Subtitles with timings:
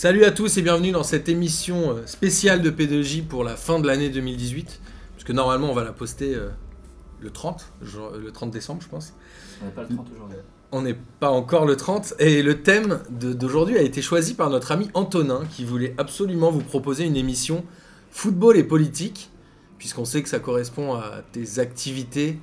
[0.00, 3.80] Salut à tous et bienvenue dans cette émission euh, spéciale de P2J pour la fin
[3.80, 4.80] de l'année 2018.
[5.14, 6.50] Puisque normalement on va la poster euh,
[7.20, 9.12] le 30, genre, euh, le 30 décembre je pense.
[9.60, 10.38] On n'est pas le 30 aujourd'hui.
[10.70, 14.70] On n'est pas encore le 30 et le thème d'aujourd'hui a été choisi par notre
[14.70, 17.64] ami Antonin qui voulait absolument vous proposer une émission
[18.12, 19.30] football et politique
[19.78, 22.38] puisqu'on sait que ça correspond à tes activités,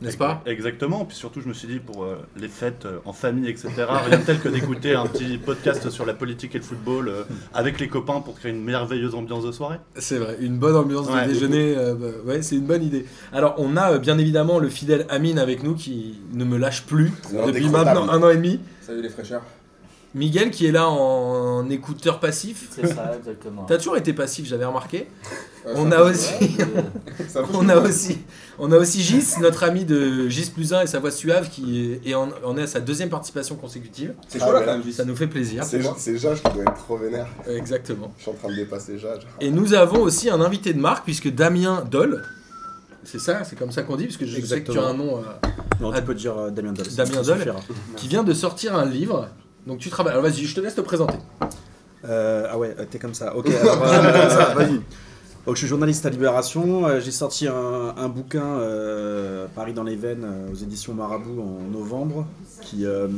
[0.00, 3.12] n'est-ce pas Exactement, puis surtout je me suis dit pour euh, les fêtes euh, en
[3.12, 3.68] famille, etc.,
[4.06, 7.22] rien de tel que d'écouter un petit podcast sur la politique et le football euh,
[7.54, 9.78] avec les copains pour créer une merveilleuse ambiance de soirée.
[9.96, 11.26] C'est vrai, une bonne ambiance Ouais.
[11.26, 13.06] de déjeuner, euh, bah, ouais, c'est une bonne idée.
[13.32, 16.84] Alors, on a euh, bien évidemment le fidèle Amine avec nous qui ne me lâche
[16.86, 17.10] plus
[17.46, 18.60] depuis maintenant un an et demi.
[18.80, 19.42] Salut les fraîcheurs.
[20.14, 22.68] Miguel qui est là en, en écouteur passif.
[22.70, 23.64] C'est ça, exactement.
[23.64, 25.06] T'as toujours été passif, j'avais remarqué.
[25.66, 26.56] Ouais, On a aussi,
[27.54, 28.18] on a aussi,
[28.58, 31.92] on a aussi Gis, notre ami de Gis plus 1 et sa voix suave qui
[32.04, 34.14] est, et en, en est à sa deuxième participation consécutive.
[34.28, 34.94] C'est Ah, chaud là quand même, Gis.
[34.94, 35.62] Ça nous fait plaisir.
[35.64, 37.26] C'est Jage qui doit être trop vénère.
[37.46, 38.10] Exactement.
[38.16, 39.26] Je suis en train de dépasser Jage.
[39.40, 42.22] Et nous avons aussi un invité de marque puisque Damien Doll,
[43.04, 44.94] c'est ça, c'est comme ça qu'on dit, parce que je sais que tu as un
[44.94, 45.18] nom.
[45.18, 45.22] euh,
[45.80, 46.86] Non, Ah, tu peux dire euh, Damien Doll.
[46.96, 47.54] Damien Doll.
[47.96, 49.28] qui vient de sortir un livre.
[49.66, 50.12] Donc tu travailles.
[50.14, 51.18] Alors vas-y, je te laisse te présenter.
[52.04, 53.34] Euh, ah ouais, euh, t'es comme ça.
[53.36, 54.80] Ok, alors, euh, comme ça, vas-y.
[55.46, 56.86] Donc, je suis journaliste à Libération.
[56.86, 61.70] euh, J'ai sorti un, un bouquin, euh, Paris dans les veines, aux éditions Marabout en
[61.72, 62.26] novembre,
[62.60, 63.08] qui, euh,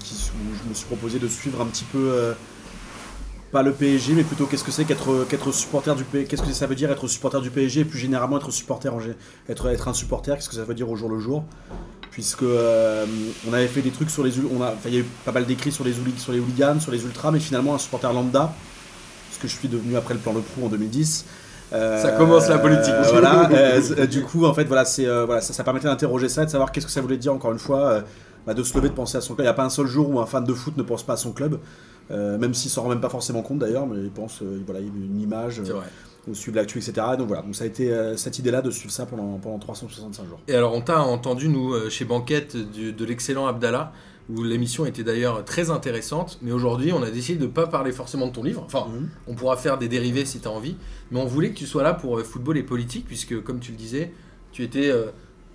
[0.00, 2.34] qui, où je me suis proposé de suivre un petit peu, euh,
[3.50, 6.52] pas le PSG, mais plutôt qu'est-ce que c'est qu'être qu'être supporter du PSG, qu'est-ce que
[6.52, 8.98] ça veut dire être supporter du PSG, et plus généralement être supporter en
[9.48, 11.44] être, être un supporter, qu'est-ce que ça veut dire au jour le jour
[12.12, 13.04] puisque euh,
[13.50, 15.32] on avait fait des trucs sur les on a enfin, il y a eu pas
[15.32, 18.52] mal d'écrits sur les sur les hooligans, sur les ultras, mais finalement un supporter lambda,
[19.32, 21.24] ce que je suis devenu après le plan Le Prou en 2010.
[21.72, 22.92] euh, Ça commence la politique.
[22.92, 23.50] euh, voilà.
[23.52, 26.44] euh, euh, du coup, en fait, voilà, c'est euh, voilà, ça, ça permettait d'interroger ça,
[26.44, 28.00] de savoir qu'est-ce que ça voulait dire encore une fois, euh,
[28.46, 29.44] bah, de se lever, de penser à son club.
[29.44, 31.14] Il n'y a pas un seul jour où un fan de foot ne pense pas
[31.14, 31.58] à son club,
[32.10, 34.80] euh, même s'il s'en rend même pas forcément compte d'ailleurs, mais il pense, euh, voilà,
[34.80, 35.86] il y a une image, C'est vrai.
[36.28, 36.92] Ou suivre l'actu, etc.
[37.18, 40.26] Donc voilà, donc ça a été euh, cette idée-là de suivre ça pendant pendant 365
[40.28, 40.38] jours.
[40.48, 43.92] Et alors on t'a entendu nous euh, chez Banquette du- de l'excellent Abdallah
[44.30, 46.38] où l'émission était d'ailleurs très intéressante.
[46.42, 48.62] Mais aujourd'hui on a décidé de pas parler forcément de ton livre.
[48.64, 49.08] Enfin, Mhm.
[49.26, 50.76] on pourra faire des dérivés si tu as envie.
[51.10, 53.72] Mais on voulait que tu sois là pour euh, football et politique puisque comme tu
[53.72, 54.12] le disais,
[54.52, 55.06] tu étais euh,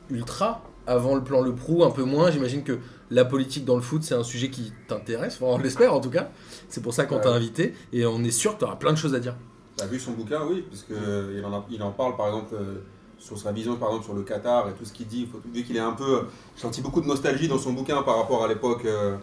[0.10, 2.30] ultra avant le plan Le Prou, un peu moins.
[2.32, 5.38] J'imagine que la politique dans le foot c'est un sujet qui t'intéresse.
[5.42, 6.30] Enfin, on l'espère en tout cas.
[6.68, 8.98] C'est pour ça qu'on t'a invité et on est sûr que tu auras plein de
[8.98, 9.36] choses à dire.
[9.78, 12.56] T'as vu son bouquin, oui, parce que il en, a- il en parle par exemple
[12.56, 12.76] euh,
[13.20, 15.28] sur sa vision par exemple sur le Qatar et tout ce qu'il dit.
[15.32, 16.22] Faut, vu qu'il est un peu,
[16.56, 19.16] j'ai senti beaucoup de nostalgie dans son bouquin par rapport à l'époque, euh,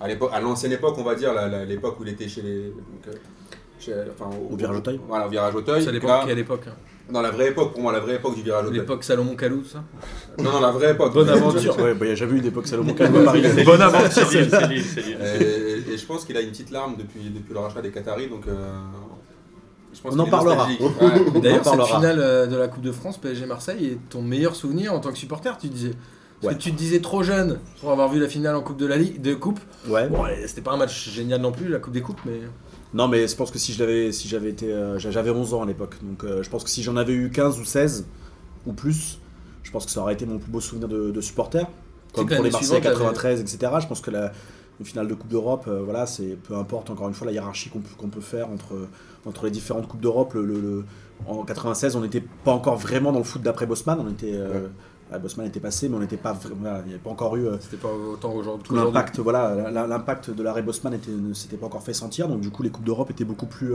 [0.00, 1.32] à l'époque, à l'ancienne époque, on va dire,
[1.68, 3.12] l'époque où il était chez les, donc, euh,
[3.78, 5.00] chez- enfin, Au virage Auteuil.
[5.06, 5.82] Voilà, au virage Auteuil.
[5.82, 6.74] C'est à l'époque, Là, quelle époque hein
[7.12, 8.78] Dans la vraie époque, pour moi, la vraie époque du virage Auteuil.
[8.80, 9.84] L'époque Salomon Kalou, tout ça
[10.38, 11.12] Non, non, la vraie époque.
[11.12, 11.78] Bonne aventure.
[11.78, 13.42] Ouais, bah, il y a jamais eu d'époque Salomon Kalou à Paris.
[13.66, 15.12] Bonne aventure, c'est lui, c'est- c'est lui, c'est lui.
[15.12, 18.28] Et, et je pense qu'il a une petite larme depuis, depuis le rachat des Qataris,
[18.28, 18.46] donc.
[19.94, 20.66] Je pense On en parlera.
[20.68, 21.40] Ouais.
[21.40, 24.92] D'ailleurs, cette finale euh, de la Coupe de France PSG Marseille est ton meilleur souvenir
[24.94, 25.90] en tant que supporter, tu disais.
[26.40, 26.58] Parce Ouais.
[26.58, 28.96] que tu te disais trop jeune pour avoir vu la finale en Coupe de la
[28.96, 29.60] Ligue, de Coupe.
[29.88, 30.08] Ouais.
[30.08, 32.40] Bon, c'était pas un match génial non plus, la Coupe des Coupes, mais.
[32.94, 35.52] Non, mais je pense que si je l'avais, si j'avais été, euh, j'a- j'avais 11
[35.54, 38.06] ans à l'époque, donc euh, je pense que si j'en avais eu 15 ou 16
[38.66, 39.18] ou plus,
[39.62, 41.66] je pense que ça aurait été mon plus beau souvenir de, de supporter.
[42.14, 43.72] Comme pour les Marseillais suivante, 93, etc.
[43.80, 44.32] Je pense que la
[44.80, 47.70] une finale de Coupe d'Europe, euh, voilà, c'est peu importe encore une fois la hiérarchie
[47.70, 48.88] qu'on peut, faire entre
[49.26, 50.32] entre les différentes coupes d'Europe.
[50.34, 50.84] Le, le- le-
[51.28, 53.98] en 96, on n'était pas encore vraiment dans le foot d'après Bosman.
[54.00, 54.68] On était, euh,
[55.12, 57.46] ouais, Bosman était passé, mais on n'était pas, voilà, il n'y avait pas encore eu.
[57.46, 58.66] euh, C'était pas autant aujourd'hui.
[58.68, 62.40] tout l'impact voilà l'impact de l'arrêt Bosman était ne s'était pas encore fait sentir donc
[62.40, 63.72] du coup les coupes d'Europe étaient beaucoup plus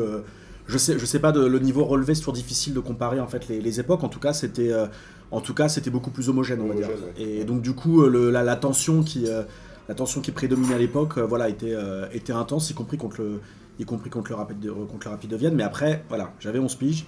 [0.68, 3.28] je sais je sais pas de, le niveau relevé c'est toujours difficile de comparer en
[3.28, 4.88] fait les, les époques en tout cas c'était euh,
[5.30, 6.88] en tout cas c'était beaucoup plus homogène on va dire
[7.20, 9.44] et donc du coup le- la, la tension qui euh,
[9.88, 13.22] la tension qui prédominait à l'époque euh, voilà était euh, était intense y compris contre
[13.22, 13.42] le
[13.80, 15.56] y compris contre le rapide de, contre le rapide de Vienne.
[15.56, 17.06] Mais après voilà j'avais 11 piges.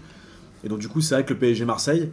[0.63, 2.11] Et donc du coup c'est vrai que le PSG Marseille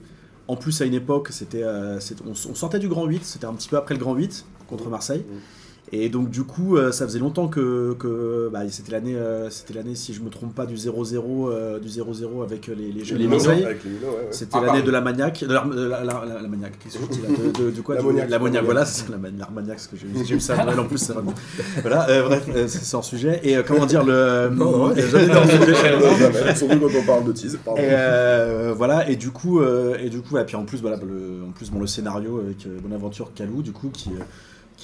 [0.49, 3.55] en plus à une époque c'était euh, on, on sortait du grand 8 c'était un
[3.55, 5.25] petit peu après le grand 8 contre Marseille
[6.03, 9.75] et donc du coup, euh, ça faisait longtemps que, que bah, c'était l'année, euh, c'était
[9.75, 13.17] l'année si je me trompe pas du 0-0, euh, du 0-0 avec les, les jeux
[13.17, 13.65] de Les Marseille.
[13.65, 14.27] Ouais, ouais.
[14.31, 16.99] C'était Ah, l'année de la maniaque, de la, de la, la- la- la maniaque, qu'est-ce
[16.99, 18.31] que je dis là de, de- de quoi L'ammoniaque.
[18.31, 20.99] L'ammoniaque, voilà, c'est la mani- l'armagnac, parce que j'ai eu ça à Noël en plus,
[20.99, 21.15] ça.
[21.83, 23.41] Voilà, euh, bref, euh, c'est hors sujet.
[23.45, 24.49] Et euh, comment dire, le.
[24.55, 26.55] Non, non, et jamais dans sujet.
[26.57, 27.59] Surtout quand on parle de tease.
[27.65, 27.81] Pardon.
[27.81, 30.97] et euh, voilà, et du coup, euh, et du coup, et puis en plus, voilà,
[30.97, 34.23] le, en plus, bon, le scénario avec euh, Bonaventure Calou, du coup, qui, euh,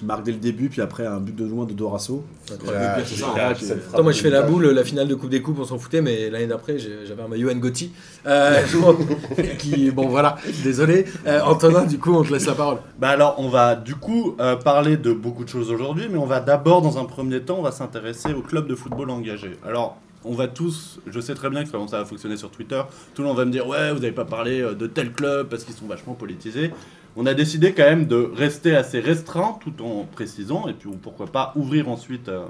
[0.01, 2.25] qui marque dès le début, puis après un but de loin de Dorasso.
[2.47, 3.59] Frappe
[3.93, 6.01] Attends, moi je fais la boule, la finale de Coupe des Coupes, on s'en foutait,
[6.01, 7.93] mais l'année d'après j'avais un maillot Ngoti.
[8.27, 8.63] Euh,
[9.59, 11.05] qui, bon voilà, désolé.
[11.27, 12.79] Euh, Antonin, du coup, on te laisse la parole.
[12.99, 16.25] Bah alors, on va du coup euh, parler de beaucoup de choses aujourd'hui, mais on
[16.25, 19.53] va d'abord, dans un premier temps, on va s'intéresser au club de football engagé.
[19.67, 22.81] Alors, on va tous, je sais très bien que ça va fonctionner sur Twitter,
[23.15, 25.49] tout le monde va me dire ouais, vous n'avez pas parlé euh, de tel club
[25.49, 26.73] parce qu'ils sont vachement politisés.
[27.23, 30.93] On a décidé quand même de rester assez restreint tout en précisant, et puis ou
[30.93, 32.47] pourquoi pas ouvrir ensuite euh,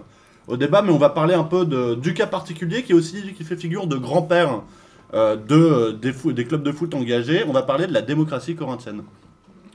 [0.46, 3.32] au débat, mais on va parler un peu de, du cas particulier qui est aussi
[3.36, 4.62] qui fait figure de grand-père
[5.12, 7.42] euh, de, des, clubs de foot engagés.
[7.48, 9.02] On va parler de la démocratie corinthienne.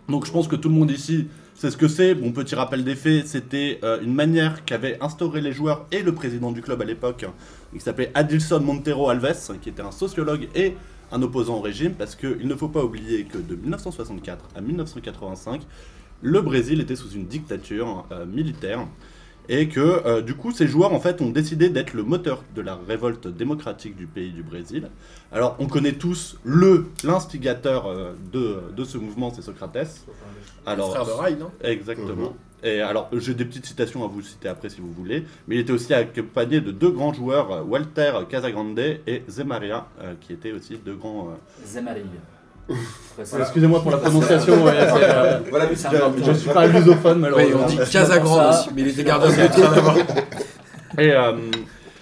[0.07, 2.15] Donc je pense que tout le monde ici sait ce que c'est.
[2.15, 6.13] Bon, petit rappel des faits, c'était euh, une manière qu'avaient instauré les joueurs et le
[6.13, 7.25] président du club à l'époque,
[7.74, 10.77] qui s'appelait Adilson Montero Alves, qui était un sociologue et
[11.16, 15.62] un opposant au régime, parce qu'il ne faut pas oublier que de 1964 à 1985,
[16.22, 18.86] le Brésil était sous une dictature euh, militaire.
[19.50, 22.62] Et que euh, du coup, ces joueurs en fait ont décidé d'être le moteur de
[22.62, 24.89] la révolte démocratique du pays du Brésil.
[25.31, 30.06] Alors, on connaît tous le l'instigateur euh, de, de ce mouvement, c'est Socrates.
[30.65, 31.51] Alors, Frère de Rail, non?
[31.62, 32.36] Exactement.
[32.63, 35.59] Et alors, j'ai des petites citations à vous citer après si vous voulez, mais il
[35.59, 40.33] était aussi accompagné de deux grands joueurs, euh, Walter Casagrande et Zé Maria, euh, qui
[40.33, 41.30] étaient aussi deux grands.
[41.30, 41.36] euh,
[43.40, 47.66] Excusez-moi pour la prononciation, ouais, euh, Voilà, mais je suis pas lusophone Oui, malheureusement.
[47.66, 50.24] on dit Casagrande aussi, mais il était gardien de but.
[50.98, 51.34] Et, euh,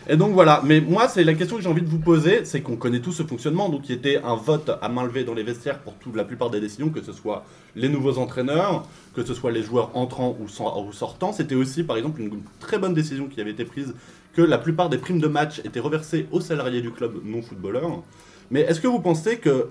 [0.08, 2.62] et donc voilà, mais moi c'est la question que j'ai envie de vous poser, c'est
[2.62, 5.44] qu'on connaît tous ce fonctionnement, donc il était un vote à main levée dans les
[5.44, 7.46] vestiaires pour toute la plupart des décisions, que ce soit
[7.76, 11.32] les nouveaux entraîneurs, que ce soit les joueurs entrants ou, ou sortants.
[11.32, 13.96] C'était aussi par exemple une très bonne décision qui avait été prise,
[14.36, 18.04] que la plupart des primes de match étaient reversées aux salariés du club non footballeurs.
[18.52, 19.70] Mais est-ce que vous pensez que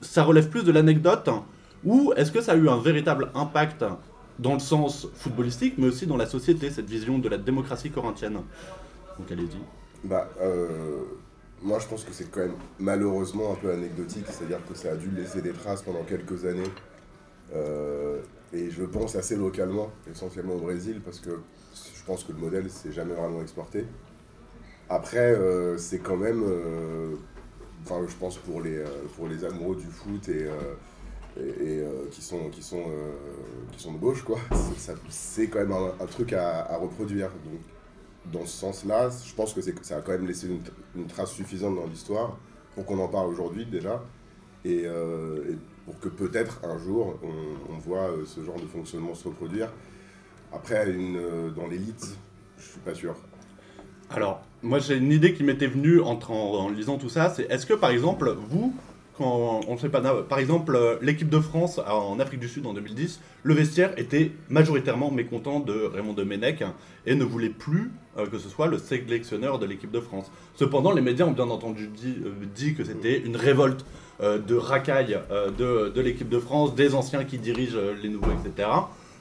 [0.00, 1.28] ça relève plus de l'anecdote
[1.84, 3.84] ou est-ce que ça a eu un véritable impact
[4.38, 8.40] dans le sens footballistique, mais aussi dans la société, cette vision de la démocratie corinthienne?
[9.18, 9.60] Donc allez-y.
[10.04, 11.02] Bah, euh,
[11.62, 14.96] moi je pense que c'est quand même malheureusement un peu anecdotique, c'est-à-dire que ça a
[14.96, 16.70] dû laisser des traces pendant quelques années.
[17.54, 18.20] Euh,
[18.52, 22.70] et je pense assez localement, essentiellement au Brésil, parce que je pense que le modèle
[22.70, 23.86] s'est jamais vraiment exporté.
[24.88, 26.42] Après, euh, c'est quand même,
[27.82, 28.86] enfin je pense pour les, euh,
[29.16, 30.74] pour les amoureux du foot et, euh,
[31.38, 32.84] et, euh, qui sont, qui sont,
[33.72, 34.38] qui sont de gauche, quoi,
[35.08, 37.30] c'est- quand même un, truc à, reproduire.
[37.44, 37.60] Donc,
[38.32, 40.48] dans ce sens-là, je pense que, ça a quand même laissé
[40.94, 42.36] une, trace suffisante dans l'histoire
[42.74, 44.02] pour qu'on en parle aujourd'hui déjà,
[44.64, 44.84] et,
[45.86, 49.72] pour que peut-être un jour on, voit ce genre de fonctionnement se reproduire.
[50.52, 52.18] Après, dans l'élite,
[52.58, 53.14] je suis pas sûr.
[54.10, 57.74] Alors, moi j'ai une idée qui m'était venue en, lisant tout ça, c'est est-ce que
[57.74, 58.74] par exemple, vous,
[59.16, 62.48] quand on ne sait pas, par exemple, euh, l'équipe de France euh, en Afrique du
[62.48, 66.62] Sud en 2010, le vestiaire était majoritairement mécontent de Raymond Domenech
[67.06, 70.30] et ne voulait plus euh, que ce soit le sélectionneur de l'équipe de France.
[70.54, 71.88] Cependant, les médias ont bien entendu
[72.54, 73.84] dit, que c'était une révolte
[74.20, 78.68] de racailles euh, de, de l'équipe de France, des anciens qui dirigent les nouveaux, etc.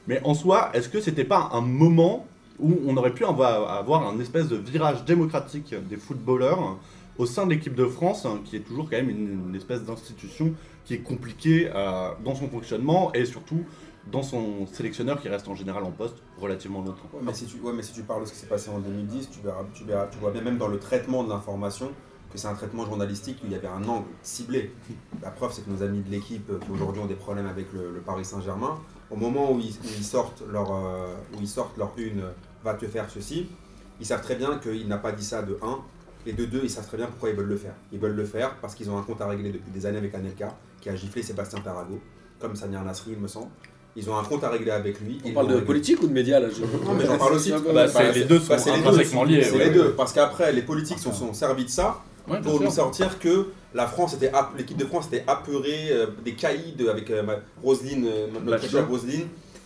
[0.08, 2.26] Mais en soi, est-ce que c'était pas un moment
[2.60, 6.78] où on aurait pu avoir, un espèce de virage démocratique des footballeurs
[7.18, 10.54] au sein de l'équipe de France, hein, qui est toujours quand même une, espèce d'institution
[10.86, 13.64] qui est compliquée euh, dans son fonctionnement et surtout
[14.10, 17.10] dans son sélectionneur qui reste en général en poste relativement longtemps.
[17.22, 19.30] Mais si tu, ouais, mais si tu parles de ce qui s'est passé en 2010,
[19.30, 21.92] tu, verras, tu, verras, tu vois bien même dans le traitement de l'information
[22.32, 24.72] que c'est un traitement journalistique où il y avait un angle ciblé.
[25.22, 27.74] La preuve, c'est que nos amis de l'équipe euh, qui aujourd'hui ont des problèmes avec
[27.74, 28.78] le, Paris Saint-Germain,
[29.10, 32.32] au moment où ils, sortent leur, euh, où ils sortent leur une, euh,
[32.64, 33.48] va te faire ceci,
[34.00, 35.78] ils savent très bien qu'il n'a pas dit ça de 1,
[36.26, 37.74] et de 2, ils savent très bien pourquoi ils veulent le faire.
[37.94, 40.14] Ils veulent le faire parce qu'ils ont un compte à régler depuis des années avec
[40.14, 42.00] Anelka, qui a giflé Sébastien Perrago,
[42.40, 43.48] comme Samir Nasri, il me semble.
[43.96, 45.20] Ils ont un compte à régler avec lui.
[45.26, 45.66] On parle de réglé.
[45.66, 47.52] politique ou de médias là je- Non, mais j'en parle aussi.
[47.52, 49.66] Peu- Bah, c'est- les deux sont c'est les intrinsèquement liés, C'est ouais.
[49.66, 53.18] les deux, parce qu'après, les politiques se sont servis de ça Ouais, pour nous sortir
[53.18, 57.24] que la France était, l'équipe de France était apeurée euh, des caïds avec euh,
[57.64, 58.86] Roselyne, euh, notre Bachelot.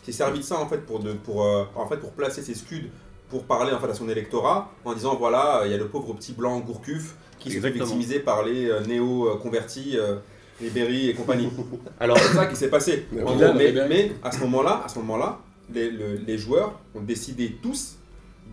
[0.06, 2.56] S'est servi de ça en fait pour, de, pour, euh, en fait pour placer ses
[2.56, 2.90] scuds
[3.30, 6.14] pour parler en fait à son électorat en disant voilà il y a le pauvre
[6.14, 7.86] petit blanc Gourcuff qui se fait Exactement.
[7.86, 10.16] victimiser par les euh, néo-convertis, euh,
[10.62, 11.50] les Berry et compagnie.
[12.00, 13.06] Alors, C'est ça qui s'est passé.
[13.12, 15.40] Mais En Dylan, gros, mais, à ce moment-là, à ce moment-là,
[15.74, 17.96] les, le- les joueurs ont décidé tous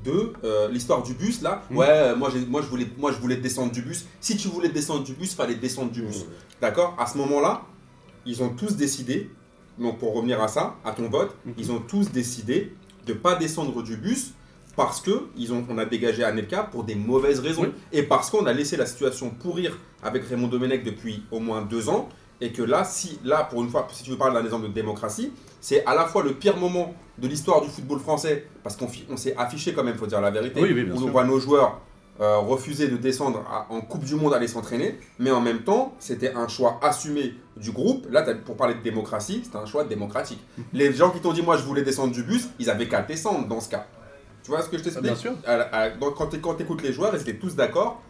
[0.04, 1.62] de euh, l'histoire du bus là.
[1.70, 1.76] Mm.
[1.76, 4.06] Ouais, euh, moi, moi je voulais, moi je voulais descendre du bus.
[4.20, 6.24] Si tu voulais descendre du bus, fallait descendre du bus.
[6.60, 6.96] D'accord?
[6.98, 7.62] À ce moment-là,
[8.26, 9.30] ils ont tous décidé.
[9.80, 11.54] Donc pour revenir à ça, à ton vote, Mhm.
[11.58, 12.72] ils ont tous décidé
[13.06, 14.32] de pas descendre du bus
[14.76, 17.68] parce que ils ont, on a dégagé Anelka pour des mauvaises raisons Oui.
[17.92, 21.88] et parce qu'on a laissé la situation pourrir avec Raymond Domenech depuis au moins deux
[21.88, 22.08] ans
[22.42, 24.72] Et que là, si, là, pour une fois, si tu veux parler d'un exemple de
[24.72, 28.88] démocratie, c'est à la fois le pire moment de l'histoire du football français, parce qu'on
[29.18, 31.82] s'est affiché quand même, faut dire la vérité, Oui, où on voit nos joueurs
[32.20, 35.94] euh, refuser de descendre à- en Coupe du Monde aller s'entraîner, mais en même temps,
[35.98, 38.06] c'était un choix assumé du groupe.
[38.10, 40.40] Là, pour parler de démocratie, c'était un choix démocratique.
[40.72, 43.46] Les gens qui t'ont dit, moi, je voulais descendre du bus, ils avaient qu'à descendre
[43.48, 43.86] dans ce cas.
[44.42, 45.04] Tu vois ce que je t'explique?
[45.04, 45.32] Bien sûr.
[45.46, 48.00] À la- à- donc, quand tu écoutes les joueurs, ils étaient tous d'accord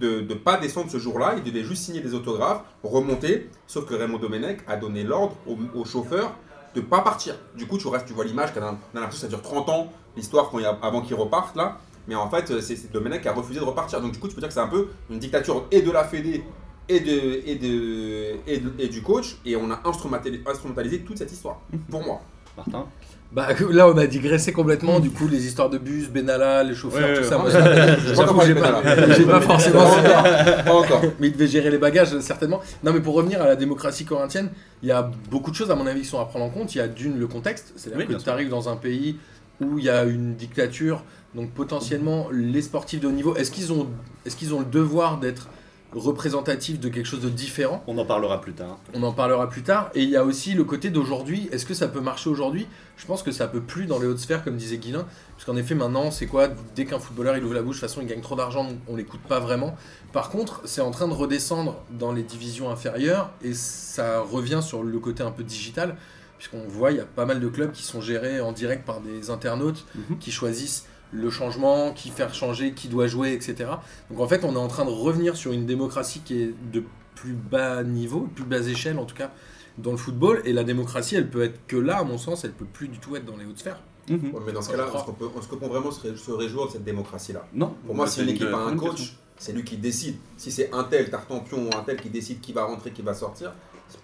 [0.00, 1.34] de ne pas descendre ce jour-là.
[1.36, 3.50] Ils devaient juste signer des autographes, remonter.
[3.66, 6.32] Sauf que Raymond Domenech a donné l'ordre au, au chauffeur
[6.76, 7.34] de pas partir.
[7.56, 10.52] Du coup, tu restes, tu vois l'image, l'impression que ça dure 30 ans, l'histoire
[10.82, 11.78] avant qu'ils repartent là.
[12.08, 14.00] Mais en fait, c'est c'est Domenech qui a refusé de repartir.
[14.00, 16.04] Donc du coup, tu peux dire que c'est un peu une dictature et de la
[16.04, 16.42] Fédé
[16.88, 19.36] et, de, et, de, et, de- et du coach.
[19.46, 22.20] Et on a instrumentalisé, instrumentalisé toute cette histoire, pour moi.
[22.56, 22.86] Martin
[23.32, 24.98] Bah là, on a digressé complètement.
[24.98, 27.36] Du coup, les histoires de bus, Benalla, les chauffeurs, Ouais, tout ouais, ça.
[27.36, 27.42] ouais.
[27.42, 28.82] moi, j'ai- J'avoue, j'ai pas,
[29.30, 29.84] pas forcément.
[29.84, 30.64] Pas encore.
[30.64, 31.02] Pas encore.
[31.20, 32.60] Mais il devait gérer les bagages, certainement.
[32.82, 34.50] Non, mais pour revenir à la démocratie corinthienne,
[34.82, 36.74] il y a beaucoup de choses, à mon avis, qui sont à prendre en compte.
[36.74, 37.72] Il y a d'une, le contexte.
[37.76, 39.16] C'est-à-dire Oui, que tu arrives dans un pays
[39.60, 41.04] où il y a une dictature.
[41.34, 43.88] Donc, potentiellement, les sportifs de haut niveau, est-ce qu'ils ont,
[44.26, 45.48] est qu'ils ont le devoir d'être
[45.92, 47.82] représentatifs de quelque chose de différent?
[47.86, 48.78] On en parlera plus tard.
[48.94, 49.90] on en parlera plus tard.
[49.94, 51.48] Et il y a aussi le côté d'aujourd'hui.
[51.52, 52.66] Est-ce que ça peut marcher aujourd'hui?
[52.96, 55.04] Je pense que ça peut plus dans les hautes sphères, comme disait Guilin.
[55.34, 56.48] Parce qu'en effet, maintenant, c'est quoi?
[56.76, 58.96] Dès qu'un footballeur il ouvre la bouche, de toute façon, il gagne trop d'argent, on
[58.96, 59.74] l'écoute pas vraiment.
[60.12, 63.30] Par contre, c'est en train de redescendre dans les divisions inférieures.
[63.42, 65.96] Et ça revient sur le côté un peu digital.
[66.38, 69.00] Puisqu'on voit, il y a pas mal de clubs qui sont gérés en direct par
[69.00, 70.18] des internautes Mhm.
[70.18, 73.70] qui choisissent le changement, qui faire changer, qui doit jouer, etc.
[74.10, 76.82] Donc en fait, on est en train de revenir sur une démocratie qui est de
[77.14, 79.30] plus bas niveau, plus bas échelle en tout cas,
[79.78, 80.40] dans le football.
[80.44, 82.98] Et la démocratie, elle peut être que là, à mon sens, elle peut plus du
[82.98, 83.80] tout être dans les hautes sphères.
[84.08, 84.30] Mhm.
[84.32, 85.04] Ouais, mais dans ce cas-là, est-ce
[85.48, 87.44] qu'on peut, vraiment se, ré- se réjouir de cette démocratie-là?
[87.54, 87.74] Non.
[87.86, 90.16] Pour moi, si une équipe a un coach, c'est lui qui décide.
[90.36, 93.14] Si c'est un tel Tartampion ou un tel qui décide qui va rentrer, qui va
[93.14, 93.52] sortir,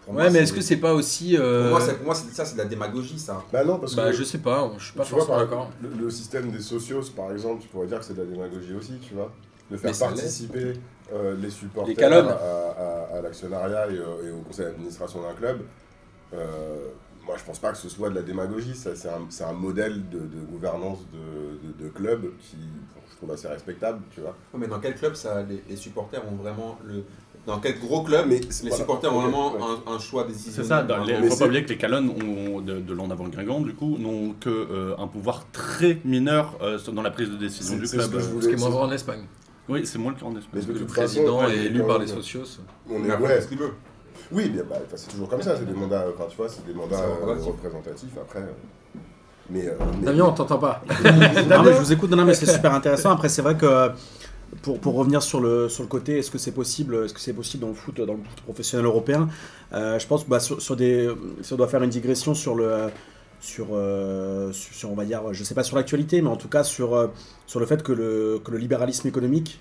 [0.05, 1.37] pour moi, ouais, mais c'est- est-ce que c'est pas aussi.
[1.37, 3.43] euh, Pour moi, pour moi, ça, c'est de la démagogie, ça.
[3.53, 5.71] Bah non, parce Bah, que je sais pas, je suis pas forcément d'accord.
[5.83, 8.75] le, le système des socios, par exemple, tu pourrais dire que c'est de la démagogie
[8.75, 9.33] aussi, tu vois.
[9.71, 10.73] De faire Mais participer
[11.13, 15.35] euh, les supporters Les à, à- à l'actionnariat et, euh, et au conseil d'administration d'un
[15.35, 15.61] club.
[16.35, 16.89] Euh,
[17.25, 18.75] moi, je pense pas que ce soit de la démagogie.
[18.75, 22.57] ça, C'est un, modèle de, de gouvernance de, de, de club qui,
[23.11, 24.37] je trouve assez respectable, tu vois.
[24.53, 27.05] Ouais, mais dans quel club ça, les, les supporters ont vraiment le.
[27.47, 28.77] Dans quel gros club Mais les voilà.
[28.77, 29.61] supporters ont vraiment ouais.
[29.87, 32.61] un, un choix décisionnel C'est ça, il Mais faut pas oublier que les calonnes ont,
[32.61, 37.03] de, de l'en avant Guingamp, du coup, n'ont que euh, pouvoir très mineur euh, dans
[37.03, 38.09] la prise de décision C'est- du c'est club.
[38.11, 39.25] ce que je voulais- Ce qui est moins vrai en Espagne.
[39.69, 40.61] Oui, c'est moins le cas en Espagne.
[40.63, 42.43] de Le toute façon, président est élu par les socios.
[42.91, 43.41] On est, ouais.
[43.41, 43.73] ce qu'il veut.
[44.33, 46.75] Oui, bien, bah, c'est toujours comme ça, c'est des mandats, enfin tu vois, c'est des
[46.75, 47.53] mandats euh, représentatif.
[47.63, 48.43] représentatifs après.
[49.49, 50.83] Mais, euh, mais- Damien, on t'entend pas.
[51.05, 53.11] Non, mais je vous écoute, non, non, mais c'est super intéressant.
[53.13, 53.91] Après, c'est vrai que
[54.63, 58.01] pour, revenir sur le, côté, est-ce que c'est possible, est-ce que possible dans le foot,
[58.45, 59.29] professionnel européen
[59.73, 61.09] euh, Je pense que bah, sur, des,
[61.43, 62.91] si on doit faire une digression sur le, euh,
[63.41, 63.69] sur,
[64.53, 67.09] sur, on va dire, je sais pas sur l'actualité, mais en tout cas sur, euh,
[67.47, 69.61] sur le fait que le, que le libéralisme économique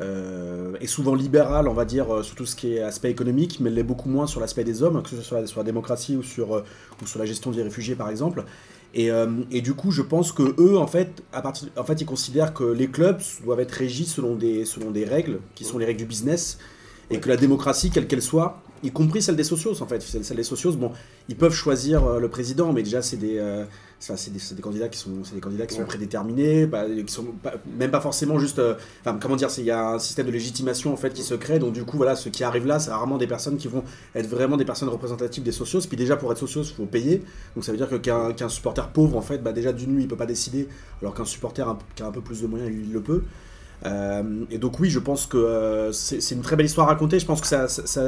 [0.00, 3.82] est souvent libéral, on va dire, sur tout ce qui est aspect économique, mais l'est
[3.82, 6.22] beaucoup moins sur l'aspect des hommes, que ce soit sur la, sur la démocratie ou
[6.22, 6.62] sur,
[7.02, 8.44] ou sur la gestion des réfugiés, par exemple.
[8.94, 12.00] Et, euh, et du coup, je pense que eux, en fait, à partir, en fait,
[12.00, 15.78] ils considèrent que les clubs doivent être régis selon des, selon des règles, qui sont
[15.78, 16.58] les règles du business,
[17.10, 20.36] et que la démocratie, quelle qu'elle soit, y compris celle des socios, en fait, celle,
[20.36, 20.92] des socios, bon,
[21.28, 23.64] ils peuvent choisir euh, le président, mais déjà, c'est des, euh,
[23.98, 25.86] c'est des, c'est des candidats qui sont, c'est des candidats qui sont Ouais.
[25.86, 28.74] prédéterminés, bah, qui sont pas- même pas forcément juste, euh,
[29.20, 31.72] comment dire, il y a un système de légitimation en fait qui se crée, donc
[31.74, 33.84] du coup, voilà, ceux qui arrivent là, c'est rarement des personnes qui vont
[34.14, 35.80] être vraiment des personnes représentatives des socios.
[35.86, 37.22] Puis déjà, pour être socios, il faut payer.
[37.54, 40.04] Donc ça veut dire que qu'un qu'un supporter pauvre, en fait, bah déjà d'une nuit,
[40.04, 40.68] il peut pas décider,
[41.02, 43.22] alors qu'un supporter un- qui a un peu plus de moyens, il le peut.
[44.50, 47.18] Et donc oui, je pense que c'est c'est une très belle histoire à raconter.
[47.18, 48.02] Je pense que ça, ça, ça,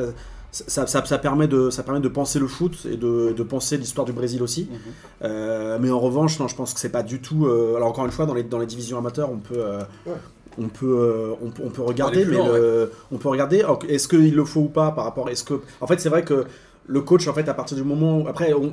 [0.52, 3.76] ça- ça- ça permet, de, ça permet de penser le foot et de, de penser
[3.78, 4.68] l'histoire du Brésil aussi.
[4.71, 4.78] Mhm.
[5.25, 7.47] Euh, mais en revanche, non, je pense que c'est pas du tout.
[7.47, 9.54] euh, alors encore une fois, dans les, dans les divisions amateurs, on peut.
[9.56, 10.12] euh, Ouais.
[10.59, 13.64] On peut, euh, on, peut- on peut regarder, mais loin, le- on peut regarder.
[13.88, 16.44] Est-ce qu'il le faut ou pas par rapport Est-ce que, en fait, c'est vrai que
[16.87, 18.73] le coach, en fait, à partir du moment où, après, on-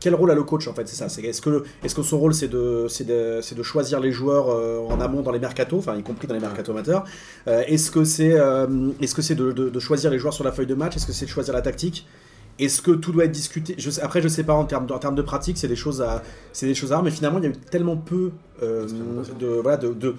[0.00, 1.06] quel rôle a le coach en fait C'est ça.
[1.22, 5.00] Est-ce que, est-ce que son rôle c'est de, de, de choisir les joueurs euh, en
[5.00, 7.04] amont dans les mercatos, enfin y compris dans les mercatos amateurs.
[7.46, 8.66] Euh, est-ce que c'est, euh,
[9.14, 11.12] que c'est de, de- de choisir les joueurs sur la feuille de match Est-ce que
[11.12, 12.06] c'est de choisir la tactique
[12.60, 14.92] est-ce que tout doit être discuté je sais- Après, je sais pas en termes de,
[14.92, 17.38] en termes de pratique, c'est des choses à, c'est des choses à voir, mais finalement,
[17.38, 18.32] il y a eu tellement peu
[19.38, 20.16] de, voilà, de, de,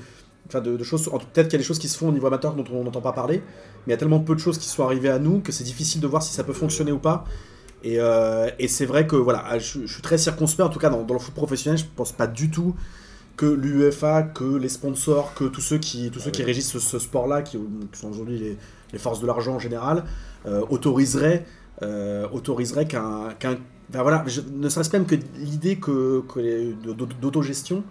[0.48, 1.04] enfin, de, de choses.
[1.34, 3.01] Peut-être qu'il y a des choses qui se font au niveau amateur dont on n'entend
[3.01, 3.42] pas parler,
[3.89, 5.63] mais il y a tellement peu de choses qui sont arrivées à nous que c'est
[5.63, 7.25] difficile de voir si ça peut fonctionner ou pas.
[7.84, 10.89] Et, euh, et c'est vrai que voilà, je, je suis très circonspect, en tout cas
[10.91, 12.75] dans, dans le foot professionnel, je pense pas du tout
[13.36, 17.00] que l'UEFA, que les sponsors, que tous ceux qui, tous ceux qui régissent ce, ce
[17.00, 17.58] sport-là, qui,
[17.91, 18.58] qui sont aujourd'hui les,
[18.93, 20.03] les forces de l'argent en général,
[20.46, 21.46] euh, autoriseraient,
[21.81, 23.29] euh, autoriseraient qu'un,
[23.91, 26.22] ben voilà, je- ne serait-ce même que l'idée que,
[27.22, 27.84] d'autogestion,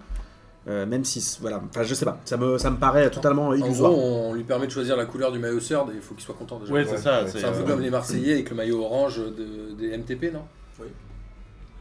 [0.68, 3.52] euh, même si, voilà, enfin je sais pas, ça me, ça me paraît totalement En
[3.54, 3.90] illusoire.
[3.92, 6.34] gros, on lui permet de choisir la couleur du maillot et il faut qu'il soit
[6.34, 6.72] content déjà.
[6.72, 7.22] Ouais, c'est Ouais, ça.
[7.24, 9.96] ouais, c'est, C'est un peu euh, comme les Marseillais avec le maillot orange de- des
[9.96, 10.42] MTP, non?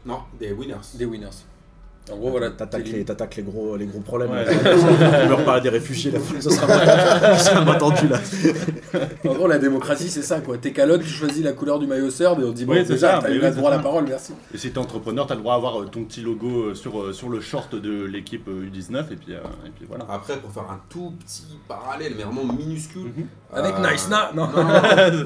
[0.06, 0.74] Non, des winners.
[0.94, 1.26] Des winners.
[2.12, 2.50] En gros, voilà.
[2.50, 4.30] T'attaques les, t'attaques les, gros, les gros problèmes.
[4.30, 4.44] Ouais.
[4.48, 6.18] on me reparler des réfugiés, là.
[6.40, 8.18] ça sera pas, ça sera pas tendu là.
[9.26, 10.56] En gros, la démocratie, c'est ça, quoi.
[10.58, 12.78] T'es calotte, tu choisis la couleur du maillot Third et on te dit, bon, Oui,
[12.86, 14.32] c'est déjà, ça, t'as eu le droit à la parole, merci.
[14.54, 17.12] Et si t'es entrepreneur, t'as le droit d'avoir euh, ton petit logo euh, sur, euh,
[17.12, 20.06] sur le short de l'équipe euh, U19 et puis, euh, et puis voilà.
[20.08, 23.02] Après, pour faire un tout petit parallèle, mais vraiment minuscule.
[23.16, 23.26] Mhm.
[23.52, 24.46] Avec euh, Nice Na, non.
[24.48, 24.72] Non, non,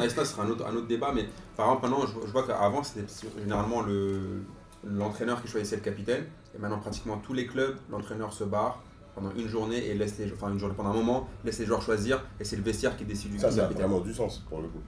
[0.05, 2.33] Nice Na, ce sera un autre, un autre débat, mais par exemple, maintenant, je, je
[2.33, 3.07] vois qu'avant, c'était
[3.41, 4.43] généralement le-
[4.85, 6.25] l'entraîneur qui choisissait le capitaine.
[6.55, 8.81] Et maintenant, pratiquement tous les clubs, l'entraîneur se barre
[9.15, 11.83] pendant une journée et laisse les enfin une journée pendant un moment, laisse les joueurs
[11.83, 14.61] choisir et c'est le vestiaire qui décide du Ça, ça a vraiment du sens pour
[14.61, 14.81] le coup.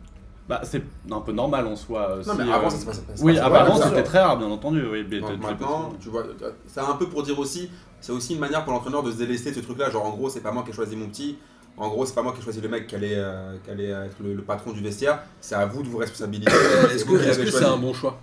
[0.48, 2.10] Bah, c'est un peu normal en soi.
[2.10, 3.12] euh, Non, si, mais avant, euh, ça se passait pas.
[3.22, 4.84] Oui, avant c'était très rare, bien entendu.
[4.86, 6.24] Oui, mais Donc maintenant, tu vois,
[6.66, 9.50] c'est un peu pour dire aussi, c'est aussi une manière pour l'entraîneur de se délester
[9.50, 9.88] de ce truc-là.
[9.90, 11.38] Genre, en gros, c'est pas moi qui ai choisi mon petit.
[11.78, 13.88] En gros, c'est pas moi qui ai choisi le mec qui allait, euh, qui allait
[13.88, 15.20] être le, le patron du vestiaire.
[15.40, 16.50] C'est à vous de vous responsabiliser.
[16.92, 17.64] Est-ce que c'est choisi.
[17.64, 18.18] un bon choix?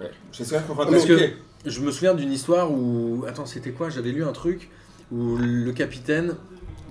[0.00, 0.10] Ouais.
[0.32, 1.30] Je sais pas Parce que-.
[1.66, 3.24] Je me souviens d'une histoire où.
[3.28, 3.90] Attends, c'était quoi?
[3.90, 4.70] J'avais lu un truc
[5.12, 6.36] où le capitaine,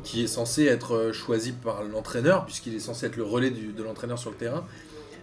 [0.03, 3.83] qui est censé être euh, choisi par l'entraîneur, puisqu'il est censé être le relais de
[3.83, 4.65] l'entraîneur sur le terrain,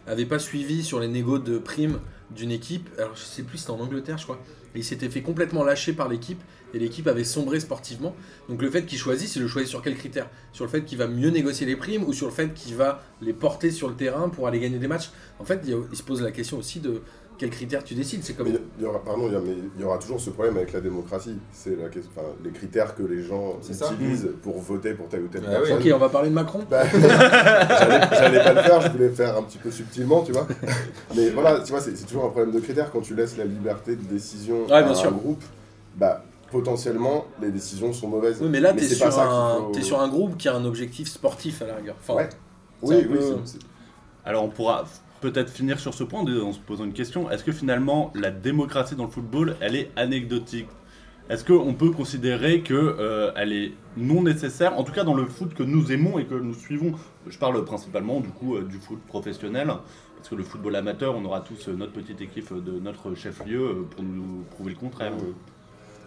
[0.08, 2.00] avait pas suivi sur les négos de primes
[2.32, 2.88] d'une équipe.
[2.98, 4.40] Alors, je sais plus, c'était en Angleterre, je crois.
[4.74, 6.42] Il s'était fait complètement lâcher par l'équipe,
[6.74, 8.16] et l'équipe avait sombré sportivement.
[8.48, 10.28] Donc, le fait qu'il choisit, c'est le choisir sur quels critères?
[10.52, 13.02] Sur le fait qu'il va mieux négocier les primes, ou sur le fait qu'il va
[13.22, 15.10] les porter sur le terrain pour aller gagner des matchs?
[15.38, 17.02] En fait, il, il se pose la question aussi de
[17.38, 18.20] quels critères tu décides.
[18.24, 18.48] C'est comme.
[18.48, 20.56] Mais il y aura, pardon, il y a- mais il y aura toujours ce problème
[20.56, 21.36] avec la démocratie.
[21.52, 25.28] C'est la question, enfin, les critères que les gens utilisent pour voter pour telle ou
[25.28, 25.72] telle Ah oui.
[25.72, 29.42] Ok, on va parler de Macron Bah, J'allais pas le faire, je voulais faire un
[29.42, 30.46] petit peu subtilement, tu vois.
[31.16, 32.90] Mais voilà, tu vois, c'est toujours un problème de critères.
[32.90, 35.08] Quand tu laisses la liberté de décision Ouais, bien à sûr.
[35.10, 35.42] un groupe,
[35.96, 38.38] bah, potentiellement, les décisions sont mauvaises.
[38.40, 39.10] Oui, mais là, qu'il un...
[39.10, 41.96] faut- t'es sur un groupe qui a un objectif sportif à la rigueur.
[42.00, 42.28] Enfin, Ouais.
[42.82, 43.36] Oui, oui, peu-
[44.24, 44.84] Alors on pourra
[45.26, 47.30] peut-être finir sur ce point en se posant une question.
[47.30, 50.68] Est-ce que finalement la démocratie dans le football, elle est anecdotique?
[51.28, 55.64] Est-ce qu'on peut considérer qu'elle est non nécessaire, en tout cas dans le foot que
[55.64, 56.92] nous aimons et que nous suivons?
[57.26, 59.66] Je parle principalement du coup euh, du foot professionnel,
[60.16, 63.60] parce que le football amateur, on aura tous euh, notre petite équipe de notre chef-lieu
[63.60, 65.12] euh, pour nous prouver le contraire.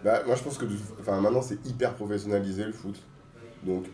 [0.05, 0.65] Bah, moi je pense que
[1.12, 2.95] maintenant c'est hyper professionnalisé le foot.
[3.65, 3.88] Donc,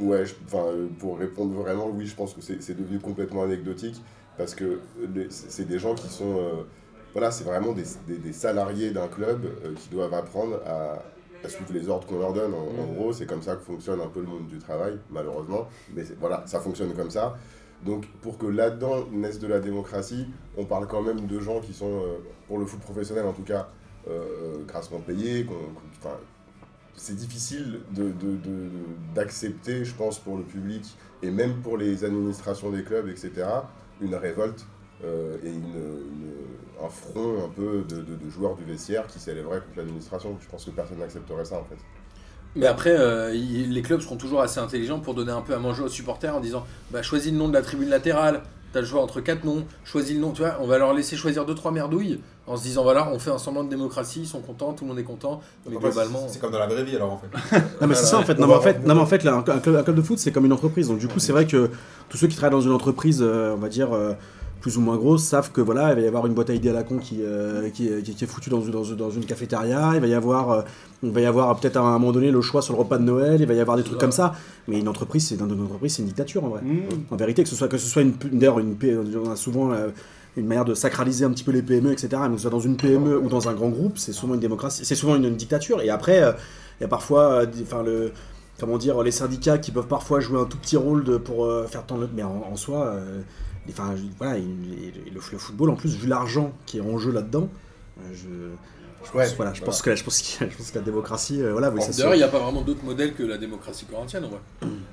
[0.00, 4.02] ouais, je- euh, pour répondre vraiment, oui, je pense que c'est devenu complètement anecdotique
[4.38, 4.80] parce que
[5.30, 6.36] c'est des gens qui sont.
[6.38, 6.62] euh,
[7.12, 11.02] voilà, c'est vraiment des, des- des salariés d'un club euh, qui doivent apprendre à,
[11.44, 12.52] à suivre les ordres qu'on leur donne.
[12.52, 15.68] En, en gros, c'est comme ça que fonctionne un peu le monde du travail, malheureusement.
[15.94, 17.36] Mais voilà, ça fonctionne comme ça.
[17.84, 20.26] Donc, pour que là-dedans naisse de la démocratie,
[20.58, 22.18] on parle quand même de gens qui sont, euh,
[22.48, 23.68] pour le foot professionnel en tout cas,
[24.68, 25.46] grassement payés.
[25.98, 26.14] enfin,
[26.94, 28.70] c'est difficile de- de- de-
[29.14, 33.30] d'accepter, je pense, pour le public et même pour les administrations des clubs, etc.,
[34.00, 34.66] une révolte
[35.04, 35.52] euh, et
[36.84, 40.36] un front un peu de, joueurs du vestiaire qui s'élèverait contre l'administration.
[40.40, 41.76] Je pense que personne n'accepterait ça en fait.
[42.54, 45.82] Mais après, euh, les clubs seront toujours assez intelligents pour donner un peu à manger
[45.82, 48.42] aux supporters en disant bah, choisis le nom de la tribune latérale,
[48.76, 51.16] t'as le choix entre quatre noms, choisis le nom, tu vois, on va leur laisser
[51.16, 54.26] choisir deux trois merdouilles en se disant voilà, on fait un semblant de démocratie, ils
[54.26, 56.26] sont contents, tout le monde est content, mais globalement.
[56.28, 57.58] c'est- comme dans la vraie vie alors en fait.
[57.80, 58.38] Non mais c'est ça en fait.
[58.38, 60.02] Non mais en fait, non, mais en fait là, un, un club, un club de
[60.02, 60.88] foot c'est comme une entreprise.
[60.88, 61.70] Donc du coup c'est vrai que
[62.10, 64.12] tous ceux qui travaillent dans une entreprise, euh, on va dire euh,
[64.60, 66.70] plus ou moins grosse, savent que voilà il va y avoir une boîte à idées
[66.70, 69.24] à la con qui, euh, qui, qui- qui est foutue dans, une- dans, dans une
[69.24, 69.92] cafétéria.
[69.94, 70.62] Il va y avoir, euh,
[71.02, 73.04] il va y avoir peut-être à un moment donné le choix sur le repas de
[73.04, 73.40] Noël.
[73.40, 74.34] Il va y avoir des trucs comme ça.
[74.66, 76.62] Mais une entreprise c'est dans une entreprise c'est une dictature en vrai.
[76.62, 76.80] Mmh.
[77.12, 78.76] En vérité que ce soit que ce soit une d'ailleurs une
[79.24, 79.88] on a souvent euh,
[80.36, 82.08] une manière de sacraliser un petit peu les PME, etc.
[82.22, 84.40] Mais que ce soit dans une PME ou dans un grand groupe, c'est souvent une
[84.40, 85.80] démocratie, c'est souvent une, une dictature.
[85.80, 86.32] Et après, euh,
[86.78, 88.12] il y a parfois, euh, enfin le,
[88.60, 91.64] comment dire, les syndicats qui peuvent parfois jouer un tout petit rôle de, pour euh,
[91.66, 92.08] faire tendre le.
[92.14, 93.20] Mais en, en soi, euh,
[94.38, 97.48] il- le, le football en plus vu l'argent qui est en jeu là-dedans,
[98.00, 98.75] euh, je,
[99.14, 99.64] Ouais, voilà, je voilà.
[99.64, 101.80] pense que je pense, qu'il y a- je pense que la démocratie, euh, voilà, oui,
[101.80, 104.28] ça se- D'ailleurs, il n'y a pas vraiment d'autre modèle que la démocratie corinthienne en
[104.28, 104.40] vrai.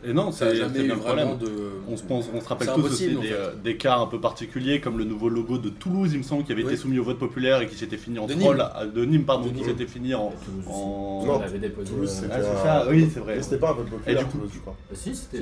[0.06, 1.38] Et non, Ça n'a c'est jamais c'est eu vraiment problème.
[1.40, 1.52] de.
[1.90, 3.32] On se, pense, on se rappelle C'est tous aussi en fait.
[3.32, 6.44] euh, des cas un peu particuliers comme le nouveau logo de Toulouse, il me semble,
[6.44, 6.72] qui avait Oui.
[6.74, 8.58] été soumis au vote populaire et qui s'était fini en De troll.
[8.58, 8.92] Nîmes.
[8.94, 10.32] De Nîmes, pardon, De qui s'était fini en.
[10.46, 11.40] Toulouse en- Non.
[11.40, 13.42] Toulouse, euh, c'était Ah, c'est un- ça, oui, c'est vrai.
[13.42, 14.76] C'était pas un vote populaire, Et du coup- Toulouse, je crois.
[14.94, 15.40] Si, c'était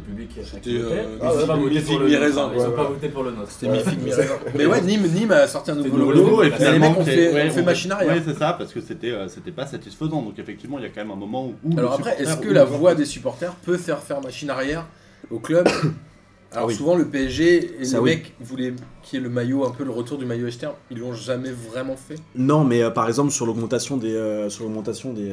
[0.00, 2.50] public qui C'était, euh, Ils ont mi- pas voté pour le nôtre.
[2.54, 2.88] Ils ouais, ont pas ouais.
[2.88, 3.50] voté pour le nôtre.
[3.50, 4.22] C'était mi-raisin.
[4.56, 6.42] Mais ouais, Nîmes, Nîmes a sorti un nouveau logo.
[6.42, 8.14] et et les finalement, mecs ont c'est- fait, ont fait machine arrière.
[8.14, 10.22] Oui, c'est ça, parce que c'était euh, c'était pas satisfaisant.
[10.22, 11.78] Donc effectivement, il y a quand même un moment où.
[11.78, 14.86] Alors après, est-ce que la voix des supporters peut faire faire machine arrière
[15.30, 15.68] au club
[16.52, 16.74] Alors oui.
[16.74, 18.10] souvent le PSG et Ça, les oui.
[18.10, 18.72] mecs voulaient
[19.04, 21.94] qui est le maillot un peu le retour du maillot externe, ils l'ont jamais vraiment
[21.96, 22.16] fait.
[22.34, 25.32] Non, mais euh, par exemple sur l'augmentation des euh, sur l'augmentation des,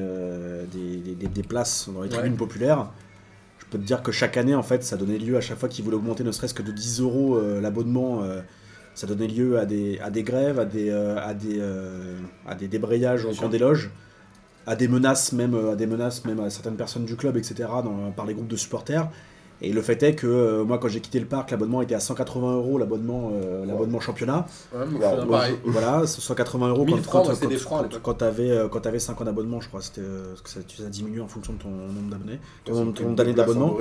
[0.71, 2.37] des, des- des- des places dans les tribunes Ouais.
[2.37, 2.91] populaires,
[3.57, 5.69] je peux te dire que chaque année en fait, ça donnait lieu à chaque fois
[5.69, 8.21] qu'ils voulaient augmenter ne serait-ce que de 10 euros l'abonnement,
[8.97, 13.47] ça donnait lieu à des grèves, à des euh, euh, à des débrayages au camp
[13.47, 13.91] des loges,
[14.65, 17.69] à des menaces même euh, à certaines personnes du club, etc.
[18.15, 19.07] par les groupes de supporters.
[19.61, 21.99] Et le fait est que euh, moi quand j'ai quitté le parc, l'abonnement était à
[21.99, 24.45] 180 euros l'abonnement euh, l'abonnement championnat.
[25.31, 25.57] Ouais.
[25.65, 28.67] Voilà, c'est 180 euros 1000 quand, francs, quand, quand, des francs quand, quand t'avais euh,
[28.67, 31.21] quand t'avais 5 ans d'abonnement, je crois, c'était euh, parce que ça, tu- ça diminue
[31.21, 33.77] en fonction de ton nombre d'abonnés, ton, C'est ton nombre d'années d'abonnement.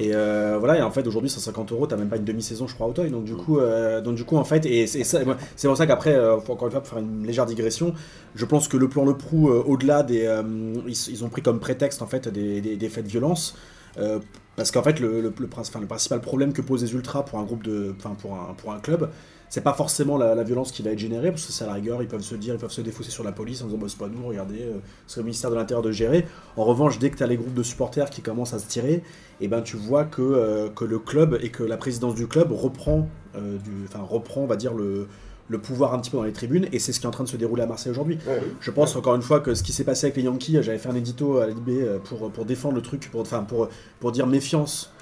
[0.00, 2.74] Et euh, voilà, et en fait aujourd'hui 150 euros, t'as même pas une demi-saison, je
[2.74, 3.10] crois, au Toy.
[3.10, 5.24] Donc du coup, euh, donc du coup en fait, et c'est
[5.66, 7.92] pour ça qu'après, euh, encore une fois pour faire une légère digression,
[8.34, 10.42] je pense que le plan Le Prou, euh, au-delà des, euh,
[10.86, 13.54] ils, ils ont pris comme prétexte en fait des, des, des faits de violence.
[13.98, 14.18] euh,
[14.56, 17.62] parce qu'en fait, le, le, le, principal problème que posent les ultras pour un groupe
[17.62, 19.10] de, enfin pour un, pour un club,
[19.50, 22.02] c'est pas forcément la, violence qui va être générée, parce que c'est à la rigueur,
[22.02, 23.98] ils peuvent se dire, ils peuvent se défausser sur la police en disant, bah, c'est
[23.98, 26.24] pas nous, regardez, euh, c'est le ministère de l'Intérieur de gérer.
[26.56, 29.02] En revanche, dès que tu as les groupes de supporters qui commencent à se tirer,
[29.40, 32.52] et ben tu vois que, euh, que le club et que la présidence du club
[32.52, 33.58] reprend, euh,
[33.94, 35.08] reprend, on va dire, le,
[35.50, 37.24] le pouvoir un petit peu dans les tribunes, et c'est ce qui est en train
[37.24, 38.18] de se dérouler à Marseille aujourd'hui.
[38.26, 40.78] Ouais, Je pense encore une fois que ce qui s'est passé avec les Yankees, j'avais
[40.78, 44.12] fait un édito à l'IB euh, pour, pour défendre le truc, pour, enfin, pour, pour
[44.12, 44.92] dire méfiance.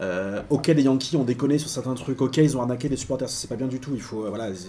[0.00, 3.28] Euh, ok, les Yankees ont déconné sur certains trucs, ok, ils ont arnaqué des supporters,
[3.28, 4.24] ça c'est pas bien du tout, il faut.
[4.24, 4.68] euh, voilà, c'est-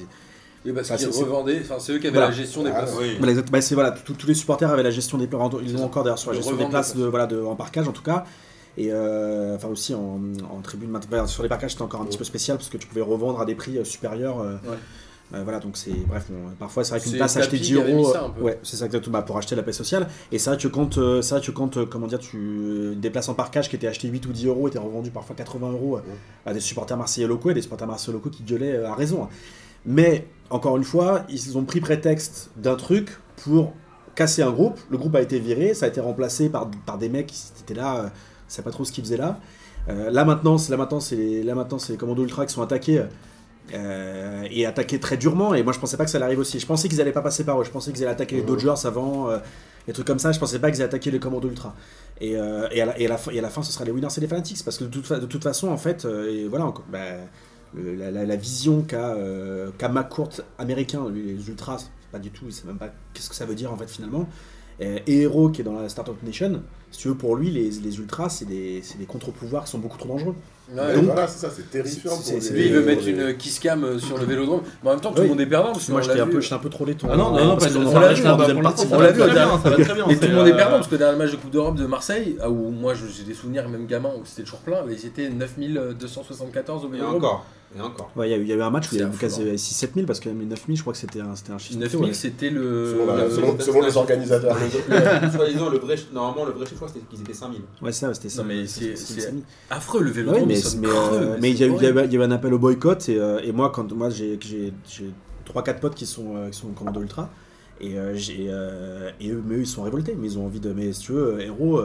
[0.65, 2.31] Et parce Enfin, qu'ils revendaient, enfin c'est eux qui avaient Voilà.
[2.31, 2.95] la gestion des Ah, places.
[2.99, 3.15] Oui.
[3.17, 5.83] voilà, bah, c'est voilà, tous les supporters avaient la gestion des places, ils ça.
[5.85, 8.25] encore d'ailleurs sur la gestion des places de, voilà, de, en parkage en tout cas.
[8.77, 10.19] Et euh, enfin aussi en,
[10.51, 10.97] en tribune,
[11.27, 13.45] sur les parkages c'était encore un petit peu spécial parce que tu pouvais revendre à
[13.45, 14.41] des prix euh, supérieurs.
[14.41, 14.77] euh, Ouais.
[15.33, 17.91] Euh, voilà, donc c'est bref, parfois c'est vrai qu'une place achetée Tapi 10 qui avait
[17.93, 20.07] euros, ça ouais, c'est ça exactement, bah, pour acheter la paix sociale.
[20.31, 23.35] Et c'est vrai que quand, euh, que quand, euh, comment dire, tu des places en
[23.35, 26.01] parkage qui étaient achetées 8 ou 10 euros étaient revendues parfois 80 euros euh,
[26.45, 29.27] à des supporters marseillais locaux et des supporters marseillais locaux qui gueulaient euh, à raison.
[29.85, 33.73] Mais encore une fois, ils ont pris prétexte d'un truc pour
[34.15, 34.79] casser un groupe.
[34.89, 37.73] Le groupe a été viré, ça a été remplacé par, par des mecs qui étaient
[37.73, 38.09] là, euh, ne
[38.47, 39.39] savaient pas trop ce qu'ils faisaient là.
[39.87, 42.61] Euh, là maintenant, là maintenant, c'est les, là maintenant, c'est les commandos ultra qui sont
[42.61, 43.03] attaqués.
[43.73, 45.53] Euh, et attaqués très durement.
[45.53, 46.59] Et moi je pensais pas que ça allait arriver aussi.
[46.59, 47.63] Je pensais qu'ils allaient pas passer par eux.
[47.63, 48.41] Je pensais qu'ils allaient attaquer les.
[48.41, 49.37] Dodgers avant euh,
[49.87, 50.31] des trucs comme ça.
[50.31, 51.75] Je pensais pas qu'ils allaient attaquer les commandos ultra.
[52.21, 53.85] Et, euh, et, à la, et, à la fin, et à la fin ce sera
[53.85, 54.63] les winners et les fanatics.
[54.63, 56.99] Parce que de toute, de toute façon en fait euh, et voilà encore, bah,
[57.75, 59.15] la, la- la vision qu'a
[59.77, 63.29] qu'a McCourt américain lui, les ultras c'est pas du tout il sait même pas qu'est-ce
[63.29, 64.27] que ça veut dire en fait finalement.
[64.81, 67.97] Et Hero qui est dans la Startup Nation si tu veux pour lui les, les
[67.99, 70.35] ultras c'est des, c'est des contre-pouvoirs qui sont beaucoup trop dangereux
[70.75, 72.11] Donc- voilà, c'est ça, c'est terrifiant.
[72.15, 74.61] pour les- Lui, il veut mettre les- une kiss cam euh, sur le vélodrome.
[74.83, 75.23] Mais en même temps, tout Oui.
[75.23, 75.71] le monde est perdant.
[75.71, 76.31] Parce que moi on j'étais l'a un vu.
[76.33, 77.87] peu, j'étais un peu trollé ton Ah non, non, non, parce parce qu'on que en
[77.87, 79.49] ça parlait reste dans la deuxième partie On l'a vu, ça va au très bien,
[79.63, 80.07] ça va très bien.
[80.09, 81.75] Et tout le monde est euh, perdant parce que derrière le match de Coupe d'Europe
[81.75, 84.77] de Marseille, ah, où moi je- j'ai des souvenirs, même gamin, où c'était toujours plein,
[84.89, 87.15] ils étaient 9274 au Et vélodrome.
[87.17, 87.45] encore.
[87.77, 88.11] Et encore.
[88.15, 89.07] Ouais, il y, a eu- il y a eu un match où il y a
[89.07, 91.35] eu C'est quasi 6-7 000 parce que même 9 000, je crois que c'était un,
[91.35, 91.79] c'était un chiffre.
[91.79, 92.13] 9000, ouais.
[92.13, 92.95] c'était le.
[92.97, 94.57] Selon, la- le- selon- selon les organisateurs.
[94.59, 97.61] Le- le vrai, normalement, le vrai chiffre, c'était qu'ils étaient 5000.
[97.81, 98.41] Ouais, ça, c'était ça.
[98.41, 99.43] Non, mais C'était- c'est- c'était c'est 7 000.
[99.69, 100.47] affreux, le Ouais, vélodrome.
[100.47, 102.31] mais mais, euh, mais il y, a eu- il y avait il y avait un
[102.31, 105.11] appel au boycott et, euh, et moi, quand moi j'ai j'ai- j'ai
[105.45, 107.29] 3-4 potes qui sont, euh, qui sont commando ultra
[107.81, 110.59] et, euh, j'ai, euh, et eux, mais eux ils sont révoltés, mais ils ont envie
[110.59, 110.73] de.
[110.73, 111.79] Mais si tu veux, euh, héros.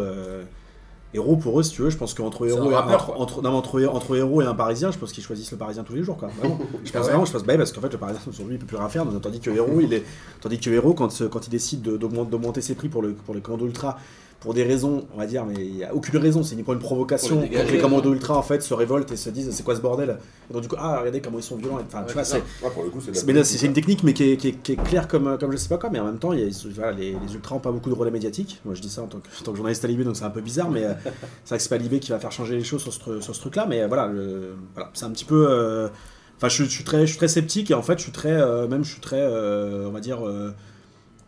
[1.14, 3.84] Héros pour eux, si tu veux, je pense qu'entre héros, et, entre, entre, non, entre,
[3.86, 6.16] entre héros et un parisien, je pense qu'ils choisissent le parisien tous les jours.
[6.16, 6.28] Quoi.
[6.38, 6.58] Vraiment.
[6.84, 7.08] Je pense ouais.
[7.08, 9.06] vraiment, je pense, bah, parce qu'en fait, le parisien aujourd'hui il peut plus rien faire,
[9.22, 10.02] tandis que héros, il est,
[10.40, 13.34] tandis que héros, quand, quand il décide de- d'augmenter d'augmenter ses prix pour, le, pour
[13.34, 13.96] les commandos ultra,
[14.44, 16.78] pour des raisons, on va dire, mais il n'y a aucune raison, c'est uniquement une
[16.78, 19.74] provocation Pour les les commandos ultra en fait se révoltent et se disent c'est quoi
[19.74, 20.18] ce bordel?
[20.50, 21.78] Et donc du coup, ah regardez comment ils sont violents.
[21.84, 22.36] Enfin, Ouais, tu vois, c'est.
[22.62, 22.70] Ouais,
[23.66, 25.78] une technique, mais qui est, qui est- qui est claire comme, comme je sais pas
[25.78, 27.88] quoi, mais en même temps, il y a- voilà, les, les ultras ont pas beaucoup
[27.88, 28.60] de relais médiatiques.
[28.66, 30.24] Moi, je dis ça en tant que, en tant que journaliste à Libé, donc c'est
[30.24, 30.92] un peu bizarre, mais euh,
[31.44, 33.34] c'est vrai que c'est pas Libé qui va faire changer les choses sur ce, sur
[33.34, 34.12] ce truc-là, mais euh, voilà,
[34.92, 35.46] c'est un petit peu.
[35.48, 35.88] euh,
[36.36, 38.12] Enfin, je, suis- je suis très, je suis très sceptique et en fait, je suis
[38.12, 40.18] très, euh, même, je suis très, euh, on va dire.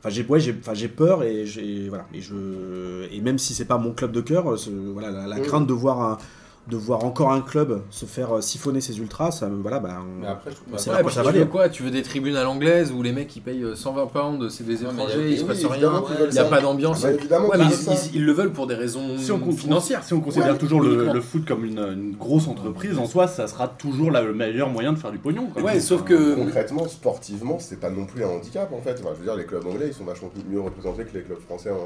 [0.07, 3.55] Enfin, j'ai, ouais, j'ai, enfin, j'ai peur et j'ai, voilà, et je, et même si
[3.55, 4.57] c'est pas mon club de cœur, euh,
[4.93, 5.43] voilà, la, la Oui.
[5.43, 6.19] crainte de voir un,
[6.69, 9.99] de voir encore un club se faire euh, siphonner ses ultras, ça me, voilà, bah,
[10.01, 11.69] on- Mais après, je trouve pas Ouais, ça tu va veux quoi?
[11.69, 14.65] Tu veux des tribunes à l'anglaise où les mecs ils payent euh, 120 pounds, c'est
[14.67, 17.03] des étrangers, a- il se oui, passe rien, il n'y a pas d'ambiance.
[17.03, 20.03] Bah, évidemment Ouais, mais qu'ils ils, le veulent pour des raisons Si on, con- financières.
[20.03, 23.47] si on considère Ouais, toujours le, foot comme une, une grosse entreprise, en soi, ça
[23.47, 25.47] sera toujours la- le meilleur moyen de faire du pognon.
[25.53, 25.63] quoi.
[25.63, 26.35] Ouais, sauf que.
[26.35, 28.97] Concrètement, sportivement, c'est pas non plus un handicap en fait.
[29.01, 31.39] Enfin, je veux dire, les clubs anglais, ils sont vachement mieux représentés que les clubs
[31.41, 31.77] français en.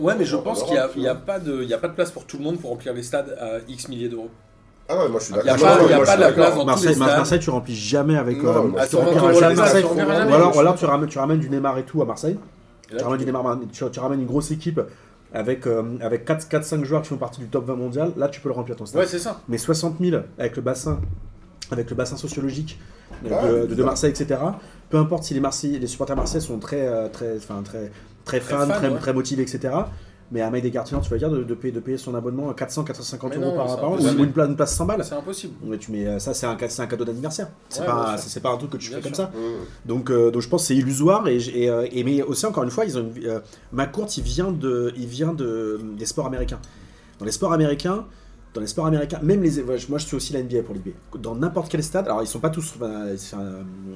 [0.00, 1.74] Ouais, mais je en pense qu'il n'y a, il y a pas de il y
[1.74, 4.08] a pas de place pour tout le monde pour remplir les stades à X milliers
[4.08, 4.30] d'euros.
[4.88, 5.60] Ah non, moi je suis a d'accord.
[5.60, 6.34] pas- Non, y a pas je de la suis d'accord.
[6.34, 7.16] place dans tous Marseille, les stades.
[7.16, 8.42] Marseille, tu remplis jamais avec.
[8.42, 10.00] Non, euh, moi, Ah, tu Marseille, Marseille, ou
[10.34, 12.38] alors, ou alors tu, ramènes, tu ramènes du Neymar et tout à Marseille.
[12.90, 14.80] Là, Tu ramènes du Neymar, tu, tu ramènes une grosse équipe
[15.32, 18.12] avec, euh, avec 4-5 joueurs qui font partie du top 20 mondial.
[18.16, 19.00] Là, tu peux le remplir ton stade.
[19.00, 19.40] Ouais, c'est ça.
[19.48, 21.00] Mais 60 000 avec le bassin,
[21.70, 22.78] avec le bassin sociologique
[23.24, 23.88] euh, Ah, de, évidemment.
[23.88, 24.40] Marseille, etc.
[24.90, 27.90] Peu importe si les Marseillais, les supporters marseillais sont très, euh, très, enfin, très,
[28.24, 28.98] très fans, fans, très, ouais.
[28.98, 29.74] très motivés, etc.
[30.30, 32.48] Mais à Mec des Gartiens, tu vas dire de, de payer, de payer son abonnement
[32.48, 34.86] à 400, 450 Mais euros non, par, par an, ou une, place, une place 100
[34.86, 35.04] balles.
[35.04, 35.52] C'est impossible.
[35.62, 37.48] Mais tu mets, euh, ça, c'est un, cadeau d'anniversaire.
[37.68, 38.16] C'est Ouais, pas,
[38.52, 39.24] un truc que tu Bien fais comme ça.
[39.26, 39.88] Mmh.
[39.88, 42.46] Donc, euh, donc je pense que c'est illusoire et, j- et, euh, et- mais aussi
[42.46, 43.40] encore une fois ils ont une, euh,
[43.72, 46.60] McCourt il vient de il vient de des sports américains.
[47.18, 48.06] Dans les sports américains,
[48.54, 50.92] dans les sports américains, même les moi je suis aussi la NBA pour l'NBA.
[51.18, 53.04] Dans n'importe quel stade, alors ils sont pas tous un-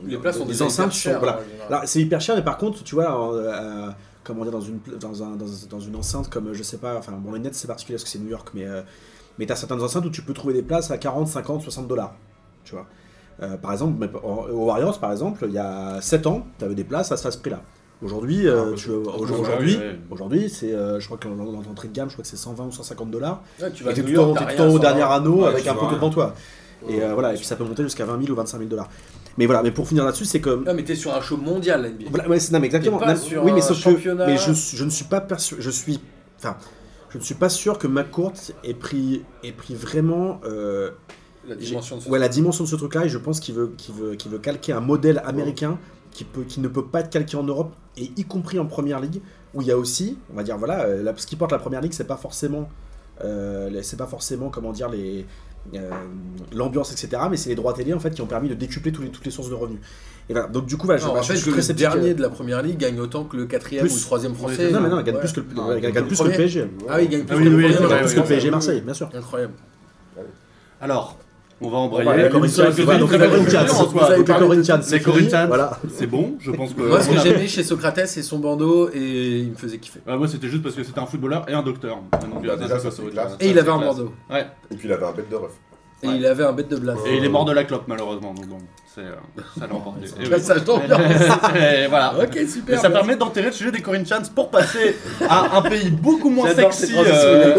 [0.07, 1.27] Les places sont les déjà enceintes hyper chères, sont
[1.69, 1.87] voilà.
[1.87, 3.89] c'est hyper cher mais par contre, tu vois euh,
[4.27, 7.12] comment dire dans une dans, un, dans, dans une enceinte comme je sais pas enfin
[7.12, 8.83] bon les Nets c'est particulier parce que c'est New York mais euh,
[9.39, 12.15] mais t'as certaines enceintes où tu peux trouver des places à 40, 50, 60 dollars.
[12.65, 12.87] Tu vois.
[13.43, 16.85] Euh, par exemple, au- Warriors, par exemple, il y a 7 ans, tu avais des
[16.85, 17.61] places à ce prix-là.
[18.03, 19.99] Aujourd'hui, euh, tu- aujourd'hui, ouais, ouais.
[20.11, 22.65] aujourd'hui, c'est, euh, je crois que dans l'entrée de gamme, je crois que c'est 120
[22.65, 23.43] ou 150 dollars.
[23.61, 24.79] Ouais, tu vas Et New tout York, en, haut 120.
[24.79, 25.97] dernier anneau Ouais, avec un vois poteau rien.
[25.99, 26.35] devant toi.
[26.89, 28.89] Et euh, voilà, et puis ça peut monter jusqu'à 20 000 ou 25 000 dollars.
[29.38, 31.83] Mais voilà, mais pour finir là-dessus, c'est que Non, mais t'es sur un show mondial,
[31.83, 32.05] la NBA.
[32.11, 32.99] voilà, non, mais exactement.
[32.99, 34.27] Pas Non, sur oui, mais un sauf que, championnat.
[34.27, 35.27] mais je, je ne suis pas
[35.59, 36.01] je suis,
[36.38, 36.57] enfin,
[37.11, 38.33] je ne suis pas sûr que McCourt
[38.64, 40.90] ait pris, ait pris vraiment euh,
[41.46, 43.05] La dimension de ce ouais, la dimension de ce truc-là.
[43.05, 45.79] Et je pense qu'il veut, qu'il veut, qu'il veut calquer un modèle américain
[46.11, 49.01] qui peut, qui ne peut pas être calqué en Europe et y compris en première
[49.01, 49.20] ligue
[49.55, 51.81] où il y a aussi, on va dire voilà, euh, ce qui porte la première
[51.81, 52.68] ligue, c'est pas forcément,
[53.25, 55.27] euh, c'est pas forcément comment dire les
[56.52, 57.22] l'ambiance, etc.
[57.31, 59.24] Mais c'est les droits télé en fait qui ont permis de décupler tous les, toutes
[59.24, 59.81] les sources de revenus.
[60.29, 60.48] Et voilà.
[60.48, 61.81] Donc du coup, voilà, je, Non, bah, en je fait, suis que très le sceptique.
[61.88, 63.92] dernier de la première ligue gagne autant que le quatrième Plus.
[63.94, 64.70] ou le troisième français.
[64.72, 65.20] Non, mais non, il gagne Ouais.
[65.20, 66.31] plus que le, Non, il gagne le plus que le.
[66.33, 66.70] PSG.
[66.88, 67.64] Ah oui, il gagne plus Ah que oui, le oui,
[68.16, 68.50] oui, PSG.
[68.50, 69.09] Marseille, bien sûr.
[69.14, 69.52] Incroyable.
[70.81, 71.18] Alors,
[71.61, 72.05] on va embrayer.
[72.05, 73.19] bah, les Corinthians, voilà, donc les
[74.83, 75.01] c'est.
[75.01, 75.79] Corinthians, Voilà.
[75.95, 76.83] c'est bon, je pense que.
[76.83, 80.01] Moi, ce que j'aimais chez Socrates, c'est son bandeau et il me faisait kiffer.
[80.07, 81.97] Ah, moi, c'était juste parce que c'était un footballeur et un docteur.
[82.12, 84.12] Donc, Bah, déjà, ça, ça, ça, ça, ça, Et il avait un bandeau.
[84.31, 84.47] Ouais.
[84.71, 85.51] Et puis il avait un bête de ref.
[86.03, 86.14] Et Ouais.
[86.19, 86.99] il avait un bête de blase.
[87.07, 88.35] Et il est mort de la clope, malheureusement.
[88.35, 88.59] Donc bon,
[88.95, 89.14] c'est, euh,
[89.59, 90.01] ça l'a emporté.
[90.21, 91.59] Et oui.
[91.59, 92.12] Et voilà.
[92.23, 92.79] Ok, Mais super.
[92.79, 94.95] ça permet d'enterrer le sujet des Corinthians pour passer
[95.27, 97.57] à un pays beaucoup moins sexy, euh,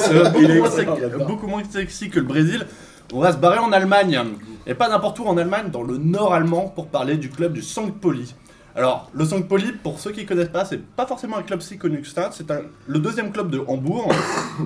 [1.17, 2.67] moins beaucoup moins sexy que le Brésil.
[3.13, 4.19] On va se barrer en Allemagne,
[4.65, 7.61] et pas n'importe où en Allemagne, dans le nord allemand, pour parler du club du
[7.61, 7.93] St.
[8.01, 8.35] Pauli.
[8.75, 9.47] Alors, le St.
[9.47, 12.29] Pauli, pour ceux qui connaissent pas, c'est pas forcément un club si connu que ça,
[12.33, 12.45] c'est
[12.85, 14.11] le deuxième club de Hambourg.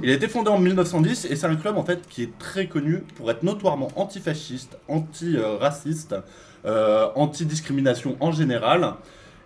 [0.03, 2.67] Il a été fondé en 1910 et c'est un club en fait qui est très
[2.67, 6.15] connu pour être notoirement antifasciste, anti-raciste,
[6.65, 8.95] euh, anti-discrimination en général.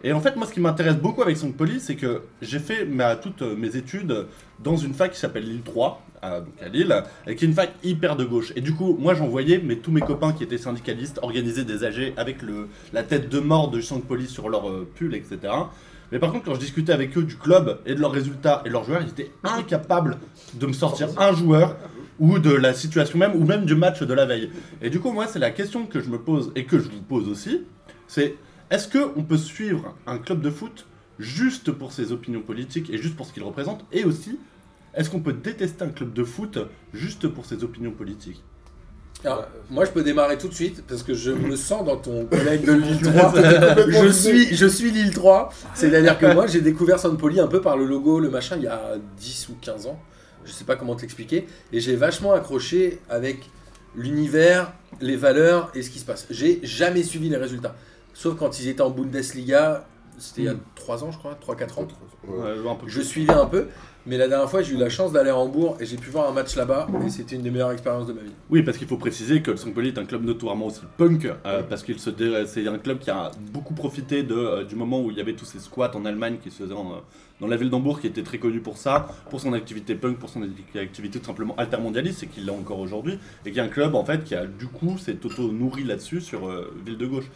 [0.03, 1.55] Et en fait, moi, ce qui m'intéresse beaucoup avec St.
[1.55, 4.27] Pauli, c'est que j'ai fait ma, toutes mes études
[4.63, 7.53] dans une fac qui s'appelle Lille 3, à, donc à Lille, et qui est une
[7.53, 8.53] fac hyper de gauche.
[8.55, 11.83] Et du coup, moi, j'en voyais, mais tous mes copains qui étaient syndicalistes organisaient des
[11.83, 14.03] AG avec le, la tête de mort de St.
[14.03, 15.39] Pauli sur leur euh, pull, etc.
[16.11, 18.69] Mais par contre, quand je discutais avec eux du club et de leurs résultats et
[18.69, 20.17] de leurs joueurs, ils étaient incapables
[20.53, 21.75] de me sortir un joueur
[22.19, 24.49] ou de la situation même, ou même du match de la veille.
[24.81, 27.01] Et du coup, moi, c'est la question que je me pose et que je vous
[27.01, 27.63] pose aussi,
[28.07, 28.35] c'est
[28.71, 30.85] est-ce qu'on peut suivre un club de foot
[31.19, 34.39] juste pour ses opinions politiques et juste pour ce qu'il représente Et aussi,
[34.93, 36.57] est-ce qu'on peut détester un club de foot
[36.93, 38.43] juste pour ses opinions politiques?
[39.23, 42.25] Alors, moi, je peux démarrer tout de suite parce que je me sens dans ton
[42.25, 43.33] collègue de Lille 3.
[43.87, 45.49] je suis, je suis Lille 3.
[45.73, 48.67] C'est-à-dire que moi, j'ai découvert Saint-Poli un peu par le logo, le machin, il y
[48.67, 49.99] a 10 ou 15 ans.
[50.43, 51.47] Je sais pas comment t'expliquer.
[51.71, 53.49] Et j'ai vachement accroché avec
[53.95, 56.27] l'univers, les valeurs et ce qui se passe.
[56.29, 57.75] J'ai jamais suivi les résultats.
[58.15, 59.85] Sauf quand ils étaient en Bundesliga,
[60.17, 61.87] c'était il y a 3 ans, je crois, 3-4 ans.
[62.27, 62.39] Ouais.
[62.39, 63.67] Ouais, un peu Je suivais un peu,
[64.05, 66.29] mais la dernière fois, j'ai eu la chance d'aller à Hambourg et j'ai pu voir
[66.29, 68.31] un match là-bas et c'était une des meilleures expériences de ma vie.
[68.49, 69.57] Oui, parce qu'il faut préciser que le.
[69.73, 72.99] Pauli est un club notoirement aussi punk, euh, parce qu'il se dé- c'est un club
[72.99, 75.91] qui a beaucoup profité de, euh, du moment où il y avait tous ces squats
[75.93, 76.95] en Allemagne qui se faisaient en, euh,
[77.41, 80.29] dans la ville d'Hambourg, qui était très connu pour ça, pour son activité punk, pour
[80.29, 80.41] son
[80.75, 84.05] activité tout simplement altermondialiste, et qu'il l'a encore aujourd'hui, et qui est un club en
[84.05, 87.29] fait qui a du coup s'est auto-nourri là-dessus sur euh, ville de gauche.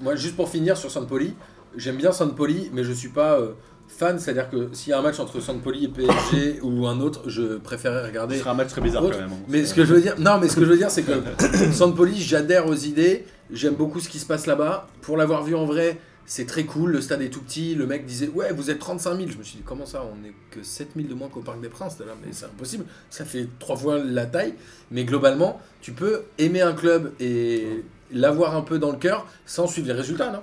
[0.00, 1.34] Moi, juste pour finir sur Saint-Poli,
[1.76, 3.52] j'aime bien Saint-Poli, mais je suis pas euh,
[3.88, 4.18] fan.
[4.18, 7.58] C'est-à-dire que s'il y a un match entre Saint-Poli et PSG ou un autre, je
[7.58, 8.38] préférerais Ce regarder.
[8.38, 9.18] serait un match très bizarre Autre.
[9.18, 9.32] quand même.
[9.32, 9.44] hein.
[9.48, 11.12] Mais ce que je veux dire, non, mais ce que je veux dire, c'est que
[11.72, 13.26] Saint-Poli, j'adhère aux idées.
[13.52, 14.86] J'aime beaucoup ce qui se passe là-bas.
[15.02, 16.92] Pour l'avoir vu en vrai, c'est très cool.
[16.92, 17.74] Le stade est tout petit.
[17.74, 19.28] Le mec disait, ouais, vous êtes 35 000.
[19.30, 21.60] Je me suis dit, comment ça On est que 7 000 de moins qu'au Parc
[21.60, 21.98] des Princes?
[21.98, 22.84] Là, mais c'est impossible.
[23.10, 24.54] Ça fait trois fois la taille.
[24.92, 29.66] Mais globalement, tu peux aimer un club et l'avoir un peu dans le cœur sans
[29.66, 30.40] suivre les résultats, non?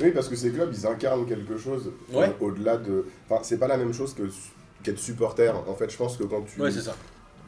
[0.00, 2.34] Oui, parce que ces clubs, ils incarnent quelque chose Ouais.
[2.40, 3.04] au-delà de.
[3.28, 4.22] Enfin, c'est pas la même chose que
[4.82, 5.52] qu'être supporter.
[5.68, 6.60] En fait, je pense que quand tu.
[6.60, 6.94] Ouais, c'est ça.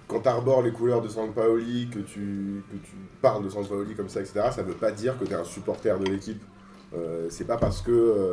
[0.08, 3.64] quand tu arbores les couleurs de San Paoli, que tu, que tu parles de San
[3.64, 6.42] Paoli comme ça, etc., ça veut pas dire que tu es un supporter de l'équipe.
[6.96, 7.92] Euh, c'est pas parce que.
[7.92, 8.32] euh,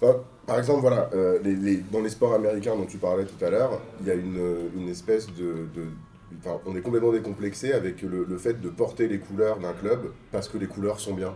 [0.00, 3.44] enfin, par exemple, voilà, euh, les- les- dans les sports américains dont tu parlais tout
[3.44, 5.66] à l'heure, il y a une, une espèce de.
[5.74, 5.88] de-
[6.40, 10.00] enfin, on est complètement décomplexé avec le, le fait de porter les couleurs d'un club
[10.30, 11.34] parce que les couleurs sont bien.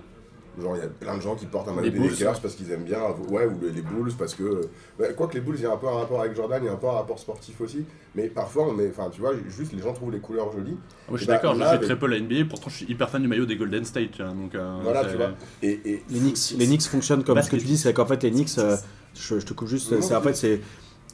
[0.59, 2.40] Genre, il y a plein de gens qui portent un maillot Les des Bulls, Lakers
[2.40, 4.62] parce qu'ils aiment bien, ouais, ou les, les Bulls parce que.
[4.98, 6.68] Ouais, Quoique les Bulls, il y a un peu un rapport avec Jordan, il y
[6.70, 9.82] a un peu un rapport sportif aussi, mais parfois, on enfin, tu vois, juste les
[9.82, 10.78] gens trouvent les couleurs jolies.
[11.11, 13.11] Moi, je suis Bah, d'accord, je avec- très peu la NBA, pourtant je suis hyper
[13.11, 14.12] fan du maillot des Golden State.
[14.12, 15.32] tu vois, Donc, euh, Voilà, tu vois.
[15.62, 18.22] Et, et Les Knicks, les Knicks fonctionnent comme ce que tu dis, c'est qu'en fait
[18.22, 18.76] les Knicks, euh,
[19.14, 20.62] je, je te coupe juste, c'est en fait c'est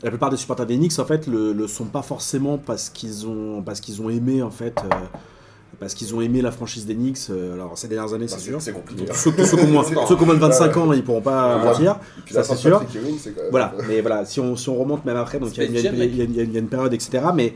[0.02, 3.26] la plupart des supporters des Knicks en fait le, le sont pas forcément parce qu'ils
[3.26, 4.94] ont parce qu'ils ont aimé en fait euh,
[5.80, 7.18] parce qu'ils ont aimé la franchise des Knicks.
[7.30, 8.60] euh, alors ces dernières années bah, c'est sûr.
[8.62, 9.04] c'est compliqué.
[9.10, 9.14] hein.
[9.14, 11.58] Ceux, ceux qui ont moins, ceux qui ont moins de 25 ans, ils pourront pas
[11.64, 11.96] mentir.
[12.30, 12.80] Ça, c'est sûr.
[13.50, 16.68] Voilà, mais voilà, si on, si on remonte même après, donc il y, a- une
[16.68, 17.24] période, etc.
[17.34, 17.54] Mais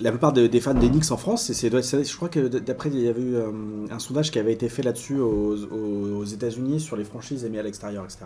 [0.00, 1.70] la plupart de- des fans des Knicks en France, c'est-
[2.04, 3.50] je crois que d'après, il y avait eu euh,
[3.90, 7.58] un sondage qui avait été fait là-dessus aux, aux- aux États-Unis sur les franchises aimées
[7.58, 8.20] à l'extérieur, etc.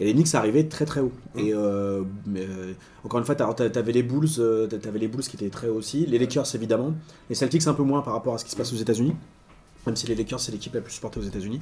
[0.00, 1.12] Et les Knicks arrivaient très très haut.
[1.36, 2.02] Et euh,
[2.36, 2.72] euh,
[3.04, 6.06] encore une fois, t'avais les Bulls, euh, t'avais les Bulls qui étaient très haut aussi,
[6.06, 6.94] les Lakers évidemment,
[7.28, 9.14] les Celtics un peu moins par rapport à ce qui se passe aux États-Unis.
[9.84, 11.58] Même si les Lakers c'est l'équipe la plus supportée aux États-Unis.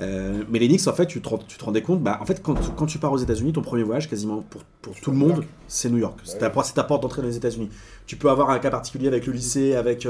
[0.00, 2.24] Euh, mais les Knicks, en fait, tu te, rends- tu te rendais compte, bah, en
[2.24, 5.10] fait, quand, tu- quand tu pars aux États-Unis, ton premier voyage, quasiment pour, pour tout
[5.10, 6.18] le monde, c'est New York.
[6.24, 7.68] C'est ta, porte d'entrée dans les États-Unis.
[8.06, 10.08] Tu peux avoir un cas particulier avec le lycée, avec,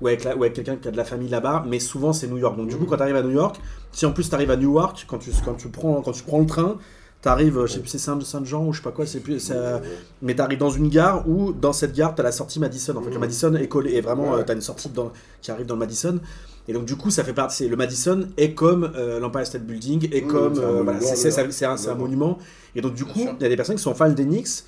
[0.00, 2.56] ou avec, quelqu'un qui a de la famille là-bas, mais souvent c'est New York.
[2.56, 3.60] Donc, du coup, quand tu arrives à New York,
[3.92, 6.40] si en plus tu arrives à Newark, quand tu, quand tu, prends, quand tu prends
[6.40, 6.78] le train,
[7.22, 9.40] tu arrives, je sais plus, c'est Saint- Saint-Jean ou je sais pas quoi, c'est plus.
[9.40, 9.78] c'est, euh,
[10.22, 12.94] mais tu arrives dans une gare où, dans cette gare, tu as la sortie Madison.
[12.96, 13.20] En fait, le Mhm.
[13.20, 14.44] Madison est collé, et vraiment, Ouais.
[14.44, 16.20] tu as une sortie dans- qui arrive dans le Madison.
[16.68, 17.66] Et donc, du coup, ça fait partie.
[17.68, 20.54] Le Madison est comme euh, l'Empire State Building, est Mhm, comme.
[20.54, 21.78] c'est un euh, monument, voilà, c'est- c'est d'ailleurs.
[21.78, 22.38] c'est un, monument.
[22.76, 24.64] Et donc, du coup, il y a des personnes qui sont fans Knicks.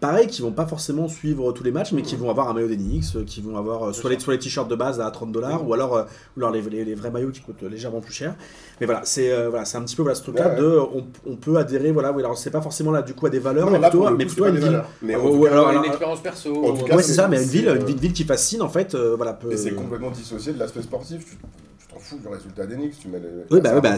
[0.00, 2.68] Pareil, qui vont pas forcément suivre tous les matchs, mais qui vont avoir un maillot
[2.68, 5.10] des Knicks, euh, qui vont avoir euh, soit les, soit les t-shirts de base à
[5.10, 6.04] 30 dollars, ou alors, euh,
[6.36, 8.36] ou alors les, les- les vrais maillots qui coûtent légèrement plus cher.
[8.80, 10.60] Mais voilà, c'est euh, voilà, c'est un petit peu voilà, ce truc-là Ouais, ouais.
[10.60, 10.78] de.
[10.94, 13.40] On, on peut adhérer, voilà, oui, alors c'est pas forcément là du coup à des
[13.40, 14.64] valeurs, Non, mais là, plutôt, mais coup, à une ville.
[14.66, 14.88] valeurs.
[15.02, 16.64] Mais Ouais, cas, alors, une expérience perso.
[16.64, 18.22] en tout cas, Ouais, c'est ça, mais une ville, euh, une, ville- une ville qui
[18.22, 19.32] fascine en fait, euh, voilà.
[19.32, 19.50] Peut...
[19.50, 21.24] Et c'est complètement dissocié de l'aspect sportif.
[21.26, 23.00] Tu t'en fous du résultat des Knicks.
[23.00, 23.26] Tu mets les...
[23.50, 23.96] Oui, bah, oui, bah,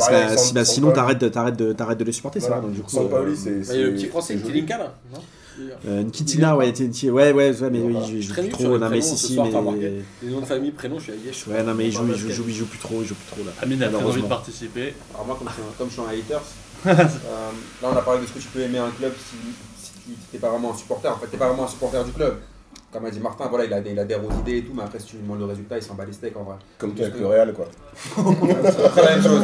[0.54, 2.58] bah, sinon t'arrêtes de, t'arrêtes de, t'arrêtes de les supporter, ça.
[2.58, 3.06] Donc, du coup, c'est.
[3.06, 4.36] Bah, Il y a c'est- le petit français.
[4.36, 5.18] Kilinka là, non?
[5.86, 7.98] Euh, Nkitina, ouais, ouais, ouais, ouais, mais Voilà.
[7.98, 8.64] oui, il joue plus trop.
[8.78, 10.02] Non, mais prénoms, si, si, mais.
[10.22, 11.46] Les noms de famille, prénoms, je suis à Yesh.
[11.46, 13.14] Ouais, non, mais il joue, il joue, il joue, il joue plus trop, il joue
[13.14, 13.52] plus trop là.
[13.62, 14.94] Amine a très envie de participer.
[15.14, 16.42] Alors moi, comme je, suis un- comme je suis un haters,
[16.86, 16.92] euh,
[17.82, 19.36] là on a parlé de ce que tu peux aimer un club si,
[19.84, 21.08] si tu n'es pas vraiment un supporter.
[21.12, 22.36] En fait, tu n'es pas vraiment un supporter du club.
[22.92, 24.82] Comme a dit Martin, voilà, il, a des- il adhère aux idées et tout, mais
[24.82, 26.56] après, si tu lui demandes le résultat, il s'en bat les steaks en vrai.
[26.78, 27.66] Comme toi avec le Real, quoi.
[28.16, 29.42] C'est près la même chose.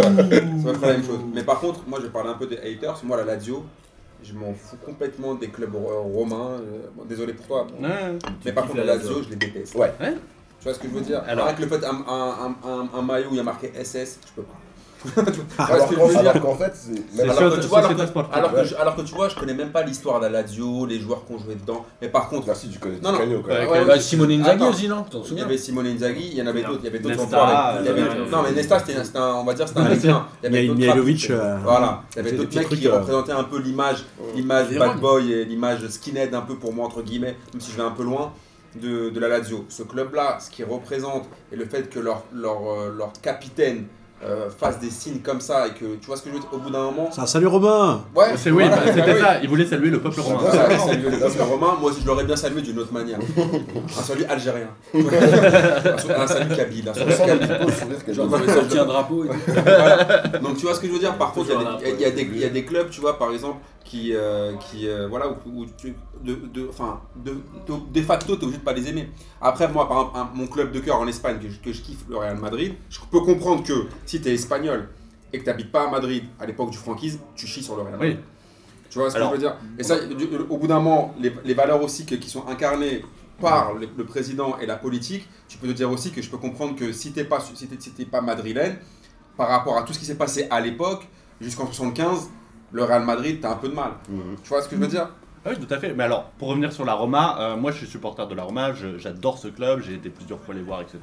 [0.65, 1.21] C'est près la même chose.
[1.33, 3.01] Mais par contre, moi, je vais parler un peu des haters.
[3.05, 3.65] Moi, la Lazio,
[4.27, 6.61] je m'en fous complètement des clubs ro- romains.
[6.61, 7.67] euh, bon, désolé pour toi.
[7.71, 7.87] bon.
[7.87, 8.19] Ouais.
[8.45, 9.75] Mais par contre, la la Lazio, je les déteste.
[9.75, 9.93] Ouais.
[10.01, 11.23] Tu vois ce que je veux dire?
[11.27, 14.19] Alors- que le fait un, un, un, un maillot où il y a marqué SS,
[14.27, 14.55] je peux pas.
[15.59, 15.89] Alors
[16.41, 16.73] qu'en fait,
[17.21, 17.83] alors que, tu vois,
[18.65, 21.25] je, alors que tu vois, je connais même pas l'histoire de la Lazio, les joueurs
[21.27, 21.85] qui ont joué dedans.
[22.01, 23.19] Mais par contre, Merci, tu connais Non, non.
[23.19, 23.89] Quand Ouais, même.
[23.89, 24.01] ouais.
[24.01, 26.81] Simone Inzaghi aussi, non T'en il y avait Simone Inzaghi, il y en avait d'autres,
[26.83, 30.27] il y avait d'autres euh, non, mais Nesta, c'était on va dire, c'était un médecin.
[30.43, 33.45] Il y avait trappes, euh, Voilà, il y avait d'autres mecs qui euh, représentaient un
[33.45, 34.05] peu l'image,
[34.35, 34.89] l'image Vérone.
[34.89, 37.83] bad boy et l'image skinhead un peu pour moi entre guillemets, même si je vais
[37.83, 38.33] un peu loin.
[38.75, 39.65] De, de la Lazio.
[39.71, 43.87] Ce club-là, ce qu'il représente et le fait que leur, leur, euh, leur capitaine
[44.25, 46.49] euh, fasse des signes comme ça et que tu vois ce que je veux dire,
[46.53, 47.11] au bout d'un moment.
[47.13, 49.21] Ça, salut Robin Ouais, C'est oui, voilà, bah, c'était oui.
[49.21, 49.39] ça.
[49.43, 50.43] Il voulait saluer le peuple romain.
[50.43, 50.79] Ouais, Ça, ouais.
[50.79, 53.19] saluer le peuple romain, moi aussi je l'aurais bien salué d'une autre manière.
[53.19, 54.69] Un salut algérien.
[54.95, 56.89] un, un salut kabyle.
[56.89, 57.39] Un On salut kabyle.
[57.39, 58.41] petit peu le sourire qu'elle Genre, donne.
[58.41, 59.35] on avait sorti un drapeau et tout.
[59.47, 60.05] Voilà.
[60.43, 61.49] Donc tu vois ce que je veux dire Par contre,
[61.83, 64.89] il y a des- y, y a clubs, tu vois, par exemple, qui, euh, qui
[64.89, 68.59] euh, voilà, où, où tu, de, de, enfin, de, de, de facto, tu es obligé
[68.59, 69.09] de pas les aimer.
[69.41, 71.83] Après, moi, par exemple, un- mon club de cœur en Espagne, que je, que je
[71.83, 74.89] kiffe, le Real Madrid, je peux comprendre que si tu es espagnol
[75.33, 77.83] et que tu n'habites pas à Madrid à l'époque du franquisme, tu chies sur le
[77.83, 78.17] Real Madrid.
[78.19, 78.25] Oui.
[78.89, 79.57] Tu vois ce Alors, que je veux dire?
[79.79, 79.97] Et ça,
[80.49, 83.03] au bout d'un moment, les, les valeurs aussi que- qui sont incarnées
[83.41, 86.39] par le, le président et la politique, tu peux te dire aussi que je peux
[86.39, 88.79] comprendre que si t'es pas, si t'es- si t'es pas madrilène,
[89.37, 91.07] par rapport à tout ce qui s'est passé à l'époque,
[91.41, 92.31] jusqu'en 75,
[92.73, 93.91] le Real Madrid, t'as un peu de mal.
[94.09, 94.37] Mhm.
[94.43, 95.11] Tu vois ce que je veux dire?
[95.45, 95.93] Ah oui, tout à fait.
[95.93, 98.73] Mais alors, pour revenir sur la Roma, euh, moi je suis supporter de la Roma,
[98.73, 100.99] je- j'adore ce club, j'ai été plusieurs fois les voir, etc.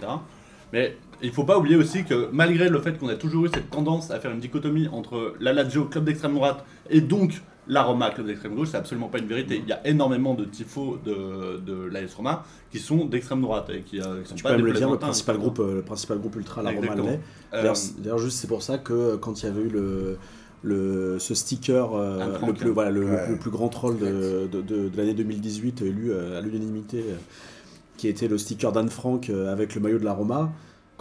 [0.74, 3.70] Mais il faut pas oublier aussi que malgré le fait qu'on a toujours eu cette
[3.70, 8.10] tendance à faire une dichotomie entre la Lazio, club d'extrême droite, et donc la Roma,
[8.12, 9.62] club d'extrême gauche, c'est absolument pas une vérité.
[9.64, 13.82] Il y a énormément de tifos de, de l'AS Roma qui sont d'extrême droite et
[13.82, 15.76] qui, euh, qui sont Tu pas peux même des le dire, le principal groupe, euh,
[15.76, 17.20] le principal groupe ultra, la Roma l'est.
[17.54, 20.18] Euh, D'ailleurs, juste c'est pour ça que euh, quand il y avait eu le,
[20.62, 23.30] le, ce sticker, euh, le, plus, voilà, le, Ouais.
[23.30, 27.16] le plus grand troll de, de, de- de l'année 2018, élu euh, à l'unanimité, euh,
[27.96, 30.52] qui était le sticker d'Anne Frank euh, avec le maillot de la Roma.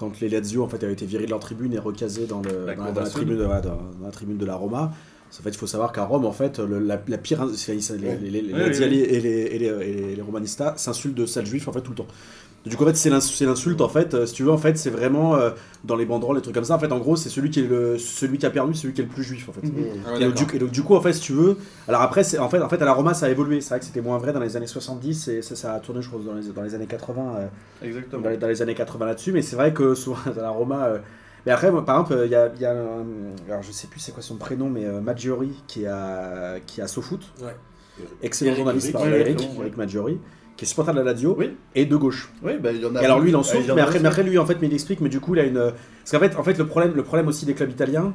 [0.02, 2.66] Quand les Lazio en fait avaient été virés de leur tribune et recasés dans, le,
[2.66, 3.18] La dans, cour dans la d'Assaut.
[3.18, 4.90] tribune, de- dans, la tribune de la Roma.
[5.38, 8.42] En fait, il faut savoir qu'à Rome, en fait, le- la, la pire, les, les,
[8.42, 9.58] les, Oui, oui, et les, et les, et
[9.94, 12.08] les- les Romanistas s'insultent de sales juifs en fait tout le temps.
[12.64, 14.14] Du coup, en fait, c'est l'ins- c'est l'insulte en fait.
[14.14, 15.50] euh, si tu veux, en fait, c'est vraiment euh,
[15.82, 16.76] dans les banderoles, les trucs comme ça.
[16.76, 19.00] En fait, en gros, c'est celui qui est le, celui qui a perdu, celui qui
[19.00, 19.62] est le plus juif en fait.
[20.06, 21.56] Ah ouais, Et donc, du, et donc, du coup, en fait, si tu veux,
[21.88, 23.60] alors après, c'est- en fait, en fait, à la Roma, ça a évolué.
[23.60, 26.02] C'est vrai que c'était moins vrai dans les années 70 et ça, ça a tourné,
[26.02, 27.46] je pense, dans les, dans les années 80, euh,
[27.86, 28.22] Exactement.
[28.22, 29.32] dans, les, dans les années 80 là-dessus.
[29.32, 30.84] Mais c'est vrai que souvent, dans la Roma.
[30.86, 30.98] euh,
[31.44, 33.04] mais après, moi, par exemple, il y a, y a un-
[33.50, 36.78] alors je sais plus c'est quoi son prénom, mais euh, Maggiori qui est à, qui
[36.80, 37.18] est à SoFoot.
[37.42, 37.56] Ouais.
[38.22, 39.60] Excellent Eric, journaliste, Eric, par.
[39.64, 40.18] Eric Maggiori,
[40.56, 41.50] qui est supporter de la Lazio Oui.
[41.74, 42.30] et de gauche.
[42.42, 43.02] Oui, bah, il y en a.
[43.02, 44.02] Et alors lui il en souffre, mais après, aussi.
[44.02, 46.10] mais après lui en fait, mais il explique, mais du coup il a une, parce
[46.10, 48.12] qu'en fait, en fait le problème, le problème aussi des clubs italiens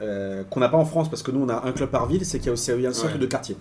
[0.00, 2.24] euh, qu'on n'a pas en France parce que nous on a un club par ville,
[2.24, 3.20] c'est qu'il y a aussi il y a un cercle Ouais.
[3.20, 3.56] de quartier.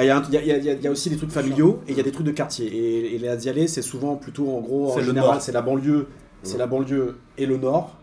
[0.00, 1.16] Il y, a un- il y a- il y a- il y a aussi des
[1.16, 2.66] trucs familiaux et il y a des trucs de quartier.
[2.66, 6.06] Et, et les c'est souvent plutôt en gros, en général, c'est la banlieue,
[6.44, 7.97] c'est la banlieue et le nord.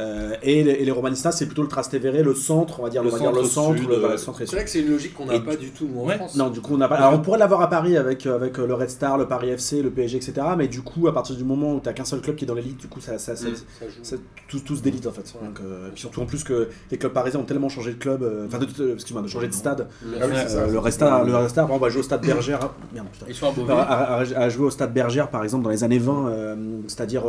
[0.00, 3.02] Euh, et, les, et les Romanistas, c'est plutôt le Trastevere, le centre, on va dire
[3.02, 4.56] Le on va dire le centre sud, le, voilà, centre et C'est sud.
[4.56, 6.16] vrai que c'est une logique qu'on n'a pas du tout nous en Ouais.
[6.16, 6.34] France.
[6.34, 6.94] Non, du coup, on n'a pas.
[6.96, 9.50] Alors, on pourrait l'avoir à Paris avec, euh, avec euh, le Red Star, le Paris
[9.50, 10.32] FC, le PSG, etc.
[10.56, 12.54] Mais du coup, à partir du moment où t'as qu'un seul club qui est dans
[12.54, 13.54] l'élite, du coup, ça, ça, ça- Mm.
[14.02, 14.16] Ça-
[14.48, 15.32] tous, tous d'élite en fait.
[15.42, 17.98] Donc, euh, et puis surtout en plus que les clubs parisiens ont tellement changé de
[17.98, 19.88] club, euh, enfin, de, de- excuse-moi, de changer de stade.
[20.20, 20.32] Ah oui,
[20.72, 22.58] le Red Star, le Red Star, exemple, va jouer au stade Bergère.
[22.62, 23.26] ah, Merde, putain.
[23.28, 27.24] Ils sont à joué au stade Bergère par exemple dans les années 20, euh, c'est-à-dire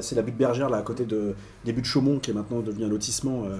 [0.00, 1.34] c'est la butte Bergère là à côté de
[1.64, 3.58] des buttes Chaumont qui est maintenant devenu un lotissement euh,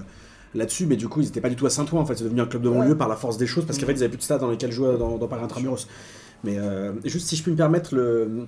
[0.55, 2.41] là-dessus, mais du coup ils n'étaient pas du tout à Saint-Ouen en fait, c'est devenu
[2.41, 4.17] un club de banlieue par la force des choses parce qu'en fait ils avaient plus
[4.17, 5.87] de stade dans lesquels jouer dans, dans Paris Intramuros.
[6.43, 8.47] Mais euh, juste si je puis me permettre le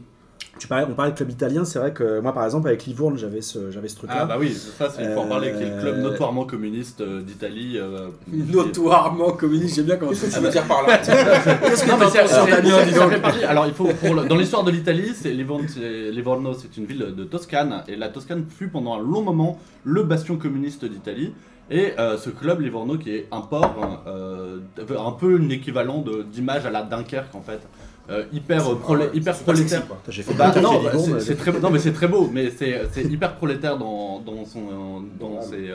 [0.59, 3.17] tu parlais, on parlait de club italien, c'est vrai que moi par exemple avec Livourne
[3.17, 4.17] j'avais ce, j'avais ce truc là.
[4.21, 6.45] Ah bah oui, ça c'est il faut en parler, qui est le club Euh, notoirement
[6.45, 7.77] communiste euh, d'Italie.
[7.79, 11.89] euh, Notoirement communiste, j'aime bien comment tu que tu veux dire par là Qu'est-ce que
[11.89, 14.13] Non, mais c'est- c'est- Damien, c'est- dis ça donc fait partie- Alors, il faut pour
[14.15, 17.95] le- dans l'histoire de l'Italie, c'est Livorno, c'est- Livorno, c'est une ville de Toscane et
[17.95, 21.33] la Toscane fut pendant un long moment le bastion communiste d'Italie.
[21.71, 26.23] Et euh, ce club Livorno, qui est un port, euh, un peu un équivalent de-
[26.23, 27.61] d'image à la Dunkerque en fait,
[28.09, 29.83] Euh, hyper prolé- pas prolétaire.
[30.09, 30.81] J'ai fait Bah, non,
[31.19, 35.41] c'est- très, non mais c'est très beau, mais c'est hyper prolétaire dans, dans son dans
[35.41, 35.69] ses,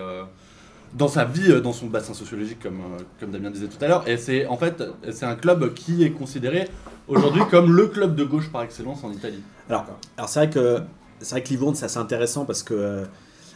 [0.93, 2.81] dans sa vie, dans son bassin sociologique comme
[3.19, 4.05] comme Damien disait tout à l'heure.
[4.09, 4.83] Et c'est en fait
[5.13, 6.69] c'est un club qui est considéré
[7.09, 9.43] aujourd'hui comme le club de gauche par excellence en Italie.
[9.71, 9.87] Alors,
[10.19, 10.81] alors c'est vrai que
[11.21, 13.05] c'est vrai que Livourne c'est assez intéressant parce que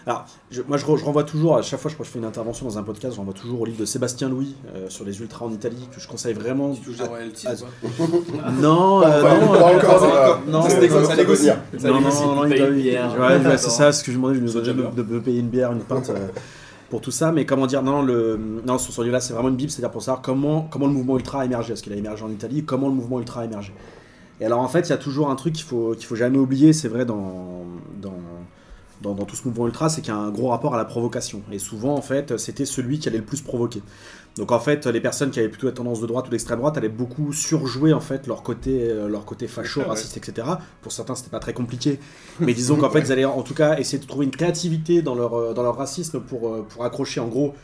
[0.07, 2.13] alors je- moi je, re- je renvoie toujours à chaque fois je crois que je
[2.13, 4.89] fais une intervention dans un podcast je renvoie toujours au livre de Sébastien Louis euh,
[4.89, 9.01] sur les ultras en Italie que je conseille vraiment Tu royalties Ah, ou pas non
[9.01, 10.41] Pas euh, encore, non, pas euh, encore, ça va.
[10.49, 10.81] non, Ça
[11.17, 11.47] négocie,
[11.85, 15.21] non, non, non, ouais, c'est ça ce que je demandais je C'est demandais de, me
[15.21, 16.29] payer une bière une pinte euh,
[16.89, 18.37] pour tout ça mais comment dire non le
[18.67, 20.63] non sur ce livre là c'est vraiment une bible c'est à dire pour savoir comment
[20.71, 21.69] comment le mouvement ultra a émergé.
[21.69, 22.65] Parce qu'il a émergé en Italie?
[22.65, 23.73] Comment le mouvement ultra a émergé?
[24.41, 26.39] Et alors en fait, il y a toujours un truc qu'il faut, qu'il faut jamais
[26.39, 27.65] oublier, c'est vrai dans,
[28.01, 28.15] dans,
[29.03, 30.85] dans, dans tout ce mouvement ultra, c'est qu'il y a un gros rapport à la
[30.85, 31.43] provocation.
[31.53, 33.83] Et souvent, en fait, c'était celui qui allait le plus provoquer.
[34.37, 36.77] Donc en fait, les personnes qui avaient plutôt la tendance de droite ou d'extrême droite
[36.79, 39.87] allaient beaucoup surjouer en fait leur côté, euh, leur côté facho, ouais.
[39.87, 40.47] raciste, etc.
[40.83, 41.99] Pour certains, c'était pas très compliqué,
[42.41, 45.15] mais disons qu'en fait, ils allaient en tout cas essayer de trouver une créativité dans
[45.17, 47.55] leur, euh, dans leur racisme pour, euh, pour accrocher en gros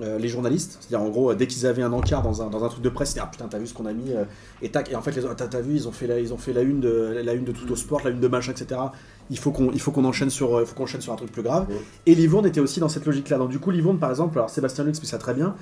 [0.00, 0.78] euh, les journalistes.
[0.80, 2.88] C'est-à-dire en gros, euh, dès qu'ils avaient un encart dans un, dans un truc de
[2.88, 4.24] presse, c'était ah putain, t'as vu ce qu'on a mis euh,
[4.62, 4.90] et tac.
[4.90, 6.62] Et en fait, les- t'as, t'as vu, ils ont fait la, ils ont fait la
[6.62, 8.80] une de la une de tout au sport, la une de machin, etc.
[9.30, 11.66] Il faut qu'on, enchaîne sur, euh, faut enchaîne sur un truc plus grave.
[11.68, 11.76] Ouais.
[12.06, 13.38] Et Livourne était aussi dans cette logique-là.
[13.38, 15.54] Donc du coup, Livourne, par exemple, alors Sébastien Lux explique ça très bien.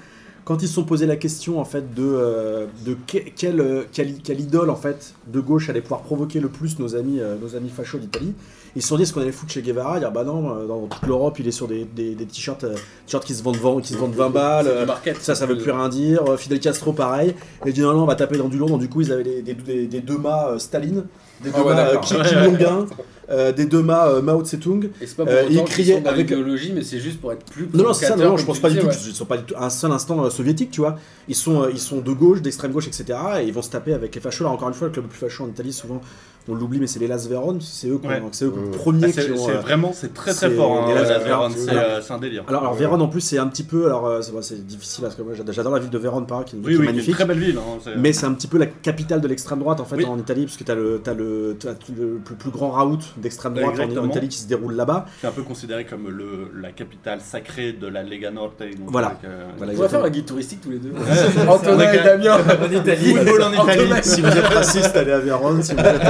[0.44, 3.82] Quand ils se sont posé la question en fait de, euh, de que- quelle, euh,
[3.92, 7.36] quelle, quelle idole en fait de gauche allait pouvoir provoquer le plus nos amis, euh,
[7.40, 8.32] nos amis fachos d'Italie,
[8.74, 11.06] ils se sont dit ce qu'on allait foutre chez Guevara, dire bah non, dans toute
[11.06, 12.64] l'Europe il est sur des, des, des t-shirts,
[13.06, 15.18] t-shirts qui se vendent 20, qui se vendent 20 balles, market.
[15.20, 16.22] ça, ça veut plus rien dire.
[16.38, 17.34] Fidel Castro, pareil.
[17.66, 18.70] Et dit non, non, on va taper dans du lourd.
[18.70, 19.54] Donc, du coup, ils avaient des,
[19.86, 21.04] des, deux mâts euh, Staline,
[21.42, 21.96] des deux Ah ouais, mâts.
[21.98, 22.22] Kim.
[22.24, 22.86] Jong-un,
[23.30, 24.90] euh, des deux mâts euh, Mao Tse-tung.
[25.00, 26.98] Et c'est pas pour Euh, autant il qu'ils criait sont dans avec- l'idéologie, mais c'est
[27.00, 28.86] juste pour être plus Non, non, c'est ça, non, non, je pense pas du tout
[28.88, 30.96] disais, qu'ils sont pas du tout un seul instant soviétique, tu vois.
[31.28, 33.18] Ils sont, ils sont de gauche, d'extrême gauche, etc.
[33.40, 34.44] Et ils vont se taper avec les fachos.
[34.44, 36.00] Là, encore une fois, le club le plus facho en Italie, souvent,
[36.48, 37.58] on l'oublie, mais c'est les Las Véron.
[37.60, 38.22] C'est eux, qui ont- Ouais.
[38.32, 39.46] c'est eux les premiers Ah, c'est qui ont.
[39.46, 40.72] c'est euh, vraiment, c'est très très fort.
[40.84, 42.44] hein, et là, la alors, Vérone, c'est alors- euh, c'est un délire.
[42.48, 42.78] Alors, alors Ouais.
[42.80, 43.86] Vérone, en plus, c'est un petit peu.
[43.86, 46.62] Alors, euh, c'est difficile parce que moi, j'adore la ville de Vérone, par qui, qui
[46.66, 47.08] Oui, est oui, magnifique.
[47.10, 47.58] une très belle ville.
[47.58, 50.04] hein, Mais c'est un petit peu la capitale de l'extrême droite en fait Oui.
[50.06, 52.98] en Italie, parce que tu as le, t'as le, t'as le plus, plus grand raout
[53.16, 54.06] d'extrême droite en.
[54.10, 55.06] Italie qui se déroule là-bas.
[55.20, 58.62] C'est un peu considéré comme le, la capitale sacrée de la Lega Norte.
[58.86, 59.08] Voilà.
[59.08, 60.90] avec, euh, Voilà, On va faire un guide touristique tous les deux.
[60.90, 62.36] Ouais, Antonin et Damien.
[62.38, 63.14] En Italie.
[63.14, 63.90] Football en Italie.
[64.02, 65.62] Si vous êtes raciste, allez à Vérone.
[65.62, 66.00] Si vous êtes,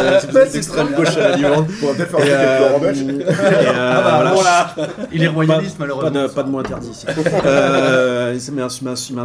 [0.52, 1.66] d'extrême gauche à la Liban.
[1.82, 2.98] On va peut-être faire Et, un Laurent Belge.
[3.00, 3.24] et,
[3.64, 4.32] voilà.
[4.34, 4.74] voilà.
[5.12, 6.28] Il est royaliste malheureusement.
[6.28, 7.06] pas de mot interdit ici.
[7.44, 9.22] euh, il m'a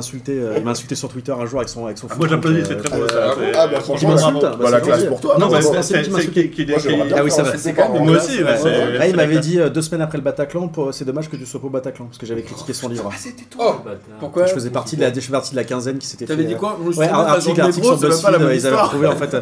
[0.70, 3.04] insulté, sur Twitter un jour avec son Ah, moi foot, j'applaudis, c'est euh, très beau
[3.04, 3.16] euh, ça.
[3.30, 4.46] ah c'est- Ah, bah franchement, bravo.
[4.46, 5.38] hein, Bah, la c'est classe pour toi.
[5.40, 10.02] Non, Moi, Ah oui, football par Moi aussi, Là, il m'avait dit euh, deux semaines
[10.02, 12.74] après le Bataclan, c'est dommage que tu sois pas au Bataclan, parce que j'avais critiqué
[12.74, 13.10] son livre.
[13.58, 14.00] Oh, Bâtard.
[14.20, 16.34] pourquoi Je faisais partie de la, quinzaine qui s'était fait.
[16.34, 16.78] T'avais dit quoi?
[16.80, 19.36] Moi, article, sur BuzzFeed, ils avaient retrouvé en fait.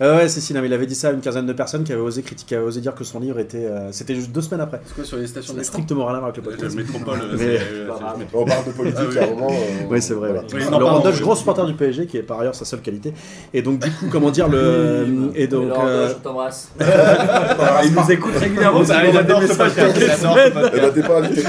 [0.00, 1.84] Euh, ouais, c'est si, non, mais il avait dit ça à une quinzaine de personnes
[1.84, 3.58] qui avaient osé critiquer, avaient osé dire que son livre était.
[3.66, 4.80] euh, C'était juste deux semaines après.
[4.86, 6.76] C'est quoi sur les stations de strictement rien à voir avec le Le podcast.
[6.76, 9.18] métropole, Mais- c'est- Bah, c'est- On parle de politique Ah oui.
[9.18, 9.48] à un moment.
[9.50, 10.28] euh, Oui, c'est vrai.
[10.32, 10.44] voilà.
[10.54, 11.22] Oui, non, Laurent pardon, Dodge, oui.
[11.22, 13.12] gros supporter du PSG, qui est par ailleurs sa seule qualité.
[13.52, 15.30] Et donc, du coup, comment dire le.
[15.34, 15.68] Et donc.
[15.68, 16.70] Laurent euh, Dodge, je t'embrasse.
[17.84, 20.52] Il nous écoute régulièrement, ça Il arrive à des messages toutes les semaines.
[20.74, 21.42] Eh ben, t'es pas invité.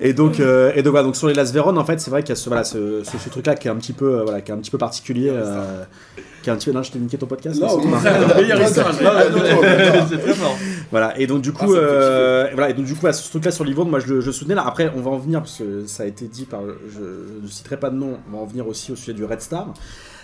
[0.00, 2.22] Et donc, euh, et donc, voilà, donc sur les Las Véron, en fait, c'est vrai
[2.22, 4.22] qu'il y a ce, voilà, ce, ce, ce truc-là qui est un petit peu, euh,
[4.24, 5.28] voilà, qui est un petit peu particulier.
[5.30, 5.84] euh,
[6.42, 6.72] qui est un petit peu.
[6.72, 7.60] Non, je t'ai niqué ton podcast.
[7.60, 10.56] Non, c'est au contraire, le meilleur très fort.
[10.90, 13.50] Voilà, et donc du coup, Ah, euh, voilà, et donc du coup, voilà, ce truc-là
[13.50, 14.64] sur Livourne, moi je, le- je soutenais là.
[14.66, 17.48] Après, on va en venir parce que ça a été dit par, je, je ne
[17.48, 18.18] citerai pas de nom.
[18.32, 19.68] On va en venir aussi au sujet du Red Star.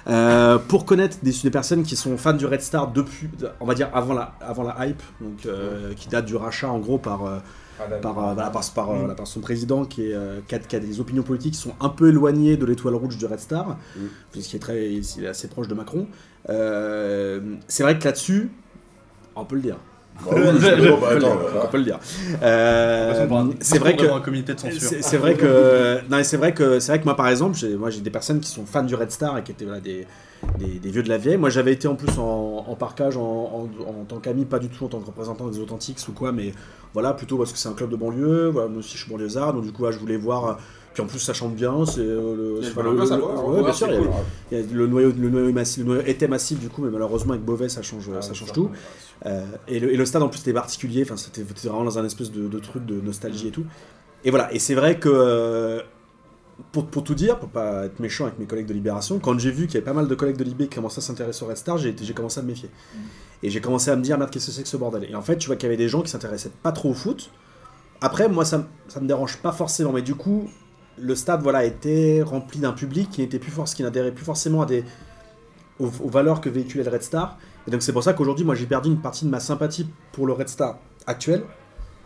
[0.08, 3.28] Euh, pour connaître des, des personnes qui sont fans du Red Star depuis,
[3.60, 6.78] on va dire avant la, avant la hype, donc euh, qui date du rachat en
[6.78, 7.40] gros par.
[8.03, 10.59] Par, euh, voilà, par, par, euh, voilà, par son président qui, est, euh, qui, a,
[10.59, 13.41] qui a des opinions politiques qui sont un peu éloignées de l'étoile rouge du Red
[13.41, 14.01] Star, Mm.
[14.33, 16.07] puisqu'il est, très, il est assez proche de Macron.
[16.49, 18.51] Euh, c'est vrai que là-dessus,
[19.37, 19.76] on peut le dire.
[20.24, 21.64] Bah oui, je- bon, bah, On peut le attends, dire, voilà.
[21.64, 21.99] on peut le dire.
[22.43, 24.81] Euh, c'est vrai que un comité de censure.
[25.01, 28.01] c'est vrai que c'est vrai que c'est vrai que moi par exemple, j'ai moi j'ai
[28.01, 30.07] des personnes qui sont fans du Red Star et qui étaient voilà, des,
[30.59, 31.36] des, des vieux de la vieille.
[31.36, 34.68] Moi j'avais été en plus en, en parkage en, en, en tant qu'ami, pas du
[34.68, 36.53] tout en tant que représentant des Authentiques ou quoi, mais
[36.95, 38.49] voilà plutôt parce que c'est un club de banlieue.
[38.49, 40.59] Voilà, moi aussi je suis banlieusard, donc du coup ouais, je voulais voir.
[40.95, 43.41] Puis en plus ça chante bien, c'est euh, le, le- ambiance à le- voir, ouais,
[43.45, 44.14] on va bien voir, sûr, c'est il y a- cool.
[44.51, 46.91] il y a le noyau, le noyau, massif- le noyau était massif du coup, mais
[46.91, 48.70] malheureusement avec Beauvais ça change, ça change tout.
[49.26, 51.99] Euh, et, le, et le stade en plus était particulier, enfin c'était c'était vraiment dans
[51.99, 53.64] un espèce de, de truc de nostalgie et tout.
[54.24, 55.80] Et voilà, et c'est vrai que euh,
[56.72, 59.50] pour, pour tout dire, pour pas être méchant avec mes collègues de Libération, quand j'ai
[59.50, 61.48] vu qu'il y avait pas mal de collègues de Libé qui commençaient à s'intéresser au
[61.48, 62.70] Red Star, j'ai commencé à me méfier.
[63.42, 65.09] Et j'ai commencé à me dire, merde, qu'est-ce que c'est que ce bordel?
[65.09, 66.94] Et en fait, tu vois qu'il y avait des gens qui s'intéressaient pas trop au
[66.94, 67.30] foot.
[68.00, 70.48] Après, moi, ça, ça me dérange pas forcément, mais du coup,
[70.98, 74.62] le stade voilà, était rempli d'un public qui n'était plus force, qui n'adhérait plus forcément
[74.62, 74.84] à des,
[75.78, 77.38] aux, aux valeurs que véhiculait le Red Star.
[77.66, 80.26] Et donc c'est pour ça qu'aujourd'hui, moi, j'ai perdu une partie de ma sympathie pour
[80.26, 81.44] le Red Star actuel.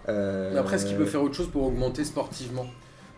[0.08, 2.66] Euh, après, est-ce qu'il peut faire autre chose pour augmenter sportivement?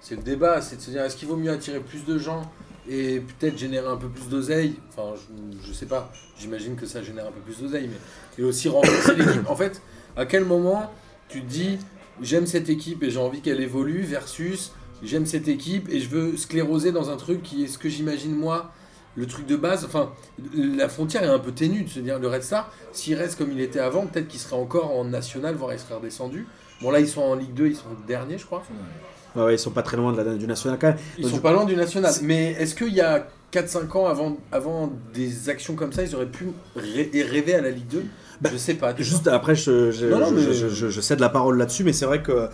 [0.05, 2.43] C'est le débat, c'est de se dire est-ce qu'il vaut mieux attirer plus de gens
[2.87, 4.75] et peut-être générer un peu plus d'oseille?
[4.91, 8.47] Enfin, je, je sais pas, j'imagine que ça génère un peu plus d'oseille, mais et
[8.47, 9.49] aussi renforcer l'équipe.
[9.49, 9.81] En fait,
[10.15, 10.93] à quel moment
[11.31, 11.79] tu te dis
[12.21, 16.37] j'aime cette équipe et j'ai envie qu'elle évolue versus j'aime cette équipe et je veux
[16.37, 18.73] scléroser dans un truc qui est ce que j'imagine moi
[19.17, 20.13] le truc de base, enfin,
[20.55, 23.53] la frontière est un peu ténue de se dire le Red Star, s'il reste comme
[23.53, 26.47] il était avant, peut-être qu'il serait encore en national, voire il serait redescendu.
[26.83, 28.65] Bon, là, ils sont en Ligue 2, ils sont derniers, je crois.
[29.37, 30.97] Ouais, ils sont pas très loin de la, du national quand même.
[31.19, 32.13] Ils Donc, sont pas loin du national.
[32.23, 36.27] Mais est-ce qu'il y a 4-5 ans avant, avant des actions comme ça, ils auraient
[36.27, 38.05] pu rê- rêver à la Ligue 2
[38.41, 38.95] Bah, Je sais pas.
[38.97, 41.85] Juste après, je, je, Non, non, je- mais- je- je- je cède la parole là-dessus,
[41.85, 42.49] mais c'est vrai que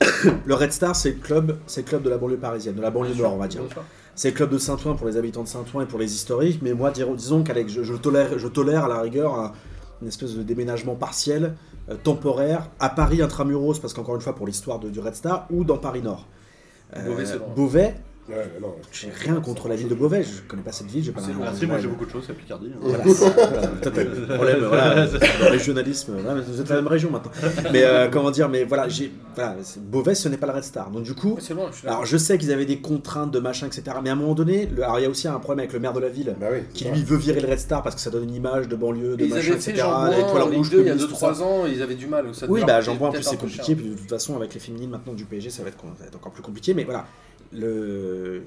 [0.46, 3.14] le Red Star, c'est le club, c'est club de la banlieue parisienne, de la banlieue
[3.14, 3.62] nord, on va dire.
[4.14, 6.72] C'est le club de Saint-Ouen pour les habitants de Saint-Ouen et pour les historiques, mais
[6.72, 9.52] moi, disons qu'Alex, je, je tolère, je tolère à la rigueur un-
[10.02, 11.54] une espèce de déménagement partiel,
[11.90, 15.46] euh, temporaire, à Paris intramuros, parce qu'encore une fois, pour l'histoire de- du Red Star,
[15.50, 16.26] ou dans Paris Nord.
[16.96, 17.24] Euh, Beauvais.
[17.56, 17.94] Beauvais,
[18.28, 18.74] Ouais, non.
[18.90, 21.64] j'ai rien contre la ville de Beauvais, je connais pas cette ville, j'ai pas Merci,
[21.66, 22.72] moi j'ai beaucoup de choses, c'est Picardie.
[22.74, 22.78] hein.
[22.80, 23.04] voilà,
[23.82, 27.30] t'as le problème, voilà, le régionalisme, voilà, mais vous êtes la même région maintenant.
[27.72, 30.64] Mais euh, comment dire, mais voilà, j'ai, voilà, c'est- Beauvais, ce n'est pas le Red
[30.64, 30.90] Star.
[30.90, 33.96] Donc du coup, je alors je sais qu'ils avaient des contraintes de machin, etc.
[34.02, 35.78] Mais à un moment donné, le- alors il y a aussi un problème avec le
[35.78, 36.34] maire de la ville.
[36.40, 36.58] Bah oui.
[36.74, 39.16] Qui lui veut virer le Red Star parce que ça donne une image de banlieue,
[39.16, 39.74] de Ils machin, etc.
[39.76, 41.30] Jean la Bouin étoile en Ligue rouge 2 il y a communiste, tout ça.
[41.32, 42.24] 2-3 ans, ils avaient du mal.
[42.48, 44.52] Oui, bah leur Jean coûter Bois en plus c'est compliqué, puis de toute façon avec
[44.52, 46.82] les féminines maintenant du PSG ça va être, ça va être encore plus compliqué, mais
[46.84, 47.06] voilà.
[47.52, 48.42] Le,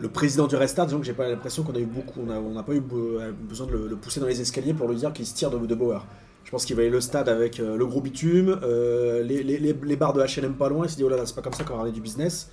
[0.00, 2.38] le président du Restart, disons que j'ai pas l'impression qu'on a eu beaucoup, on a-
[2.38, 4.96] on n'a pas eu be- besoin de le, le pousser dans les escaliers pour lui
[4.96, 6.04] dire qu'il se tire de, de Bauer.
[6.44, 9.58] Je pense qu'il va aller le stade avec euh, le gros bitume, euh, les, les,
[9.58, 11.52] les, barres de H&M pas loin, il s'est dit oh là là c'est pas comme
[11.52, 12.50] ça qu'on va ramener du business.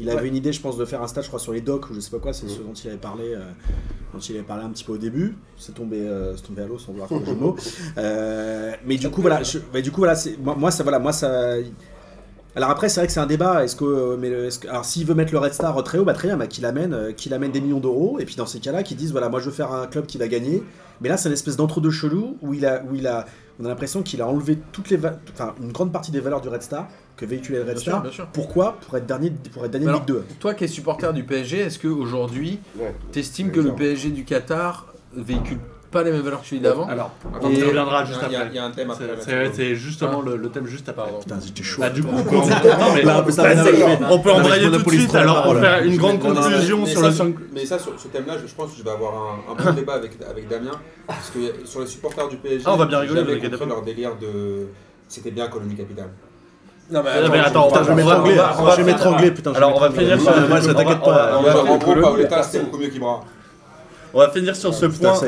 [0.00, 1.90] Il avait une idée, je pense, de faire un stade, je crois, sur les docks
[1.90, 3.40] ou je sais pas quoi, c'est ce dont il avait parlé, euh,
[4.14, 5.36] dont il avait parlé un petit peu au début.
[5.56, 7.56] C'est tombé, euh, tombé à l'eau sans vouloir faire le jeu de mots.
[7.96, 10.14] Euh, mais du coup voilà, je- mais du coup voilà,
[10.56, 11.54] moi, ça voilà, moi ça.
[12.56, 13.62] Alors après c'est vrai que c'est un débat.
[13.64, 15.98] Est-ce que, euh, mais le- est-ce que- alors s'il veut mettre le Red Star très
[15.98, 18.18] haut, bah très bien, bah, qu'il amène, euh, qu'il amène des millions d'euros.
[18.18, 20.18] Et puis dans ces cas-là, qu'ils disent voilà, moi je veux faire un club qui
[20.18, 20.62] va gagner.
[21.00, 23.26] Mais là c'est une espèce d'entre-deux chelou où il a, où il a,
[23.60, 26.40] on a l'impression qu'il a enlevé toutes les, va- enfin une grande partie des valeurs
[26.40, 28.02] du Red Star que véhiculait le Red Bien sûr, Star.
[28.02, 28.26] bien sûr.
[28.32, 28.76] Pourquoi?
[28.86, 30.24] Pour être dernier, pour être dernier de Alors, Ligue 2.
[30.40, 32.94] Toi qui es supporter du PSG, est-ce qu'aujourd'hui, Ouais.
[33.12, 33.72] t'estimes que le.
[33.74, 35.58] PSG du Qatar véhicule
[35.90, 36.86] pas les mêmes valeurs que celui d'avant.
[36.88, 37.10] Alors,
[37.42, 38.50] On y reviendra juste a- il y a- après.
[38.52, 39.04] il y a un thème après.
[39.20, 39.46] C'est-.
[39.46, 40.28] C'est c'est justement Ah.
[40.28, 41.10] le, le thème juste après.
[41.20, 41.80] Putain, j'étais chaud.
[41.80, 45.60] Bah, du coup, on peut, c'est- on peut embrayer tout de suite alors parole.
[45.60, 47.34] faire une grande conclusion sur le 5.
[47.52, 49.12] Mais ça, sur ce thème-là, je, pense que je vais avoir
[49.48, 50.72] un, bon débat avec, avec Damien.
[51.06, 53.64] Parce que sur les supporters du PSG, Ah, on va bien rigoler, pas.
[53.66, 54.66] leur délire de.
[55.08, 56.10] C'était bien colonie capitale.
[56.90, 58.38] Non, mais mais attends, Putain, je vais on va- m'étrangler.
[59.28, 59.52] on on putain.
[59.52, 61.38] Alors, on va finir sur- Moi, je on va- t'inquiète on va- pas.
[61.38, 63.20] on en gros, Paoletta, c'était beaucoup mieux qu'Ibra.
[64.14, 65.26] On va finir sur ce Putain, point ça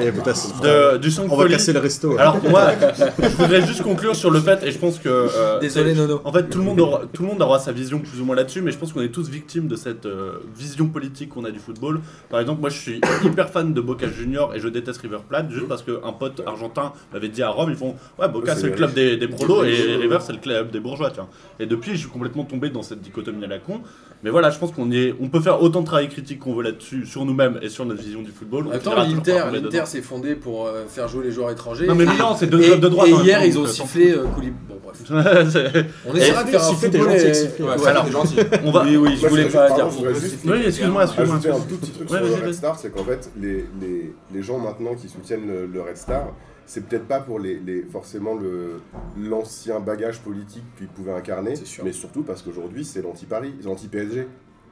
[0.63, 2.17] de, du sang On va casser le resto.
[2.19, 2.71] Alors moi,
[3.21, 5.09] je voudrais juste conclure sur le fait, et je pense que...
[5.09, 6.21] euh, Désolé, Nono.
[6.25, 8.37] En fait, tout le, monde aura, tout le monde aura sa vision plus ou moins
[8.37, 11.51] là-dessus, mais je pense qu'on est tous victimes de cette euh, vision politique qu'on a
[11.51, 12.01] du football.
[12.31, 15.51] Par exemple, moi je suis hyper fan de Boca Junior et je déteste River Plate,
[15.51, 18.73] juste parce qu'un pote argentin m'avait dit à Rome, ils font Ouais, Boca c'est le
[18.73, 19.97] club des, des prolos et.
[20.01, 21.29] River c'est le club des bourgeois, tiens.
[21.59, 23.81] Et depuis, je suis complètement tombé dans cette dichotomie à la con.
[24.23, 26.63] Mais voilà, je pense qu'on est, on peut faire autant de travail critique qu'on veut
[26.63, 28.70] là-dessus, sur nous-mêmes et sur notre vision du football.
[28.73, 31.87] Attends, l'Inter, l'Inter s'est fondé pour euh, faire jouer les joueurs étrangers.
[31.87, 33.09] Non mais Milan, c'est deux clubs de droite.
[33.09, 34.57] et en hier, ils ont sifflé euh, Koulibaly.
[34.69, 35.01] Bon, bref.
[36.07, 37.07] On essaiera de faire un football.
[37.09, 38.37] Ouais, alors, c'est gentil.
[38.65, 38.85] on va.
[38.85, 39.89] Oui, oui, je voulais pas dire.
[40.45, 41.37] Oui, excuse-moi, excuse-moi.
[41.37, 42.53] Un tout petit truc sur le Red.
[42.55, 46.29] Star, c'est qu'en fait, les, les, les gens maintenant qui soutiennent le, Red Star,
[46.67, 48.81] c'est peut-être pas pour les, les, forcément le-
[49.21, 51.85] l'ancien bagage politique qu'ils pouvaient incarner, C'est sûr.
[51.85, 54.27] mais surtout parce qu'aujourd'hui, c'est l'anti-Paris, l'anti-PSG.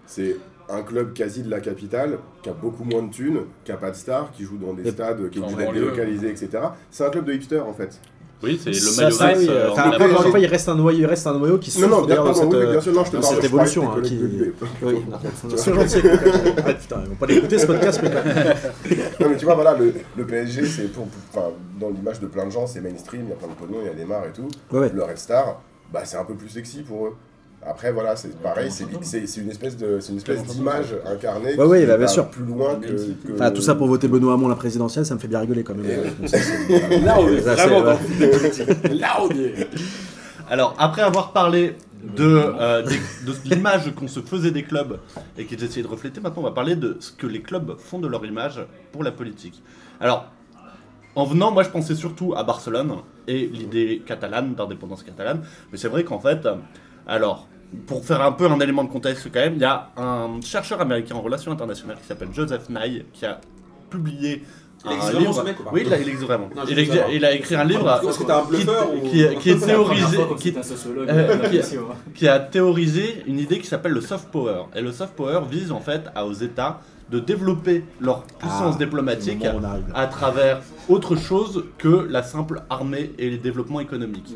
[0.07, 0.37] C'est
[0.71, 3.91] un club quasi de la capitale, qui a beaucoup moins de thunes, qui a pas
[3.91, 5.81] de stars, qui joue dans des stades qui en ont été banlieue.
[5.81, 6.49] délocalisés, etc.
[6.91, 8.01] C'est un club de hipsters, en fait.
[8.41, 10.77] Oui, c'est le maillot ça, oui, euh, en enfin, encore une fois, il reste un
[10.77, 12.93] noyau, il reste un noyau qui Non, non, d'ailleurs de pardon, cette, oui, bien sûr,
[12.93, 14.53] non, je te dans parle cette évolution, des hein, qui-.
[14.85, 16.09] Oui, non, c'est gentil.
[16.65, 18.11] Ah, putain, ils vont pas l'écouter ce podcast, mais.
[19.21, 21.49] Non mais tu vois voilà le, le PSG c'est pour, pour- enfin
[21.81, 23.89] dans l'image de plein de gens c'est mainstream, il y a plein de pognon, il
[23.89, 24.49] y a Neymar et tout.
[24.71, 24.93] Ouais, ouais.
[24.95, 25.61] Le Red Star,
[25.93, 27.17] bah c'est un peu plus sexy pour eux.
[27.67, 31.81] Après voilà, c'est pareil, c'est une espèce de c'est une espèce d'image incarnée Ouais, ouais,
[31.81, 32.29] qui bah, bien sûr.
[32.29, 35.19] plus loin que, que- Enfin, tout ça pour voter Benoît Hamon la présidentielle, ça me
[35.19, 35.85] fait bien rigoler quand même.
[35.87, 37.99] Et- Là, on est vraiment dans.
[38.95, 39.69] Là, on est.
[40.49, 41.75] Alors, après avoir parlé
[42.17, 42.97] de, euh, des-
[43.27, 44.99] de l'image qu'on se faisait des clubs
[45.37, 47.99] et qu'ils essayaient de refléter, maintenant on va parler de ce que les clubs font
[47.99, 48.61] de leur image
[48.93, 49.63] pour la politique.
[50.01, 50.31] Alors,
[51.17, 52.95] en venant, moi je pensais surtout à Barcelone
[53.27, 55.43] et l'idée catalane, d'indépendance catalane,
[55.73, 56.55] mais c'est vrai qu'en fait, euh,
[57.09, 57.49] alors,
[57.87, 60.81] pour faire un peu un élément de contexte quand même, il y a un chercheur
[60.81, 63.41] américain en relations internationales qui s'appelle Joseph Nye qui a
[63.91, 64.43] publié
[64.85, 65.41] Il un existe vraiment, livre.
[65.41, 66.49] ce mec, ou pas oui, il, a- il existe vraiment.
[66.55, 69.51] Non, il, a écrit un livre Est-ce que t'es un qui, bluffeur ou- qui, qui
[69.51, 71.09] est théorisé, qui, un sociologue.
[71.11, 71.85] euh, euh, qui- ouais.
[72.15, 74.65] qui a théorisé une idée qui s'appelle le soft power.
[74.77, 76.81] Et le soft power vise en fait à, aux États
[77.11, 79.45] de développer leur puissance Ah, diplomatique
[79.95, 84.35] à travers autre chose que la simple armée et les développements économiques.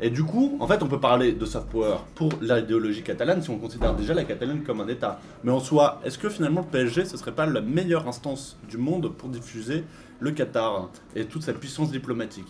[0.00, 3.50] Et du coup, en fait, on peut parler de soft power pour l'idéologie catalane si
[3.50, 5.20] on considère déjà la Catalogne comme un État.
[5.44, 8.78] Mais en soi, est-ce que finalement le PSG, ce serait pas la meilleure instance du
[8.78, 9.84] monde pour diffuser
[10.20, 12.46] le Qatar et toute sa puissance diplomatique?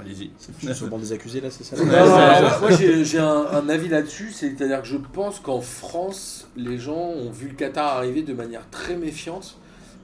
[0.00, 0.30] Allez-y.
[0.38, 3.18] C'est sûrement des accusés là, c'est ça Non, Ouais, non, c'est- non, moi j'ai j'ai
[3.18, 7.54] un, un avis là-dessus, c'est-à-dire que je pense qu'en France, les gens ont vu le
[7.54, 9.56] Qatar arriver de manière très méfiante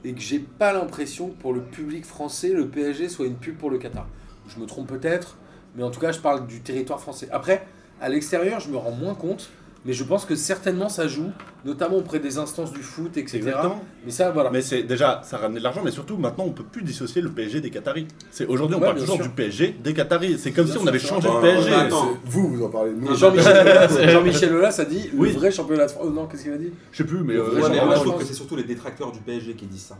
[0.05, 3.57] et que j'ai pas l'impression que pour le public français, le PSG soit une pub
[3.57, 4.07] pour le Qatar.
[4.47, 5.37] Je me trompe peut-être,
[5.75, 7.27] mais en tout cas, je parle du territoire français.
[7.31, 7.65] Après,
[8.01, 9.49] à l'extérieur, je me rends moins compte,
[9.85, 11.29] mais je pense que certainement ça joue,
[11.65, 13.37] notamment auprès des instances du foot, etc.
[13.37, 13.81] Exactement.
[14.05, 14.49] Mais ça, voilà.
[14.49, 17.29] Mais c'est déjà, ça ramenait de l'argent, mais surtout maintenant on peut plus dissocier le
[17.31, 18.07] PSG des Qataris.
[18.31, 19.25] C'est aujourd'hui on Ouais, parle toujours sûr.
[19.25, 20.37] du PSG des Qataris.
[20.37, 21.73] C'est comme Bien si on avait changé le PSG.
[21.73, 22.09] Attends.
[22.25, 22.91] c'est- Vous, vous en parlez.
[23.15, 25.29] Jean-Michel Aulas, a dit Oui.
[25.29, 26.05] le vrai championnat de France.
[26.07, 28.33] Oh non, qu'est-ce qu'il a dit Je sais plus, mais euh, je trouve que c'est
[28.33, 29.97] surtout les détracteurs du PSG qui disent ça.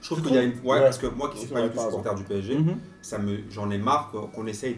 [0.00, 0.52] Je trouve qu'il y a une.
[0.64, 0.80] Ouais, Ouais.
[0.80, 2.74] parce que moi qui suis pas du tout supporter du PSG, Mhm.
[3.02, 4.76] ça me, j'en ai marre qu'on essaye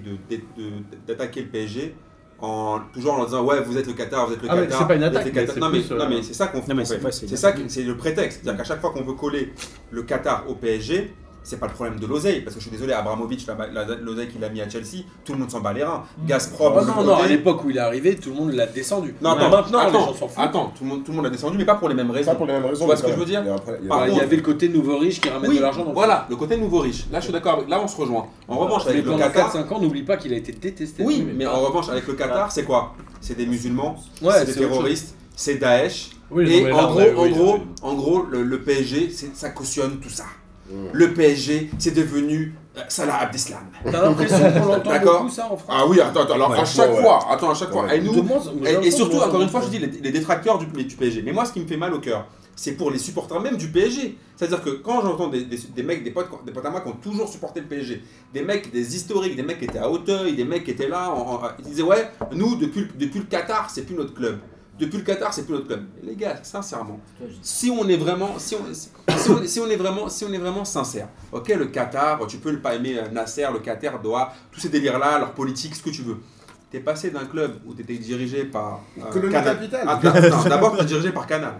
[1.07, 1.95] d'attaquer le PSG
[2.41, 4.78] en toujours en disant ouais vous êtes le Qatar, vous êtes le Ah, Qatar.
[4.80, 6.85] c'est pas une attaque, mais non, mais, plus, euh, non mais c'est ça qu'on Non,
[6.85, 7.11] fait.
[7.12, 8.41] c'est ça, c'est le prétexte.
[8.43, 9.53] C'est-à-dire qu'à chaque fois qu'on veut coller
[9.91, 11.14] le Qatar au PSG,
[11.45, 13.47] c'est pas le problème de l'oseille, parce que je suis désolé, Abramovich,
[14.03, 16.03] l'oseille qu'il a mis à Chelsea, tout le monde s'en bat les reins.
[16.26, 19.14] Gazprom, Oh non, non, à l'époque où il est arrivé, tout le monde l'a descendu.
[19.22, 20.38] Non, attends, maintenant, les attends, gens s'en foutent.
[20.45, 22.32] attends, tout le monde, tout le monde l'a descendu, mais pas pour les mêmes raisons.
[22.32, 22.80] Pas pour les mêmes raisons.
[22.80, 24.12] Tu vois ce que je veux dire après, il y a- Par Alors, il y
[24.14, 26.78] contre- avait le côté nouveau riche qui ramène Oui, de l'argent voilà, le côté nouveau
[26.80, 27.05] riche.
[27.12, 28.26] Là, je suis d'accord, avec- là, on se rejoint.
[28.49, 29.53] En revanche, Mais avec le Qatar.
[29.53, 31.03] 4-5 ans, n'oublie pas qu'il a été détesté.
[31.05, 32.95] Oui, mais en revanche, avec le Qatar, c'est quoi?
[33.20, 36.11] C'est des musulmans, c'est des terroristes, c'est Daesh.
[36.36, 40.09] Et en gros, ouais, en oui, gros, c'est- en gros, le, PSG, ça cautionne tout
[40.09, 40.24] ça.
[40.70, 40.74] Mm.
[40.92, 43.64] Le PSG, c'est devenu euh, Salah Abdeslam.
[43.84, 46.64] T'as l'impression qu'on l'entend beaucoup ça en France Ah oui, attends, attends, alors Ouais, à
[46.64, 47.02] chaque ouais.
[47.02, 48.14] fois, attends, à chaque fois, et nous,
[48.90, 51.22] surtout, encore une fois, je dis les, les détracteurs du, du PSG.
[51.22, 53.68] Mais moi, ce qui me fait mal au cœur, c'est pour les supporters même du
[53.68, 54.16] PSG.
[54.36, 56.88] C'est-à-dire que quand j'entends des, des, des mecs, des potes, des potes à moi qui
[56.88, 58.02] ont toujours supporté le PSG,
[58.32, 61.10] des mecs, des historiques, des mecs qui étaient à Hauteuil, des mecs qui étaient là,
[61.10, 64.38] en- en- ils disaient ouais, nous depuis, le- depuis le Qatar, c'est plus notre club.
[64.79, 65.85] Depuis le Qatar, c'est plus notre club.
[66.03, 66.99] Et les gars, sincèrement,
[67.43, 68.91] si on est vraiment, si on, si
[69.31, 72.51] on, si on est vraiment, si on est vraiment sincère, ok, le Qatar, tu peux
[72.51, 75.91] ne pas aimer euh, Nasser, le Qatar, Doha, tous ces délires-là, leur politique, ce que
[75.91, 76.16] tu veux.
[76.72, 79.57] T'es passé d'un club où tu étais dirigé par euh, Colonie Canal.
[79.59, 79.89] Capitale.
[79.89, 81.55] Attends, attends, d'abord tu es dirigé par Canal.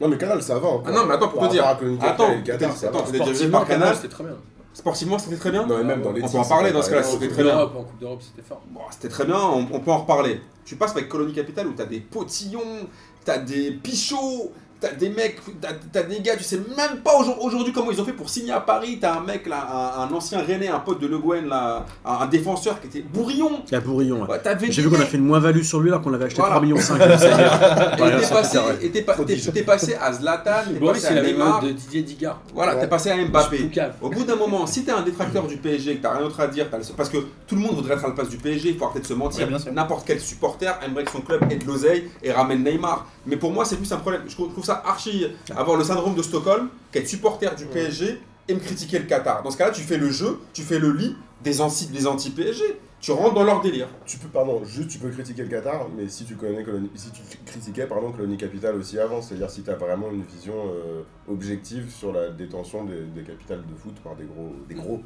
[0.00, 0.84] Non, mais Canal, ça va encore.
[0.86, 1.66] Ah non, mais attends, pour te dire.
[1.66, 3.94] Attends, et Qatar, ça attends, dirigé Sportivement, par Canal.
[3.94, 4.36] c'était très bien.
[4.72, 5.66] Sportivement, c'était très bien.
[5.66, 7.58] Non, mais même dans les On peut en parler dans ce cas-là, c'était très bien.
[7.58, 8.62] En Coupe d'Europe, c'était fort.
[8.70, 10.40] Bon, c'était très bien, on, on peut en reparler.
[10.64, 12.88] Tu passes avec Colonie Capitale où t'as des potillons,
[13.24, 14.52] t'as des pichots,
[14.84, 18.00] t'as des mecs, t'as t'as des gars, tu sais même pas aujourd- aujourd'hui comment ils
[18.00, 18.98] ont fait pour signer à Paris.
[19.00, 19.66] T'as un mec là,
[19.98, 23.00] un, un ancien Rennais, un pote de Le Guen là, un, un défenseur qui était
[23.00, 23.62] bourrillon.
[23.68, 24.22] Il y a Bourillon.
[24.22, 24.28] ouais.
[24.28, 26.40] Ouais, t'avais J'ai vu qu'on a fait une moins-value sur lui alors qu'on l'avait acheté
[26.40, 26.56] Voilà.
[26.56, 27.00] 3 millions 5.
[27.04, 31.60] Et t'es passé, et t'es pa- t'es- t'es passé à Zlatan, t'es passé à Neymar,
[31.62, 32.40] de Didier Digard.
[32.54, 32.80] voilà, Ouais.
[32.82, 33.70] t'es passé à Mbappé.
[34.02, 36.46] Au bout d'un moment, si t'es un détracteur du PSG, que t'as rien d'autre à
[36.46, 38.84] dire, parce que tout le monde voudrait être à la place du PSG, il faut
[38.84, 39.48] arrêter de se mentir.
[39.72, 43.06] N'importe quel supporter aimerait que son club ait de l'oseille et ramène Neymar.
[43.26, 44.22] Mais pour moi, c'est plus un problème.
[44.26, 48.20] Je trouve je trouve ça archi avoir le syndrome de Stockholm, qu'être supporter du PSG
[48.48, 49.42] et me critiquer le Qatar.
[49.42, 52.62] Dans ce cas-là, tu fais le jeu, tu fais le lit des anti- des anti-PSG.
[53.00, 53.88] Tu rentres dans leur délire.
[54.06, 57.10] Tu peux, pardon, juste tu peux critiquer le Qatar, mais si tu connais Colonie- si
[57.10, 61.02] tu critiquais pardon Colonie Capitale aussi avant, c'est-à-dire si tu as vraiment une vision euh,
[61.28, 65.02] objective sur la détention des, des capitales de foot par des gros, des gros.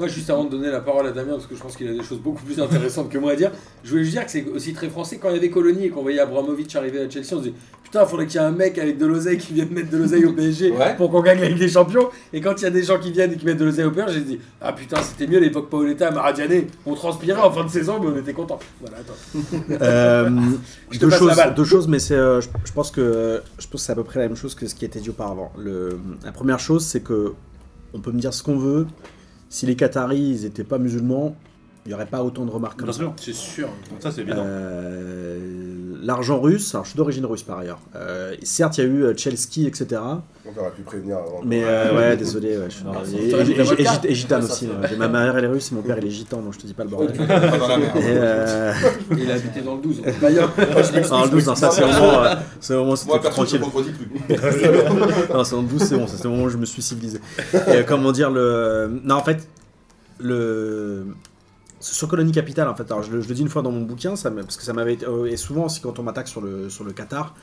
[0.00, 1.92] Moi, juste avant de donner la parole à Damien, parce que je pense qu'il a
[1.92, 3.50] des choses beaucoup plus intéressantes que moi à dire,
[3.84, 5.18] je voulais juste dire que c'est aussi très français.
[5.20, 7.54] Quand il y avait Colonie et qu'on voyait Abramovic arriver à Chelsea, on se dit
[7.84, 9.98] Putain, il faudrait qu'il y ait un mec avec de l'oseille qui vienne mettre de
[9.98, 10.94] l'oseille au PSG Ouais.
[10.96, 12.08] pour qu'on gagne la Ligue des Champions.
[12.32, 13.90] Et quand il y a des gens qui viennent et qui mettent de l'oseille au
[13.90, 16.62] PSG, j'ai dit Ah putain, c'était mieux l'époque Paoletta, Maradiane.
[16.86, 18.58] On transpirait en fin de saison, mais on était content.
[18.80, 19.12] Voilà, attends.
[19.82, 20.30] Euh,
[20.90, 21.54] Je te deux, passe choses, la balle.
[21.54, 24.04] deux choses, mais c'est, euh, je, je pense que je pense que c'est à peu
[24.04, 25.52] près la même chose que ce qui était dit auparavant.
[25.58, 27.32] Le, la première chose, c'est que
[27.92, 28.86] on peut me dire ce qu'on veut.
[29.50, 31.34] Si les Qataris ils étaient pas musulmans,
[31.86, 32.98] il n'y aurait pas autant de remarques comme Bien ça.
[33.00, 33.12] sûr.
[33.16, 33.68] C'est sûr.
[34.00, 34.44] Ça, c'est évident.
[34.46, 35.38] Euh,
[36.02, 37.78] L'argent russe, alors je suis d'origine russe par ailleurs.
[37.94, 40.00] Euh, certes, il y a eu euh, Chelsea, etc.
[40.46, 41.42] On aurait pu prévenir avant.
[41.44, 42.56] Mais euh, ouais, désolé.
[42.56, 42.92] Ouais, je suis- Non,
[44.08, 44.66] et- gitane aussi.
[44.66, 44.96] ouais.
[44.96, 46.72] Ma mère elle est russe et mon père il est gitan, donc je te dis
[46.72, 47.14] pas le bordel.
[47.18, 50.00] Dans il habitait dans le 12.
[50.22, 50.52] D'ailleurs,
[51.10, 52.22] non, le 12, non, ça c'est au moment,
[52.60, 53.60] c'est au moment où c'était tranquille.
[55.34, 57.20] Non, c'est en 12, c'est bon, c'est le moment où je me suis civilisé.
[57.68, 59.00] Et, comment dire, le.
[59.04, 59.46] Non, en fait,
[60.18, 61.06] le.
[61.80, 63.80] Sur Colonie Capitale, en fait, alors je le, je le dis une fois dans mon
[63.80, 65.06] bouquin, ça parce que ça m'avait été.
[65.06, 67.34] euh, Et souvent, aussi quand on m'attaque sur le, sur le Qatar,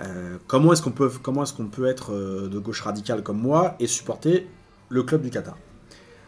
[0.00, 3.38] euh, comment est-ce qu'on peut, comment est-ce qu'on peut être euh, de gauche radicale comme
[3.40, 4.48] moi et supporter
[4.88, 5.56] le club du Qatar?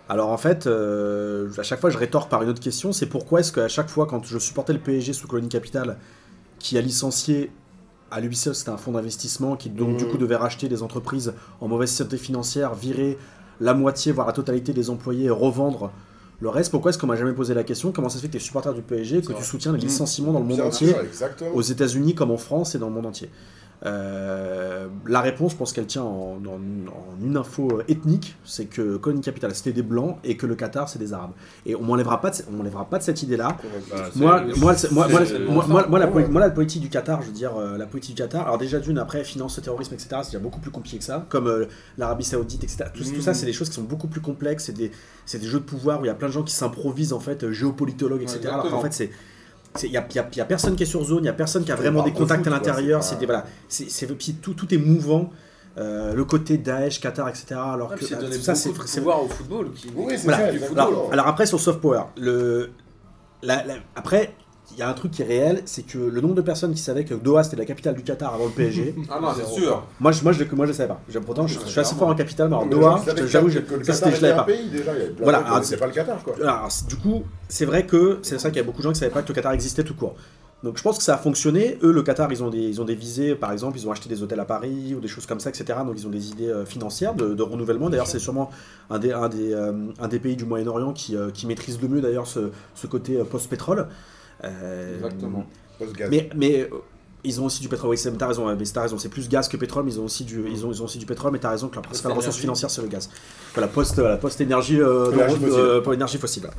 [0.09, 3.41] Alors en fait, euh, à chaque fois je rétorque par une autre question, c'est pourquoi
[3.41, 5.99] est-ce qu'à chaque fois quand je supportais le PSG sous Colonie Capitale,
[6.59, 7.53] qui a licencié
[8.11, 10.11] à l'Ubisoft, c'était un fonds d'investissement qui donc du Mhm.
[10.11, 13.19] coup devait racheter des entreprises en mauvaise santé financière, virer
[13.61, 15.93] la moitié voire la totalité des employés et revendre
[16.41, 16.71] le reste.
[16.71, 17.93] Pourquoi est-ce qu'on m'a jamais posé la question?
[17.93, 20.33] Comment ça se fait que tu es supporter du PSG, que tu soutiens les licenciements
[20.33, 20.95] dans le monde entier?
[21.03, 21.51] exactement.
[21.55, 23.29] aux États-Unis comme en France et dans le monde entier
[23.87, 28.67] Euh, La réponse, je pense qu'elle tient en, en- en une info euh, ethnique, c'est
[28.67, 31.31] que Colonie Capital c'était des blancs et que le Qatar c'est des arabes.
[31.67, 33.57] Et on m'enlèvera pas, de, on m'enlèvera pas de cette idée-là.
[33.91, 34.43] Bah,
[35.49, 38.43] Moi, moi, la, moi, politique du Qatar, je veux dire, euh, la politique du Qatar,
[38.47, 41.25] alors déjà d'une, après, finance le terrorisme, etc., c'est déjà beaucoup plus compliqué que ça,
[41.29, 41.67] comme euh,
[41.97, 42.87] l'Arabie Saoudite, etc.
[42.93, 44.91] Tout, tout ça, c'est des choses qui sont beaucoup plus complexes, c'est des,
[45.47, 48.23] jeux de pouvoir où il y a plein de gens qui s'improvisent, en fait, géopolitologues,
[48.23, 48.41] etc.
[48.43, 48.83] Ouais, alors qu'en exactement.
[48.83, 49.11] fait, c'est.
[49.83, 51.33] Il n'y a, y a- y a personne qui est sur zone, il n'y a
[51.33, 54.35] personne qui a vraiment des de contacts foot, à l'intérieur, c'est voilà, c'est, c'est- puis
[54.35, 55.31] tout, tout est mouvant,
[55.79, 57.47] euh, le côté Daesh, Qatar, etc.
[57.53, 59.71] Alors que euh, donné tout ça, c'est, de c'est- pouvoir au football.
[59.73, 59.89] Qui...
[59.95, 60.39] Oui, c'est voilà.
[60.53, 62.71] ça, alors, alors après sur soft power, le,
[63.43, 64.35] la- la- après
[64.73, 66.81] il y a un truc qui est réel, c'est que le nombre de personnes qui
[66.81, 68.95] savaient que Doha c'était la capitale du Qatar avant le PSG.
[69.11, 69.83] Ah non, c'est sûr.
[69.99, 71.01] moi je moi je moi je savais pas.
[71.09, 74.31] J'ai- Pourtant je, je suis assez fort en capitale, mais alors Doha, j'avoue je- l'avais
[74.31, 74.45] un pas.
[74.45, 76.35] pays, déjà, il y Voilà, alors, connaissaient pas le Qatar, quoi.
[76.41, 78.93] Alors, c'est- du coup, c'est vrai que c'est ça qu'il y a beaucoup de gens
[78.93, 80.15] qui savaient pas que le Qatar existait tout court.
[80.65, 81.79] Donc je pense que ça a fonctionné.
[81.85, 84.09] Eux, le Qatar, ils ont des, ils ont des visées, par exemple, ils ont acheté
[84.09, 85.79] des hôtels à Paris ou des choses comme ça, etc.
[85.87, 87.89] Donc ils ont des idées euh, financières de, de renouvellement.
[87.91, 88.51] D'ailleurs, c'est sûrement
[88.91, 91.87] un des, un, des, euh, un des pays du Moyen-Orient qui, euh, qui maîtrise le
[91.87, 93.87] mieux d'ailleurs ce, ce côté post-pétrole.
[94.45, 95.47] Euh, Exactement.
[95.79, 96.09] Post-gaz.
[96.11, 96.69] Mais, mais euh,
[97.25, 97.91] ils ont aussi du pétrole.
[97.91, 98.97] Oui, c'est- t'as raison, mais t'as raison.
[98.99, 100.99] C'est plus gaz que pétrole, mais ils ont aussi du, ils ont, ils ont aussi
[100.99, 101.33] du pétrole.
[101.33, 102.41] Mais t'as raison que leur principale ressource énergie.
[102.43, 103.11] financière c'est le gaz.
[103.55, 105.59] Voilà, post, voilà, post énergie, euh, Énergie non- fossile.
[105.61, 106.57] euh, pas énergie fossile voilà.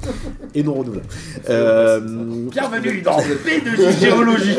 [0.54, 1.08] et non renouvelable.
[1.50, 2.00] Euh,
[2.52, 4.56] Bienvenue dans le P de géologie.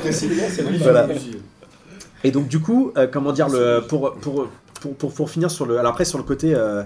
[0.00, 0.78] Précisément, c'est lui.
[0.78, 1.08] Voilà.
[2.24, 4.48] Et donc du coup, euh, comment dire le pour pour,
[4.80, 6.82] pour, pour, pour finir sur le alors après sur le côté euh,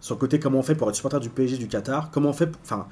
[0.00, 2.32] sur le côté comment on fait pour être supporter du PSG du Qatar, comment on
[2.32, 2.86] fait pour- enfin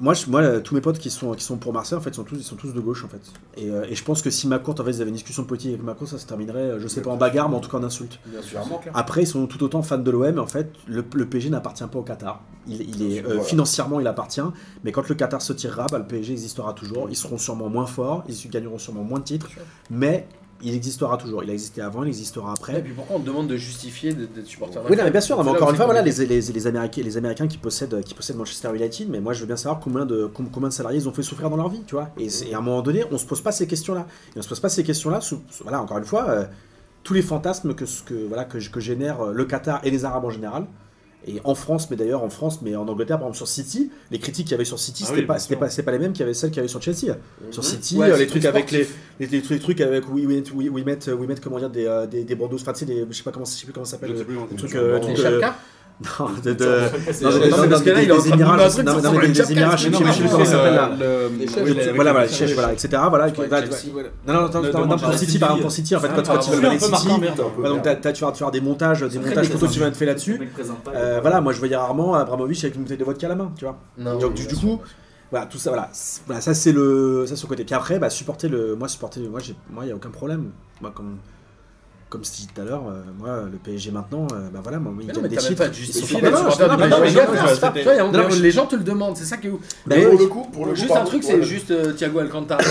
[0.00, 2.22] Moi, je- moi, tous mes potes qui sont, qui sont pour Marseille, en fait, sont
[2.24, 3.20] tous, ils sont tous de gauche, en fait.
[3.56, 5.70] Et, euh, et je pense que si Macron, en fait, ils avaient une discussion politique
[5.70, 7.78] avec Macron, ça se terminerait, euh, je sais pas en bagarre, mais en tout cas
[7.78, 8.20] en insulte.
[8.94, 11.98] Après, ils sont tout autant fans de l'OM, en fait, le, le PSG n'appartient pas
[11.98, 12.42] au Qatar.
[12.66, 13.40] Il, il est, euh, voilà.
[13.42, 14.40] financièrement, il appartient,
[14.84, 17.08] mais quand le Qatar se tirera, bah, le PSG existera toujours.
[17.10, 19.48] Ils seront sûrement moins forts, ils gagneront sûrement moins de titres,
[19.90, 20.28] mais
[20.62, 21.44] il existera toujours.
[21.44, 22.82] Il a existé avant, il existera Et après.
[22.82, 25.50] puis pourquoi on te demande de justifier d'être supporter Oui, non, mais bien sûr, mais
[25.50, 28.68] encore une fois, voilà, les, les, les Américains, les Américains qui possèdent, qui possèdent Manchester
[28.74, 31.12] United, mais moi je veux bien savoir combien de, com- combien de salariés ils ont
[31.12, 32.10] fait souffrir dans leur vie, tu vois.
[32.18, 34.06] Et, et à un moment donné, on se pose pas ces questions-là.
[34.34, 35.20] Et on se pose pas ces questions-là,
[35.62, 36.44] voilà, encore une fois, euh,
[37.04, 40.04] tous les fantasmes que, ce que, voilà, que, que génère euh, le Qatar et les
[40.04, 40.66] Arabes en général.
[41.28, 44.18] Et en France, mais d'ailleurs en France, mais en Angleterre, par exemple sur City, les
[44.18, 46.12] critiques qu'il y avait sur City, Ah c'était oui, pas, c'était pas, pas les mêmes
[46.12, 47.14] qu'il y avait celles qu'il y avait sur Chelsea.
[47.50, 48.86] Sur City, Ouais, euh, les trucs avec les,
[49.20, 52.06] les, les trucs, les trucs avec we, we met, we met, comment dire, des, euh,
[52.06, 53.84] des, des bandeaux, enfin, tu sais, des- je sais pas comment, je sais plus comment
[53.84, 54.10] ça s'appelle.
[54.12, 55.34] Je sais plus comment le ça truc, s'appelle.
[55.34, 55.40] euh,
[56.00, 58.82] non, de, de, non, Non, dans- parce que là, il est en train de que
[58.82, 60.90] non, non, mais des Émirats, je sais que plus tu comment ça s'appelle là.
[61.94, 63.02] Voilà, Voilà, chef, voilà, etc.
[63.08, 63.40] Voilà, que-.
[64.26, 66.96] Non, non, non, pour City, par exemple, pour City, en fait, quand, tu vas marquant,
[66.96, 67.08] City,
[67.64, 70.08] donc tu vas tu vas avoir des montages, des montages photos qui vont être faits
[70.08, 70.40] là-dessus.
[70.94, 73.52] Euh, voilà, moi je voyais rarement Abramovich avec une bouteille de vodka à la main,
[73.56, 73.78] tu vois.
[73.96, 74.80] Non, Donc du, coup,
[75.30, 77.64] voilà, tout ça, voilà, ça c'est le, ça le côté.
[77.64, 80.50] Puis après, bah, supporter le, moi supporter, moi j'ai, moi il y a aucun problème.
[80.80, 81.16] Moi comme,
[82.08, 84.92] comme je disais tout à l'heure, euh, moi le PSG maintenant, euh, bah voilà, moi
[85.00, 85.62] il mais des titres.
[88.40, 89.60] Les gens te le demandent, c'est ça qui est ouf.
[89.86, 92.62] Bah pour le coup, pour le coup, Juste un truc, c'est juste euh, Thiago Alcantara.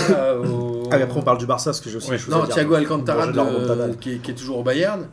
[0.90, 2.16] Ah mais après on parle du Barça parce que j'ai aussi Ouais.
[2.16, 2.46] des choses à Non.
[2.46, 3.26] Thiago Alcantara,
[4.00, 5.06] qui est toujours au Bayern,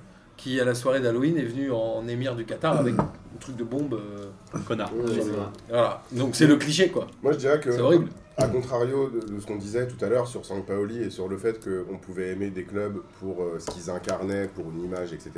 [0.45, 3.63] qui à la soirée d'Halloween est venu en émir du Qatar avec un truc de
[3.63, 3.95] bombe.
[3.95, 4.95] euh, Connard.
[4.95, 5.19] Ouais.
[5.67, 6.03] Voilà.
[6.11, 7.07] Donc c'est le cliché quoi.
[7.23, 8.09] Moi, je dirais que, C'est horrible.
[8.37, 11.37] à contrario de, de ce qu'on disait tout à l'heure sur Sampaoli et sur le
[11.37, 15.31] fait qu'on pouvait aimer des clubs pour euh, ce qu'ils incarnaient, pour une image, etc.,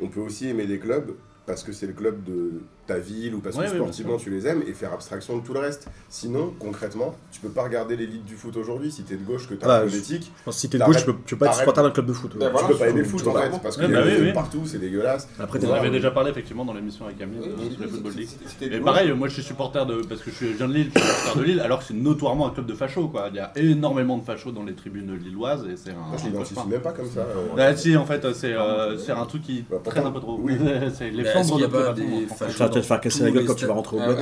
[0.00, 1.10] on peut aussi aimer des clubs
[1.44, 4.30] parce que c'est le club de ta ville ou parce Ouais, que ouais, sportivement tu
[4.30, 5.88] les aimes et faire abstraction de tout le reste.
[6.08, 9.54] Sinon, concrètement, tu peux pas regarder l'élite du foot aujourd'hui si t'es de gauche que
[9.54, 10.32] t'as Bah, un peu je- d'éthique.
[10.38, 11.90] Je pense que si t'es de gauche, tu peux, tu peux pas être supporter d'un
[11.90, 12.34] club de foot.
[12.34, 12.58] Ouais, voilà.
[12.68, 13.42] tu peux pas aimer le foot en pas.
[13.50, 14.32] fait parce Ouais, qu'il y bah a oui, oui.
[14.32, 15.28] partout, c'est dégueulasse.
[15.38, 17.80] Après On en avait déjà parlé effectivement dans l'émission avec Camille, Oui, euh, oui, sur
[17.80, 18.70] le oui, Football League.
[18.72, 20.02] de pareil, moi je suis supporter de.
[20.08, 22.46] Parce que je viens de Lille, je suis supporter de Lille, alors que c'est notoirement
[22.46, 23.26] un club de fachos quoi.
[23.30, 25.94] Il y a énormément de fachos dans les tribunes lilloises et c'est un.
[25.94, 27.20] Moi, je l'identifie même pas comme ça.
[27.20, 27.46] euh.
[27.58, 30.38] Ah, si, en fait, c'est euh, un truc qui Bah, traîne un peu trop.
[30.40, 30.54] oui.
[30.94, 32.38] c'est les Mais y de pas toute façon, des France.
[32.38, 34.18] fachos te faire casser la gueule quand tu vas rentrer au Ah, bloc.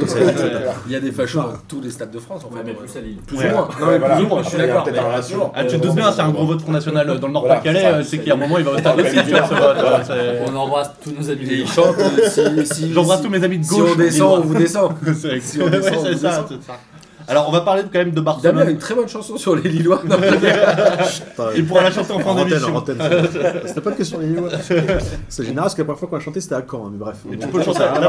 [0.86, 2.62] Il y a des fachos dans tous les stades de France en fait.
[2.64, 3.16] Mais plus à Lille.
[3.26, 3.48] Plus Ouais.
[3.50, 3.68] ou moins.
[3.80, 4.86] Non, mais plus ou moins, je suis d'accord.
[5.54, 8.04] Ah, tu te doutes bien, c'est un gros vote Front National dans le Voilà, Nord-Pas-Calais,
[8.04, 9.76] c'est qu'il y a un moment, il va au stade aussi, tu vois, ce vote.
[10.06, 11.46] c'est- On embrasse tous nos amis.
[11.50, 13.90] Ils chantent euh, J'embrasse tous mes amis de Si gauche.
[13.94, 14.46] on descend, on lillois.
[14.46, 14.92] vous descend.
[15.20, 16.44] C'est Si on descend, on vous descend.
[16.48, 16.78] c'est ça.
[17.28, 18.70] Alors, on va parler quand même de Damien a Barcelone.
[18.70, 20.02] une très bonne chanson sur les Lillois.
[20.04, 20.16] Non,
[21.56, 22.84] Il pourra la chanter en fin d'émission.
[23.66, 24.48] C'était pas que sur les Lillois.
[25.28, 26.98] C'est général parce que la première fois qu'on a chanté c'était à Caen, hein, mais
[26.98, 27.16] bref.
[27.32, 28.08] Et tu peux le chanter la-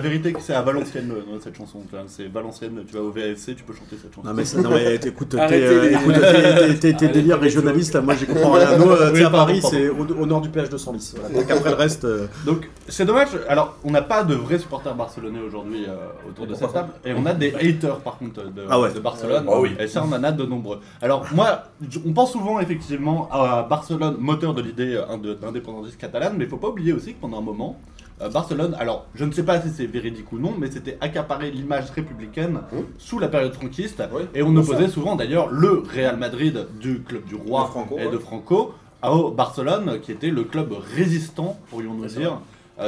[0.00, 1.78] vérité- euh, c'est à Valenciennes euh, cette chanson.
[2.06, 4.26] C'est Valenciennes, tu vas au VFC, tu peux chanter cette chanson.
[4.26, 7.96] Non mais, ça- non, mais écoute, t'es euh, les- écoute, t'es- t'es- t'es délire régionaliste,
[8.02, 8.76] moi j'y comprends rien.
[8.76, 11.14] Nous, euh, à pardon, Paris, c'est au, nord du Senlis.
[11.18, 11.34] Voilà.
[11.40, 13.28] Donc après le reste, euh, Donc c'est dommage.
[13.48, 15.94] Alors on n'a pas de vrais supporters barcelonais aujourd'hui euh,
[16.28, 18.92] autour de cette table, et on a des haters par contre de, Ah ouais.
[18.92, 19.44] de Barcelone.
[19.48, 19.70] Ah oui.
[19.78, 20.80] Et ça on en a de nombreux.
[21.00, 21.64] Alors moi,
[22.06, 26.56] on pense souvent effectivement à Barcelone, moteur de l'idée euh, d'indépendance catalane, mais il faut
[26.56, 27.76] pas oublier aussi que pendant un moment.
[28.20, 31.50] euh, Barcelone, alors je ne sais pas si c'est véridique ou non, mais c'était accaparé
[31.50, 32.80] l'image républicaine Oui.
[32.98, 37.24] sous la période franquiste, Oui, et on opposait souvent d'ailleurs le Real Madrid du club
[37.24, 38.18] du roi De Franco, et de.
[38.18, 38.74] Franco
[39.04, 42.38] au Barcelone, qui était le club résistant, pourrions-nous dire,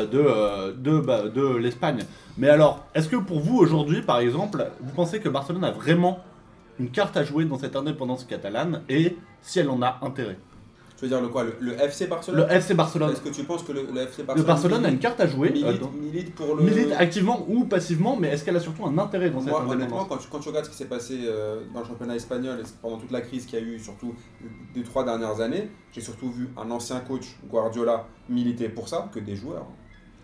[0.02, 2.00] de, euh, de, bah, de l'Espagne.
[2.36, 6.18] Mais alors, est-ce que pour vous aujourd'hui, par exemple, vous pensez que Barcelone a vraiment
[6.80, 10.38] une carte à jouer dans cette indépendance catalane et si elle en a intérêt?
[10.96, 11.42] Tu veux dire le quoi?
[11.42, 12.46] Le, le FC Barcelone?
[12.48, 13.10] Le FC Barcelone.
[13.10, 15.26] Est-ce que tu penses que le, le FC Le Barcelone, Barcelone a une carte à
[15.26, 15.48] jouer.
[15.48, 16.62] euh, milite, dans- milite pour le.
[16.62, 20.06] milite activement ou passivement, mais est-ce qu'elle a surtout un intérêt dans cette Moi, indépendance
[20.08, 22.64] quand tu, quand tu regardes ce qui s'est passé euh, dans le championnat espagnol et
[22.80, 24.14] pendant toute la crise qu'il y a eu, surtout
[24.72, 29.18] des trois dernières années, j'ai surtout vu un ancien coach, Guardiola, militer pour ça que
[29.18, 29.66] des joueurs.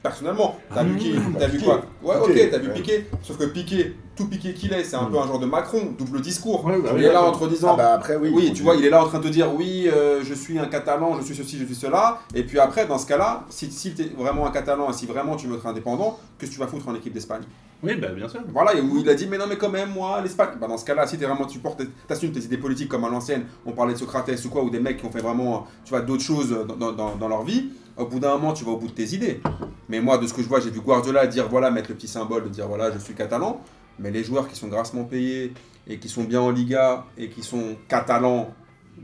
[0.02, 1.12] Personnellement, t'as vu qui?
[1.38, 1.82] T'as vu quoi?
[2.02, 2.74] Ouais, Piqué, ok, t'as vu ouais.
[2.74, 3.06] Piqué.
[3.22, 5.10] Sauf que Piqué, tout Piqué qu'il est, c'est un Mm.
[5.12, 6.64] peu un genre de Macron, double discours.
[6.64, 7.72] Ouais, bah il oui, est là entre disant.
[7.74, 8.50] Ah bah après, oui.
[8.54, 10.66] Tu vois, il est là en train de te dire oui, euh, je suis un
[10.66, 12.20] Catalan, je suis ceci, je suis cela.
[12.34, 15.04] Et puis après, dans ce cas-là, si, si tu es vraiment un Catalan et si
[15.04, 17.42] vraiment tu veux être indépendant, que tu vas foutre en équipe d'Espagne?
[17.82, 18.40] Oui, bah, bien sûr.
[18.52, 20.50] Voilà, et où il a dit mais non, mais quand même, moi, l'Espagne.
[20.58, 23.10] Bah, dans ce cas-là, si tu vraiment, tu portes, t'assumes tes idées politiques comme à
[23.10, 25.90] l'ancienne, on parlait de Socrates ou quoi, ou des mecs qui ont fait vraiment, tu
[25.90, 27.68] vois, d'autres choses dans- dans leur vie,
[28.00, 29.40] au bout d'un moment, tu vas au bout de tes idées.
[29.88, 32.08] Mais moi, de ce que je vois, j'ai vu Guardiola dire voilà, mettre le petit
[32.08, 33.60] symbole de dire voilà, je suis catalan.
[33.98, 35.52] Mais les joueurs qui sont grassement payés
[35.86, 38.54] et qui sont bien en Liga et qui sont catalans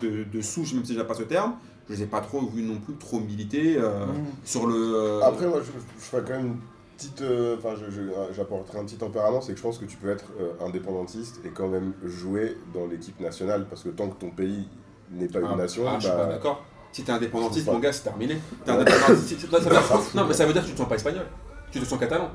[0.01, 1.55] de, de souche, même si j'aime pas ce terme,
[1.89, 4.07] je les ai pas trop vus non plus trop militer euh,
[4.45, 4.75] sur le.
[4.77, 6.57] euh, Après, moi, je, je ferais quand même
[6.97, 9.97] petite, euh, enfin, je- je- j'apporterai un petit tempérament, c'est que je pense que tu
[9.99, 14.19] peux être euh, indépendantiste et quand même jouer dans l'équipe nationale, parce que tant que
[14.19, 14.67] ton pays
[15.11, 16.65] n'est pas Ah, une nation, ah, je suis bah, pas d'accord.
[16.97, 18.39] Si t'es indépendantiste, mon gars, c'est terminé.
[18.65, 19.51] T'es indépendantiste.
[19.51, 21.27] ça veut dire- non, mais ça veut dire que tu te sens pas espagnol.
[21.71, 22.31] Tu te sens catalan.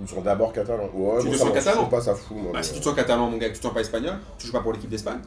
[0.00, 0.88] ils sont d'abord catalans.
[0.94, 2.38] Ouais, Tu te ça sens catalan pas, ça fout.
[2.38, 3.82] Moi, Bah, mais- si tu te sens catalan, mon gars, que tu te sens pas
[3.82, 5.18] espagnol, tu joues pas pour l'équipe d'Espagne.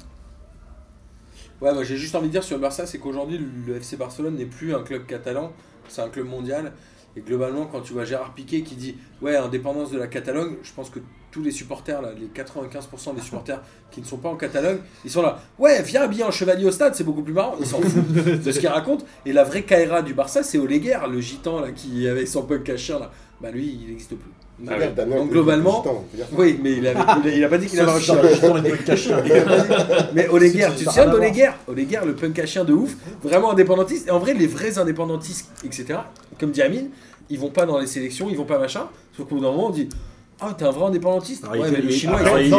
[1.62, 4.36] Ouais, moi j'ai juste envie de dire sur le Barça, c'est qu'aujourd'hui le FC Barcelone
[4.36, 5.52] n'est plus un club catalan,
[5.90, 6.72] c'est un club mondial.
[7.16, 10.72] Et globalement, quand tu vois Gérard Piquet qui dit ouais, indépendance de la Catalogne, je
[10.74, 11.00] pense que
[11.32, 15.12] tous les supporters, là, les 95% des supporters qui ne sont pas en Catalogne, ils
[15.12, 15.40] sont là.
[15.58, 17.56] Ouais, viens habiller un chevalier au stade, c'est beaucoup plus marrant.
[17.60, 18.12] Ils s'en foutent
[18.44, 19.06] de ce qu'ils racontent.
[19.26, 22.76] Et la vraie Kaira du Barça, c'est Oleguer, le gitan là, qui avait son punk
[22.76, 23.12] chien là.
[23.42, 24.32] Bah lui, il n'existe plus.
[24.68, 25.84] Ah Donc, globalement-.
[26.34, 28.16] Oui, mais il, avait- il a, il a pas dit qu'il avait un chien.
[30.14, 33.52] Mais Oleguer, tu te souviens n'a d'Oleguer Oleguer, le punk à chien de ouf, vraiment
[33.52, 34.08] indépendantiste.
[34.08, 36.00] Et en vrai, les vrais indépendantistes, etc.,
[36.40, 36.90] comme dit Amine,
[37.30, 38.88] ils vont pas dans les sélections, ils vont pas machin.
[39.16, 39.88] Sauf qu'au bout d'un moment, on dit
[40.42, 42.54] Ah, t'es un vrai indépendantiste Alors, Ouais, il mais était- le il- chinois, après, il.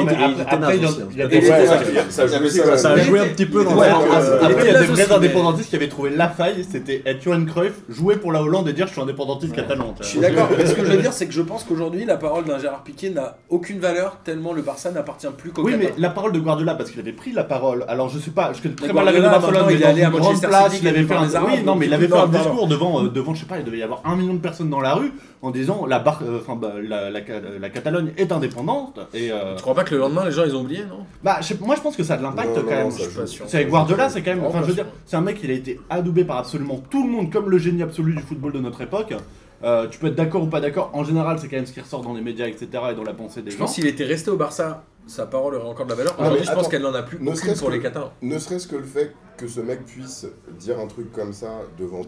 [2.10, 5.76] Ça a joué un petit peu dans Après, Il y a des vrais indépendantistes qui
[5.76, 8.92] avaient trouvé la faille, c'était être Johan Cruyff, jouer pour la Hollande et dire je
[8.92, 9.94] suis indépendantiste catalan.
[10.00, 12.16] Je suis d'accord, mais ce que je veux dire, c'est que je pense qu'aujourd'hui, la
[12.16, 15.92] parole d'un Gérard Piquet n'a aucune valeur, tellement le Barça n'appartient plus qu'au Oui, mais
[15.96, 17.84] la parole de Guardiola, parce qu'il avait pris la parole.
[17.88, 20.10] Alors, je sais pas, je connais très mal la de Barcelone, mais il allé à
[20.10, 23.04] Manchester City, il avait fait un, oui, non, mais il avait fait un discours devant,
[23.04, 24.94] euh, devant, je sais pas, il devait y avoir un million de personnes dans la
[24.94, 25.12] rue
[25.42, 27.20] en disant la, bar- euh, enfin, bah, la, la,
[27.60, 29.00] la Catalogne est indépendante.
[29.14, 31.06] Et, euh, Tu crois pas que le lendemain, les gens, ils ont oublié, non?
[31.24, 32.90] Bah, je sais- moi, je pense que ça a de l'impact quand non, même.
[32.90, 33.24] Je.
[33.46, 34.44] C'est avec Guardiola, c'est quand même.
[34.44, 37.10] Enfin, je veux dire, c'est un mec, il a été adoubé par absolument tout le
[37.10, 39.14] monde, comme le génie absolu du football de notre époque.
[39.62, 40.90] Euh, tu peux être d'accord ou pas d'accord.
[40.94, 42.66] En général, c'est quand même ce qui ressort dans les médias, etc.
[42.92, 43.64] et dans la pensée des Je gens.
[43.64, 46.16] pense qu'il était resté au Barça, sa parole aurait encore de la valeur.
[46.18, 48.10] Aujourd'hui, je pense qu'elle n'en a plus ne aucune pour que- les Catalans.
[48.22, 50.26] Ne serait-ce que le fait que ce mec puisse
[50.58, 52.02] dire un truc comme ça devant.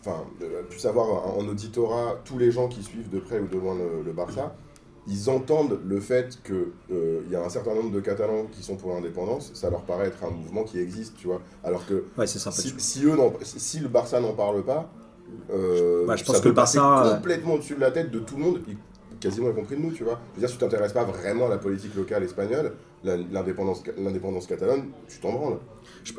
[0.00, 3.58] Enfin, euh, puisse avoir en auditorat tous les gens qui suivent de près ou de
[3.58, 4.54] loin le, le Barça,
[5.06, 8.94] ils entendent le fait qu'il y a un certain nombre de Catalans qui sont pour
[8.94, 11.40] l'indépendance, ça leur paraît être un mouvement qui existe, tu vois.
[11.64, 14.90] Alors que Ouais, si, si eux si, le Barça n'en parle pas,
[15.50, 18.10] euh, je pense ça que peut le passer Barça, euh, complètement au-dessus de la tête
[18.10, 18.60] de tout le monde,
[19.20, 20.18] quasiment y compris de nous, tu vois.
[20.30, 22.72] Je veux dire, si tu t'intéresses pas vraiment à la politique locale espagnole,
[23.04, 25.58] l'indépendance catalane, tu t'en branles.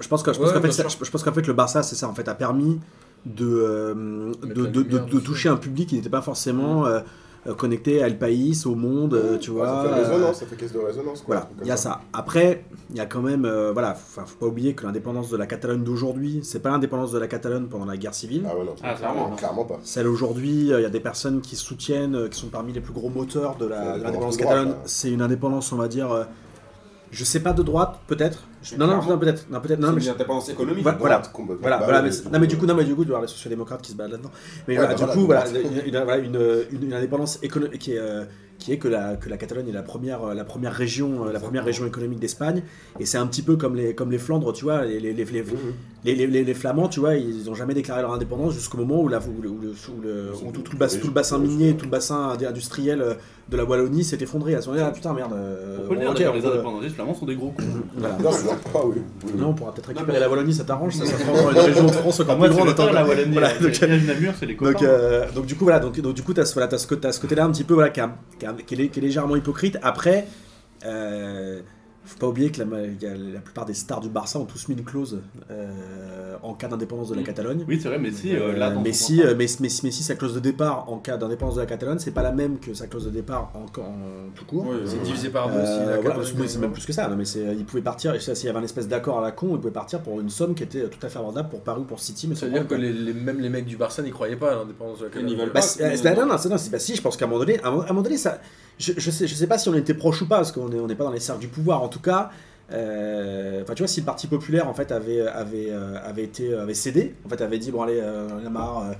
[0.09, 2.35] Pense Ouais, fait, je, je pense qu'en fait, le Barça, c'est ça, en fait, a
[2.35, 2.79] permis
[3.25, 7.01] de, euh, de, de- toucher un public qui n'était pas forcément euh,
[7.47, 9.65] euh, connecté à El País, au monde, euh, tu vois.
[9.67, 11.21] ça fait euh, résonance, ça fait caisse de résonance.
[11.21, 12.01] Quoi, Voilà, il y a ça.
[12.13, 15.37] Après, il y a quand même, euh, voilà, faut, faut pas oublier que l'indépendance de
[15.37, 18.45] la Catalogne d'aujourd'hui, c'est pas l'indépendance de la Catalogne pendant la guerre civile.
[18.47, 19.35] Ah ouais, non, Ah, clairement, clairement.
[19.35, 19.79] clairement pas.
[19.83, 22.81] Celle aujourd'hui, euh, il y a des personnes qui soutiennent, euh, qui sont parmi les
[22.81, 24.69] plus gros moteurs de l'indépendance catalane.
[24.69, 24.77] là.
[24.85, 26.23] C'est une indépendance, on va dire, euh,
[27.11, 28.43] je sais pas de droite, peut-être.
[28.77, 29.47] Non, non, non, peut-être.
[29.49, 29.79] Non, peut-être.
[29.79, 30.83] Non, mais une indépendance économique.
[30.99, 31.15] Voilà,
[31.61, 31.77] voilà.
[31.85, 33.91] Voilà, mais, non, mais du coup, non, mais du coup, tu vois les sociodémocrates qui
[33.91, 34.31] se baladent là-dedans.
[34.67, 35.43] Mais du coup, voilà,
[36.81, 38.23] une, indépendance économique qui est, euh,
[38.59, 41.33] qui est que la, que la Catalogne est la première, euh, la première région, euh,
[41.33, 42.61] la première région économique d'Espagne.
[42.99, 45.13] Et c'est un petit peu comme les, comme les Flandres, tu vois, les, les,
[46.15, 49.17] les, les Flamands, tu vois, ils n'ont jamais déclaré leur indépendance jusqu'au moment où, la,
[49.19, 51.07] où, le, où le- où le- Ils sont où tout, tous tout le, bas- tout
[51.07, 53.17] le bassin minier, tout le bassin indu- industriel
[53.51, 54.55] de la Wallonie s'est effondré.
[54.55, 55.33] À ce moment-là, ah, putain, merde.
[55.33, 57.63] euh, On peut le dire, d'ailleurs, les indépendantistes flamands sont des gros cons.
[57.97, 58.15] voilà.
[58.17, 58.93] Non, je ne pas, oui.
[58.95, 59.31] oui, oui.
[59.41, 61.57] Non, on pourra peut-être récupérer mais- la Wallonie, ça t'arrange, ça, ça fera encore une
[61.59, 62.93] région de France encore Moi, plus c'est grande.
[62.93, 63.31] la Wallonie.
[63.33, 64.71] Voilà, Voilà, donc- c'est les copains.
[64.71, 66.93] Donc, euh, donc du coup voilà donc, donc du coup t'as ce, voilà, t'as ce,
[66.95, 68.99] t'as ce côté là un petit peu voilà qui, a- qui a- qui est, qui
[68.99, 70.27] est légèrement hypocrite après
[70.85, 71.59] euh,
[72.03, 74.83] faut pas oublier que la, la plupart des stars du Barça ont tous mis une
[74.83, 75.21] clause
[75.51, 77.25] euh, en cas d'indépendance de la Mm.
[77.25, 80.15] Catalogne Oui, c'est vrai, Messi, euh, Euh, là, dans Messi, euh, Messi, Messi, Messi, sa
[80.15, 82.87] clause de départ en cas d'indépendance de la Catalogne c'est pas la même que sa
[82.87, 85.63] clause de départ en, en tout court Oui, C'est divisé par deux euh,
[85.99, 86.01] aussi.
[86.03, 87.07] voilà, c'est- même plus que ça.
[87.07, 88.19] Non, mais il pouvait partir.
[88.21, 90.55] S'il y avait un espèce d'accord à la con, il pouvait partir pour une somme
[90.55, 92.27] qui était tout à fait abordable pour Paris ou pour City.
[92.27, 94.11] Mais Ça veut sans dire que problème, les, les- même les mecs du Barça n'y
[94.11, 95.33] croyaient pas à l'indépendance de la Ils Catalogne.
[95.35, 96.15] n'y veulent Bah, pas.
[96.15, 98.01] non, non, c'est- non, bah, si, je pense qu'à un moment donné, à un, moment-
[98.01, 98.39] donné, ça,
[98.79, 100.79] je, je sais, je sais pas si on était proche ou pas, parce qu'on n'est
[100.79, 101.83] on n'est pas dans les cercles du pouvoir.
[101.83, 102.31] En tout cas,
[102.73, 107.15] euh, enfin, tu vois, si le Parti populaire en fait avait, euh, été, avait cédé,
[107.25, 108.93] en fait, avait dit bon allez, euh, on euh,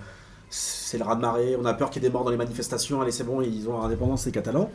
[0.49, 2.37] c'est le raz de marée, on a peur qu'il y ait des morts dans les
[2.37, 4.69] manifestations, allez c'est bon, ils ont leur indépendance, les Catalans.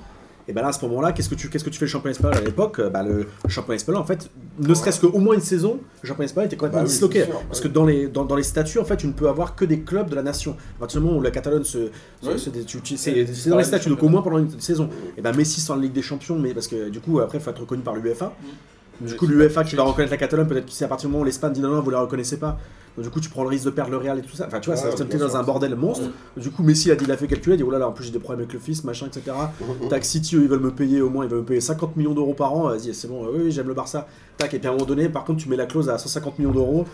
[0.49, 2.12] Et ben là, à ce moment-là, qu'est-ce que tu, qu'est-ce que tu fais le championnat
[2.12, 2.80] espagnol à l'époque?
[2.92, 4.30] Bah, le championnat espagnol, en fait,
[4.61, 7.24] ne serait-ce qu'au moins une saison, le championnat espagnol était complètement Bah disloqué.
[7.24, 7.74] sûr, parce bah que oui.
[7.74, 10.09] dans les, dans, dans les statuts, en fait, tu ne peux avoir que des clubs
[10.09, 10.57] de la nation.
[10.76, 11.90] À partir du moment où la Catalogne se.
[12.22, 12.38] Oui.
[12.97, 14.88] c'est dans les statuts, donc au moins pendant une saison.
[15.18, 17.40] Et ben Messi sans la Ligue des Champions, mais parce que du coup, après, il
[17.40, 18.32] faut être reconnu par l'UEFA.
[19.01, 21.12] Du Ouais, coup, l'UEFA qui va reconnaître la Catalogne, peut-être que c'est à partir du
[21.12, 22.59] moment où l'Espagne dit non, non, vous la reconnaissez pas.
[22.97, 24.47] Donc, du coup, tu prends le risque de perdre le Real et tout ça.
[24.47, 26.09] Enfin, tu vois, ça bien t'es dans un bordel monstre.
[26.36, 27.88] Du coup, Messi, a dit, il a fait calculer, il a dit, oh là là,
[27.88, 29.36] en plus j'ai des problèmes avec le fils, machin, etc.
[29.90, 32.14] Tac, City, eux, ils veulent me payer au moins, ils veulent me payer 50 millions
[32.14, 32.68] d'euros par an.
[32.70, 34.07] Vas-y, c'est bon, euh, oui, oui, j'aime le Barça.
[34.38, 36.38] Tac, et puis à un moment donné, par contre, tu mets la clause à 150
[36.38, 36.86] millions d'euros.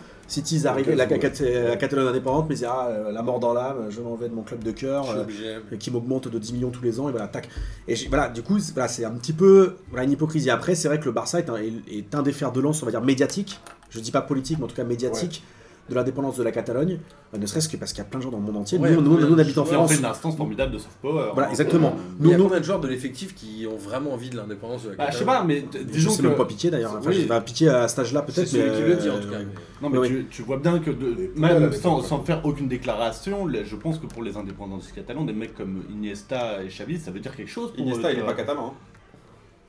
[0.67, 3.87] Arrivent, Ok, la, la Catalogne indépendante, mais ils disent, ah, euh, la mort dans l'âme,
[3.91, 5.11] je m'en vais de mon club de cœur.
[5.11, 5.25] Euh,
[5.71, 7.49] et qui m'augmente de 10 millions tous les ans et voilà tac.
[7.89, 10.51] Et voilà du coup c'est voilà, un petit peu voilà, une hypocrisie.
[10.51, 12.83] Après c'est vrai que le Barça est un, est, est un des fers de lance
[12.83, 13.61] on va dire médiatique.
[13.91, 15.43] Je dis pas politique mais en tout cas médiatique
[15.91, 16.99] de l'indépendance de la Catalogne
[17.35, 18.79] euh, ne serait-ce que parce qu'il y a plein de gens dans le monde entier
[18.79, 20.79] Ouais, nous, nous, ouais, nous, on habite en on France fait une instance formidable de
[20.79, 21.31] soft power.
[21.35, 21.51] voilà hein.
[21.51, 24.31] exactement Il y nous, a nous combien de joueurs de l'effectif qui ont vraiment envie
[24.31, 26.23] de l'indépendance de la Bah, je sais Catalogne pas, mais disons que.
[26.23, 27.25] même pas pitié d'ailleurs enfin Oui.
[27.27, 29.31] pas pitié à cet âge là C'est peut-être celui qui le dit en euh, tout
[29.31, 29.39] cas.
[29.83, 33.77] Non, mais Oui, tu, tu vois bien que, de- même sans, faire aucune déclaration, je
[33.77, 37.35] pense que pour les indépendantistes catalans, des mecs comme Iniesta et Xavi, ça veut dire
[37.35, 37.73] quelque chose.
[37.73, 38.67] Pour Iniesta, eux, il est tu pas catalan.
[38.69, 38.73] hein.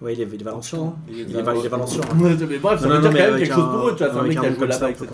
[0.05, 2.01] ouais il est, il est valencien non Il est il est, va- il est valencien
[2.13, 4.13] mais bref, ça Non, veut non, dire quand même quelque chose pour eux, tu vois,
[4.13, 5.07] c'est un mec qui a joué là-bas, etc.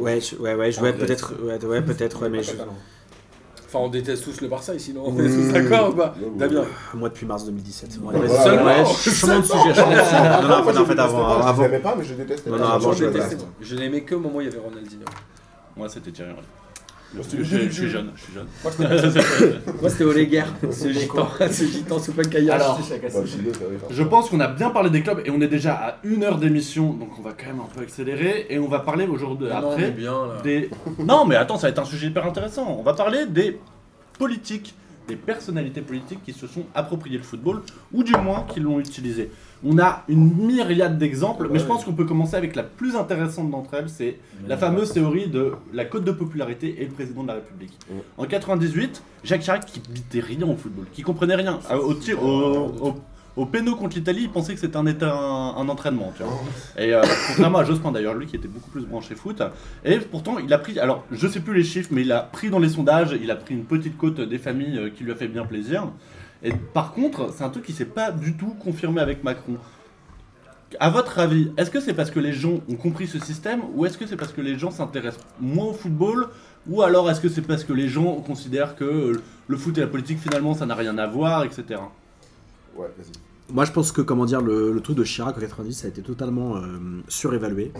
[0.00, 1.06] ouais je- ouais ouais je- ouais En Grèce.
[1.06, 2.52] peut-être ouais, ouais peut-être ouais mais je-.
[3.72, 5.20] Enfin, on déteste tous le Barça ici, non On Mmh.
[5.20, 6.30] est tous d'accord ou pas Ouais, ouais.
[6.36, 8.64] Damien moi depuis mars 2017 bon, Ouais, allez, voilà, vas-y, ouais.
[8.64, 11.94] ouais, je- changeons de sujet non non Moi, en fait, avant pas, Je l'aimais pas,
[11.96, 13.36] mais je détestais Non, non, avant, Moi, je détestais.
[13.60, 15.04] Je l'aimais que au moment où il y avait Ronaldinho.
[15.76, 16.42] Moi, c'était Thierry Henry.
[17.16, 18.46] Je, suis jeune, je suis jeune.
[19.80, 23.20] Moi, c'était Oleguer, ce gitan, ce gitan sous plein de Alors, Bah.
[23.90, 26.38] Je pense qu'on a bien parlé des clubs et on est déjà à une heure
[26.38, 29.90] d'émission, donc on va quand même un peu accélérer et on va parler aujourd'hui après
[29.90, 30.40] bien là.
[30.42, 30.70] des.
[31.00, 32.76] Non, mais attends, ça va être un sujet hyper intéressant.
[32.78, 33.58] On va parler des
[34.18, 34.74] politiques,
[35.10, 39.30] des personnalités politiques qui se sont appropriées le football ou du moins qui l'ont utilisé.
[39.64, 43.50] On a une myriade d'exemples, mais je pense qu'on peut commencer avec la plus intéressante
[43.50, 44.16] d'entre elles, c'est
[44.48, 47.76] la fameuse théorie de la cote de popularité et le président de la République.
[47.90, 48.02] Ouais.
[48.16, 51.60] En 98, Jacques Chirac qui bitait rien au football, qui comprenait rien.
[51.70, 52.94] Au tir, au, au, au
[53.46, 56.12] péno contre l'Italie, il pensait que c'était un, état- un, un entraînement.
[56.16, 56.32] Tu vois.
[56.78, 59.42] Et euh, contrairement à Jospin d'ailleurs, lui qui était beaucoup plus branché foot.
[59.84, 62.50] Et pourtant, il a pris, alors je sais plus les chiffres, mais il a pris
[62.50, 65.14] dans les sondages, il a pris une petite cote des familles euh, qui lui a
[65.14, 65.88] fait bien plaisir.
[66.42, 69.56] Et par contre, c'est un truc qui s'est pas du tout confirmé avec Macron.
[70.78, 73.86] À votre avis, est-ce que c'est parce que les gens ont compris ce système ou
[73.86, 76.28] est-ce que c'est parce que les gens s'intéressent moins au football
[76.68, 79.80] ou alors est-ce que c'est parce que les gens considèrent que euh, le foot et
[79.80, 81.80] la politique finalement ça n'a rien à voir, etc.
[82.76, 83.52] Ouais, vas-y.
[83.52, 85.90] Moi, je pense que comment dire, le, le truc de Chirac en 90, ça a
[85.90, 86.60] été totalement euh,
[87.08, 87.72] surévalué.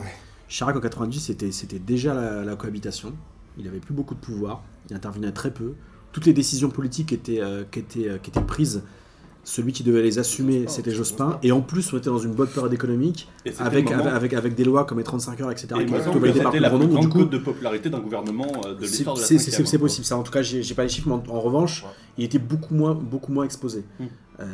[0.48, 3.12] Chirac en 90, c'était c'était déjà la, la cohabitation.
[3.56, 4.62] Il avait plus beaucoup de pouvoir.
[4.90, 5.74] Il intervenait très peu.
[6.12, 8.82] Toutes les décisions politiques étaient, euh, qui, étaient, euh, qui étaient prises.
[9.42, 11.38] Celui qui devait les assumer, c'était Jospin.
[11.42, 13.26] Et en plus, on était dans une bonne période économique,
[13.58, 15.68] avec, avec, avec, avec des lois comme les 35 heures, etc.
[15.80, 16.18] et qui par c'était
[16.58, 18.46] le la plus grande coup, de popularité d'un gouvernement
[18.78, 20.18] de c'est l'histoire de la c'est- possible ça.
[20.18, 21.86] En tout cas, j'ai j'ai pas les chiffres, mais en, en revanche,
[22.18, 23.82] il était beaucoup moins, beaucoup moins exposé.
[23.98, 24.04] Mm.
[24.40, 24.46] Euh,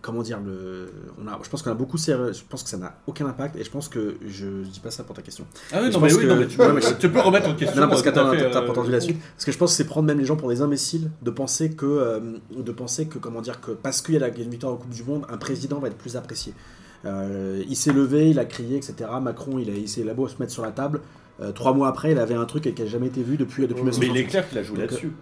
[0.00, 0.88] comment dire le,
[1.20, 1.98] on a, Je pense qu'on a beaucoup.
[1.98, 4.90] serré- Je pense que ça n'a aucun impact, et je pense que je, dis pas
[4.92, 5.44] ça pour ta question.
[5.72, 7.20] Ah oui, non, mais oui, que- non, mais tu, Ouais, peux, mais je- tu peux
[7.20, 7.80] remettre en question.
[7.80, 8.22] Non, parce que euh, t'as
[8.60, 9.14] pas euh, entendu là-dessus.
[9.14, 11.70] Parce que je pense que c'est prendre même les gens pour des imbéciles de penser
[11.70, 12.20] que, euh,
[12.56, 14.90] de penser que comment dire que parce qu'il y a la- une victoire en Coupe
[14.94, 16.54] du Monde, un président va être plus apprécié.
[17.04, 18.94] Euh, il s'est levé, il a crié, etc.
[19.20, 21.00] Macron, il a, il s'est beau se mettre sur la table.
[21.40, 23.82] euh, trois mois après, il avait un truc qui n'a jamais été vu depuis, depuis
[23.82, 24.20] Mais Mais il 1968.
[24.20, 25.12] est clair qu'il a joué là-dessus.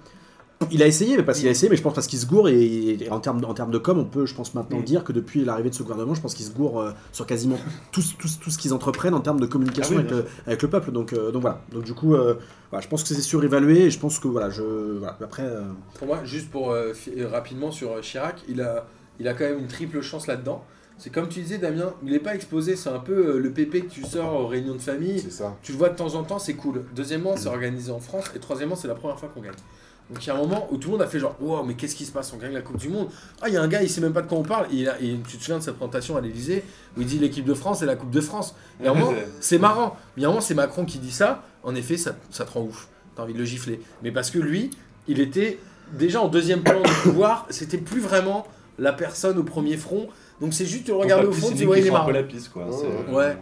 [0.71, 2.49] Il a essayé, mais parce qu'il a essayé, mais je pense parce qu'il se gourre
[2.49, 5.13] et, et en termes en termes de com, on peut, je pense maintenant dire que
[5.13, 7.59] depuis l'arrivée de ce gouvernement, je pense qu'ils se gourrent euh, sur quasiment
[7.93, 10.31] tout, ce- tout, tout ce qu'ils entreprennent en termes de communication Ah oui, avec, le,
[10.47, 10.91] avec le peuple.
[10.93, 11.61] Donc, euh, donc voilà.
[11.73, 12.35] Donc du coup, euh,
[12.71, 14.63] voilà, je pense que c'est surévalué et je pense que voilà, je
[14.99, 15.17] voilà.
[15.23, 15.63] Après, euh,
[15.99, 18.87] Pour moi, juste pour euh, euh, rapidement sur euh, Chirac, il a,
[19.21, 20.65] il a quand même une triple chance là-dedans.
[20.97, 22.77] C'est comme tu disais, Damien, il n'est pas exposé.
[22.77, 25.19] C'est un peu euh, le pépé que tu sors aux réunions de famille.
[25.19, 25.57] C'est ça.
[25.61, 26.85] Tu le vois de temps en temps, c'est cool.
[26.95, 28.27] Deuxièmement, c'est organisé en France.
[28.37, 29.53] Et troisièmement, c'est la première fois qu'on gagne.
[30.11, 31.75] Donc il y a un moment où tout le monde a fait genre, wow, mais
[31.75, 32.33] qu'est-ce qui se passe?
[32.35, 33.09] On gagne la Coupe du Monde.
[33.41, 34.67] Ah, il y a un gars, il sait même pas de quoi on parle.
[34.73, 36.63] Et, a- et tu te souviens de cette présentation à l'Elysée
[36.97, 38.55] où il dit l'équipe de France et la Coupe de France.
[38.83, 39.97] Et à un moment, c'est marrant.
[40.17, 41.43] Mais à un moment, c'est Macron qui dit ça.
[41.63, 42.89] En effet, ça, ça te rend ouf.
[43.17, 43.81] T'as envie de le gifler.
[44.03, 44.71] Mais parce que lui,
[45.09, 45.59] il était
[45.93, 47.47] déjà en deuxième plan du pouvoir.
[47.51, 48.47] C'était plus vraiment
[48.79, 50.09] la personne au premier front.
[50.41, 52.11] Donc c'est juste, tu le regardes au fond, tu vois, il est marrant.
[52.11, 52.67] la piste, quoi.
[52.67, 52.73] Ouais,
[53.09, 53.37] c'est- Ouais.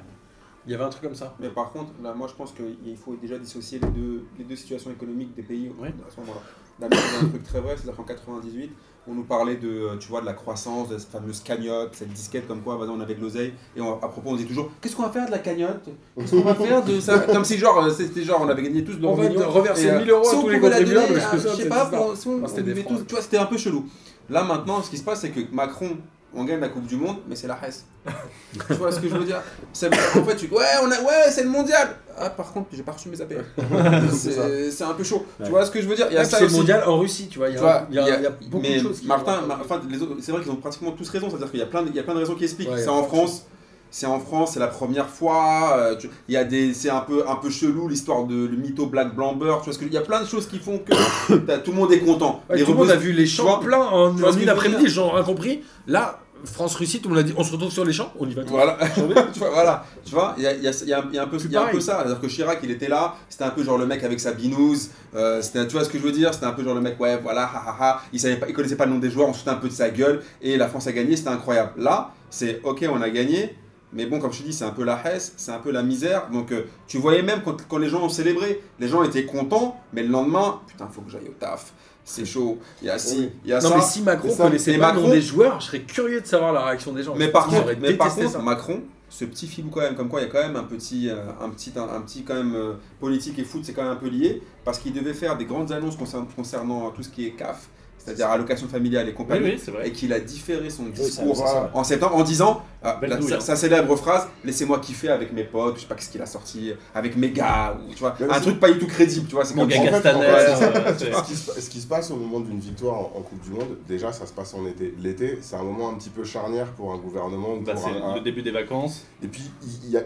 [0.66, 1.34] Il y avait un truc comme ça.
[1.40, 4.56] Mais par contre, là, moi, je pense qu'il faut déjà dissocier les deux, les deux
[4.56, 5.88] situations économiques des pays Oui.
[5.88, 6.40] à ce moment-là.
[6.88, 8.70] Dit un truc très vrai, c'est-à-dire qu'en 98,
[9.08, 12.12] on nous parlait de, euh, tu vois, de la croissance, de cette fameuse cagnotte, cette
[12.12, 13.52] disquette comme quoi, vas-y, on avait de l'oseille.
[13.76, 15.88] Et on- à propos, on disait toujours, qu'est-ce qu'on va faire de la cagnotte?
[16.18, 17.18] Qu'est-ce qu'on va faire de ça?
[17.20, 19.90] Comme si, genre, euh, c'était genre, on avait gagné tous de On va reverser et,
[19.90, 22.62] euh, 1000 euros à si tous les contribuables, je sais pas, si on, Ah, on
[22.62, 23.84] tous, tu vois, c'était un peu chelou.
[24.30, 25.96] Là, maintenant, ce qui se passe, c'est que Macron,
[26.34, 27.84] on gagne la Coupe du Monde, mais c'est la Hesse.
[28.66, 29.40] tu vois ce que je veux dire?
[29.72, 31.96] Ça veut dire qu'en fait, tu ouais, on a, ouais, c'est le mondial.
[32.18, 33.42] Ah, par contre, j'ai pas reçu mes APR.
[34.12, 35.24] c'est un peu chaud.
[35.38, 35.46] Ouais.
[35.46, 36.06] Tu vois ce que je veux dire?
[36.10, 37.48] Il y a ça c'est le mondial en Russie, tu vois.
[37.48, 39.06] Il y a, il y a- il y a beaucoup de choses qui.
[39.06, 39.80] Martin, Mar- enfin,
[40.20, 41.28] c'est vrai qu'ils ont pratiquement tous raison.
[41.30, 42.70] C'est-à-dire qu'il y a plein, de, il y a plein de raisons qui expliquent.
[42.70, 43.46] Ouais, c'est en France.
[43.94, 45.76] c'est en France, c'est la première fois.
[45.76, 48.56] euh, tu- Il y a des, c'est un peu, un peu chelou l'histoire de le
[48.56, 49.56] mytho Black Blamber.
[49.58, 51.76] Tu vois ce que il y a plein de choses qui font que tout le
[51.76, 52.42] monde est content.
[52.48, 54.88] Ouais, Les tout le monde a vu les champs pleins en, en une après-midi, dire?
[54.88, 55.62] les gens ont rien compris.
[55.86, 58.34] Là, France-Russie, tout le monde a dit on se retrouve sur les champs, on y
[58.34, 58.42] va.
[58.44, 58.78] Voilà,
[59.32, 61.14] tu vois, voilà, tu vois, il y a, il y a- il y a- il
[61.14, 61.98] y a un peu, y a un peu ça.
[61.98, 64.90] C'est-à-dire que Chirac, il était là, c'était un peu genre le mec avec sa binouse,
[65.14, 66.32] euh, c'était, tu vois ce que je veux dire?
[66.34, 68.54] C'était un peu genre le mec, ouais, voilà, ha ha ha, il savait pas, il
[68.54, 70.56] connaissait pas le nom des joueurs, on se foutait un peu de sa gueule, et
[70.56, 71.72] la France a gagné, c'était incroyable.
[71.76, 73.56] Là, c'est ok, on a gagné,
[73.94, 75.82] mais bon, comme je te dis, c'est un peu la hesse, c'est un peu la
[75.82, 76.28] misère.
[76.32, 79.78] Donc, euh, tu voyais même quand, quand les gens ont célébré, les gens étaient contents,
[79.92, 81.72] mais le lendemain, putain, faut que j'aille au taf.
[82.04, 82.58] C'est chaud.
[82.80, 83.76] Il y a si, il y a Non, ça.
[83.76, 86.52] mais si Macron connaissait pas le nom Macron- des joueurs, je serais curieux de savoir
[86.52, 87.14] la réaction des gens.
[87.16, 88.38] Mais par contre, mais par contre ça.
[88.40, 91.08] Macron, ce petit filou quand même, comme quoi il y a quand même un petit,
[91.08, 93.92] euh, un petit, un, un petit quand même euh, politique et foot, c'est quand même
[93.92, 97.26] un peu lié, parce qu'il devait faire des grandes annonces concernant, concernant tout ce qui
[97.26, 97.68] est CAF,
[98.04, 99.88] c'est-à-dire allocation familiale et compagnie, oui, c'est vrai.
[99.88, 101.70] et qu'il a différé son discours ça.
[101.74, 103.40] en septembre en disant ah, Belle la- douille, sa, hein.
[103.40, 106.72] sa célèbre phrase laissez-moi kiffer avec mes potes, je sais pas qu'est-ce qu'il a sorti,
[106.94, 109.54] avec mes gars, ou tu vois, un truc pas du tout crédible, tu vois, c'est
[109.54, 113.40] Mon gars euh, Ce qui, se, ce passe au moment d'une victoire en, en Coupe
[113.42, 114.94] du Monde, déjà ça se passe en été.
[114.98, 117.54] L'été, c'est un moment un petit peu charnière pour un gouvernement.
[117.54, 119.04] ou bah, c'est un- le début des vacances.
[119.22, 119.42] Et puis,
[119.84, 120.02] il n'y a,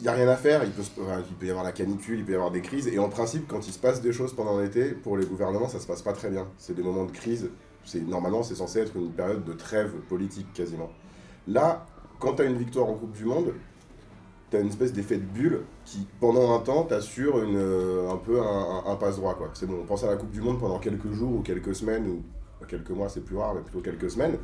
[0.00, 0.62] il y a rien à faire.
[0.64, 2.88] Il peut, y avoir la canicule, il peut y avoir des crises.
[2.88, 5.78] Et en principe, quand il se passe des choses pendant l'été, pour les gouvernements, ça
[5.78, 6.46] se passe pas très bien.
[6.58, 7.50] C'est des moments de crise.
[7.84, 10.90] C'est Normalement, c'est censé être une période de trêve politique quasiment.
[11.46, 11.86] Là,
[12.18, 13.54] quand tu as une victoire en Coupe du Monde,
[14.50, 18.16] tu as une espèce d'effet de bulle qui, pendant un temps, t'assure une, euh, un
[18.16, 19.38] peu un, passe-droit.
[19.54, 22.06] C'est bon, on pense à la Coupe du Monde pendant quelques jours ou quelques semaines,
[22.08, 22.22] ou
[22.66, 24.36] quelques mois, c'est plus rare, mais plutôt quelques semaines.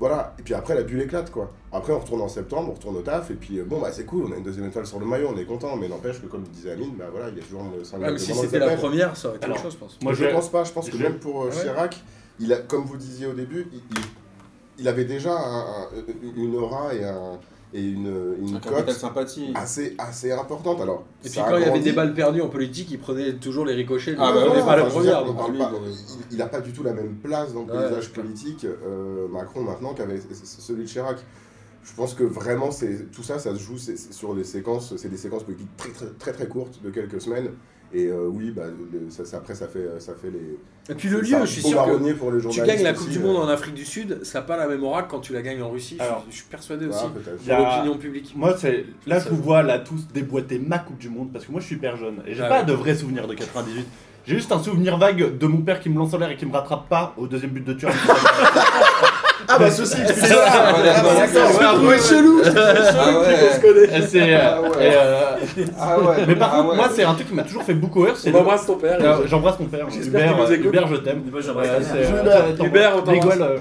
[0.00, 1.50] Voilà, et puis après la bulle éclate quoi.
[1.72, 4.04] Après on retourne en septembre, on retourne au taf, et puis euh, bon bah c'est
[4.04, 6.26] cool, on a une deuxième étoile sur le maillot, on est content, mais n'empêche que
[6.26, 9.16] comme disait Amine, bah voilà, il y a toujours 5 Même si c'était la première,
[9.16, 9.98] ça aurait été autre chose, je pense.
[10.02, 11.62] Moi, je je pense pas, je pense que même pour euh, Ah ouais.
[11.62, 11.96] Chirac,
[12.38, 14.04] il a, comme vous disiez au début, il, il-
[14.80, 15.88] il avait déjà un- un-
[16.36, 17.40] une aura et, un,
[17.74, 19.52] et une, une un cote sympathie.
[19.54, 20.80] assez, assez importante.
[20.80, 23.64] Alors, Et puis quand il y avait des balles perdues en politique, il prenait toujours
[23.66, 24.14] les ricochets.
[24.18, 25.22] Ah, bah pas la Enfin, je veux dire, première.
[25.22, 25.72] on donc parle lui, pas-
[26.30, 29.62] il- n'a pas du tout la même place dans le Ouais, paysage politique, euh, Macron
[29.62, 31.18] maintenant, qu'avait celui de Chirac.
[31.84, 35.16] Je pense que vraiment, c'est tout ça, ça se joue sur des séquences, c'est des
[35.16, 37.50] séquences politiques très très très, très courtes de quelques semaines.
[37.94, 40.58] Et euh, oui, bah, le- ça, ça- après, ça fait, ça fait les.
[40.90, 43.18] Et puis le lieu, je suis sûr que pour les tu gagnes la Coupe aussi,
[43.18, 45.20] du euh, Monde en Afrique du Sud, ça n'a pas la même aura que quand
[45.20, 45.96] tu la gagnes en Russie.
[45.98, 47.46] Je- Alors, je, suis persuadé voilà, aussi.
[47.46, 48.32] Pour l'opinion publique.
[48.36, 51.52] Moi, c'est là, je vous vois là tous déboîter ma Coupe du Monde parce que
[51.52, 52.66] moi, je suis hyper jeune et j'ai Ah pas ouais.
[52.66, 53.86] de vrais souvenirs de 98.
[54.26, 56.44] J'ai juste un souvenir vague de mon père qui me lance en l'air et qui
[56.44, 57.94] me rattrape pas au deuxième but de Thuram.
[59.50, 61.82] Ah bah ceci, Ah, ça d'accord.
[61.84, 64.02] Ouais, chelou Ah ouais.
[64.06, 64.68] C'est, Ah ouais.
[64.80, 65.36] et, euh,
[65.80, 66.16] Ah ouais.
[66.26, 68.14] mais par Ah contre, moi, c'est un truc qui m'a toujours fait beaucoup rire.
[68.16, 68.98] C'est On embrasse ton père.
[69.26, 69.86] J'embrasse mon père.
[69.88, 71.22] Hubert, je t'aime.
[71.34, 73.32] Euh, c'est, euh, Hubert, on t'embrasse.
[73.32, 73.60] rigole,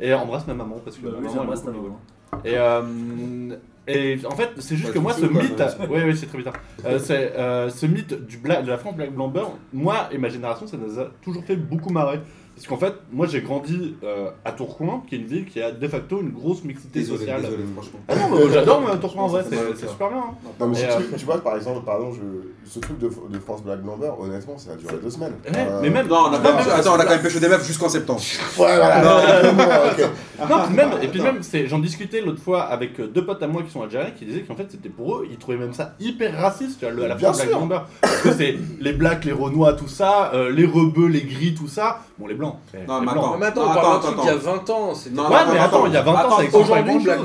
[0.00, 2.00] Et embrasse ma maman parce que Bah ma maman j'embrasse aime ta maman.
[2.44, 3.56] Et, euh,
[3.88, 6.26] et en fait, c'est juste Ouais, que moi, c'est ce mythe, ça, oui, oui, c'est
[6.26, 6.52] très bizarre.
[6.86, 9.44] Euh, c'est euh, ce mythe du bla- de la France Black Blamber.
[9.72, 12.20] Moi et ma génération, ça nous a toujours fait beaucoup marrer.
[12.58, 15.70] Parce qu'en fait, moi, j'ai grandi euh, à Tourcoing, qui est une ville qui a
[15.70, 17.42] de facto une grosse mixité Désolé, sociale.
[17.42, 18.00] désolé, franchement.
[18.08, 20.18] Ah non, mais j'adore moi, Tourcoing en vrai, c'est super bien.
[20.18, 20.50] hein.
[20.58, 23.62] Non, mais euh, truc, tu vois, par exemple, pardon, je, ce truc de, de France
[23.62, 25.34] Black Number, honnêtement, ça a duré deux semaines.
[25.46, 26.08] Ouais, Euh, mais même.
[26.08, 27.88] Non, on a quand même- même, attends, on a quand même pêché des meufs jusqu'en
[27.88, 28.20] septembre.
[28.56, 29.02] Voilà.
[29.02, 30.48] non, non, ok.
[30.50, 33.42] Non, puis même, et puis même, c'est- j'en discutais l'autre fois avec euh, deux potes
[33.42, 35.72] à moi qui sont algériens qui disaient qu'en fait c'était pour eux, ils trouvaient même
[35.74, 37.48] ça hyper raciste, tu vois, le- la France Black.
[37.50, 37.80] Blamber.
[38.00, 41.68] Parce que c'est les blacks, les renois, tout ça, euh, les rebeux, les gris, tout
[41.68, 42.00] ça.
[42.18, 42.47] Bon, les blancs.
[42.70, 43.36] C'est- Non, mais attends.
[43.38, 44.22] Mais attends, Non, on parle d'un truc attends.
[44.22, 44.92] il y a 20 ans.
[45.12, 47.18] Non, Ouais, non, mais attends, il y a 20 ans, Aujourd'hui, Black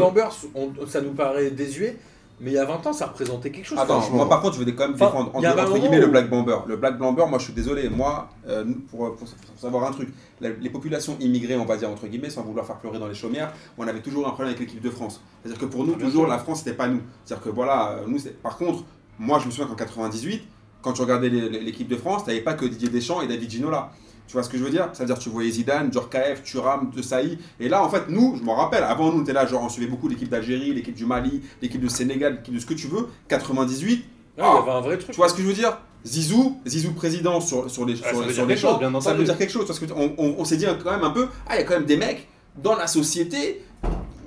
[0.56, 1.98] on- ça nous paraît désuet,
[2.42, 3.78] mais il y a 20 ans, ça représentait quelque chose.
[3.80, 5.80] Attends, moi par contre, je vais quand même Enfin, défendre il y avait entre, entre
[5.80, 6.58] guillemets le Black Bomber.
[6.68, 9.28] Le Black Bomber, moi je suis désolé, moi, euh, pour, pour
[9.58, 10.10] savoir un truc,
[10.42, 13.14] la- les populations immigrées, on va dire entre guillemets, sans vouloir faire pleurer dans les
[13.16, 15.22] chaumières, on avait toujours un problème avec l'équipe de France.
[15.42, 16.28] C'est-à-dire que pour nous, Ah, toujours, sûr.
[16.30, 17.02] la France, c'était pas nous.
[17.24, 18.84] C'est-à-dire que voilà, euh, nous, c'est- par contre,
[19.20, 20.44] moi je me souviens qu'en 98,
[20.82, 23.92] quand tu regardais l'équipe de France, t'avais pas que Didier Deschamps et David Ginola.
[24.28, 24.90] Tu vois ce que je veux dire?
[24.94, 27.38] C'est-à-dire tu voyais Zidane, Djorkaeff, Thuram, Sailly.
[27.60, 29.70] Et là, en fait, nous, je me rappelle, avant nous, on était là, genre, on
[29.70, 32.88] suivait beaucoup l'équipe d'Algérie, l'équipe du Mali, l'équipe de Sénégal, l'équipe de ce que tu
[32.88, 33.10] veux.
[33.28, 34.06] 98,
[34.36, 35.12] Ouais, il y avait un vrai truc.
[35.12, 35.78] tu vois ce que je veux dire?
[36.06, 39.24] Zizou, Zizou président sur, sur les, Ah, sur, sur les chose, champs, bien ça veut
[39.24, 39.68] dire quelque chose.
[39.68, 41.76] Parce qu'on on, on s'est dit quand même un peu, ah, il y a quand
[41.76, 42.28] même des mecs
[42.62, 43.64] dans la société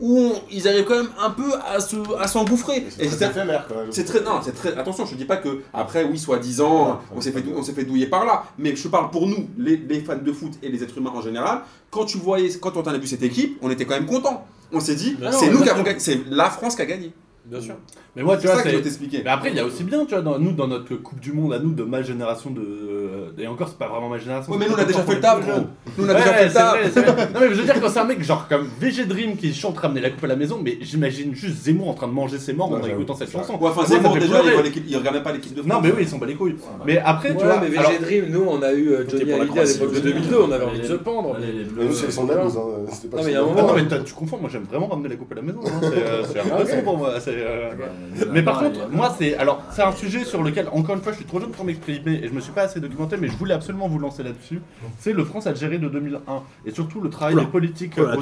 [0.01, 2.87] où on- ils arrivent quand même un peu à se- à s'engouffrer.
[2.91, 3.87] C'est Et très c'est éphémère quand même.
[3.91, 4.77] c'est très, non, c'est très.
[4.77, 8.07] Attention, je dis pas que après, oui, soi-disant, on s'est fait, on s'est fait douiller
[8.07, 8.45] par là.
[8.59, 11.23] Mais je parle pour nous, les, les fans de foot et les êtres humains en
[11.23, 11.61] général.
[11.91, 14.47] Quand tu voyais, quand on a vu cette équipe, on était quand même content.
[14.73, 17.13] On s'est dit, c'est nous qui avons gagné, c'est la France qui a gagné.
[17.49, 17.75] Bien sûr.
[18.17, 18.77] Mais moi, tu C'est vois, ça que je c'est.
[18.79, 19.21] vais t'expliquer.
[19.25, 21.33] Mais après, il y a aussi bien, tu vois, dans, nous, dans notre Coupe du
[21.33, 22.61] Monde, à nous, de ma génération de.
[22.61, 24.53] euh, Et encore, c'est pas vraiment ma génération.
[24.53, 25.53] Oui, mais nous, on a c'est déjà fait le plus
[25.99, 27.29] Nous, on a Ouais, déjà fait le c'est c'est vrai.
[27.33, 29.79] Non, mais je veux dire, quand c'est un mec genre comme VG Dream qui chante
[29.79, 32.53] ramener la coupe à la maison, mais j'imagine juste Zemmour en train de manger ses
[32.53, 33.55] morts en Ouais, écoutant cette chanson.
[33.61, 34.43] Ouais, enfin, Zemmour, déjà,
[34.89, 35.73] il, regarde même pas l'équipe de France.
[35.73, 36.57] Non, mais oui, ils sont pas les couilles.
[36.85, 37.61] Mais après, tu Ouais, vois.
[37.61, 40.37] mais VG Dream, nous on a eu euh, Johnny Hallyday à l'époque de VG 2002,
[40.41, 41.37] on avait envie de se pendre.
[41.39, 42.49] Mais nous, c'est son hein.
[42.91, 43.55] C'était pas Non, mais son il y a un amuse.
[43.57, 45.43] Ah moment- non, mais t'as- tu confonds, moi j'aime vraiment ramener la coupe à la
[45.43, 45.61] maison.
[45.65, 45.71] hein.
[45.83, 47.21] C'est euh, c'est un poisson pour moi.
[47.37, 51.03] C'est, euh, Mais par contre, moi c'est alors c'est un sujet sur lequel encore une
[51.03, 53.29] fois je suis trop jeune pour m'exprimer et je me suis pas assez documenté, mais
[53.29, 54.61] je voulais absolument vous lancer là-dessus.
[54.99, 57.45] C'est le France-Algérie de 2001 et surtout le travail Oula.
[57.45, 58.17] des politiques Oh là,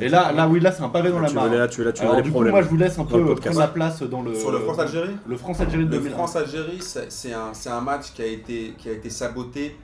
[0.00, 1.48] Et là, là oui, là c'est un pavé dans là, la tu mare.
[1.48, 3.02] veux, là, tu là, tu veux Alors les du coup, moi je vous laisse un
[3.02, 6.14] le peu prendre la place dans le Sur le France-Algérie le France-Algérie de Le 2001.
[6.16, 9.76] France-Algérie, c'est c'est un, c'est un match qui a été, qui a été saboté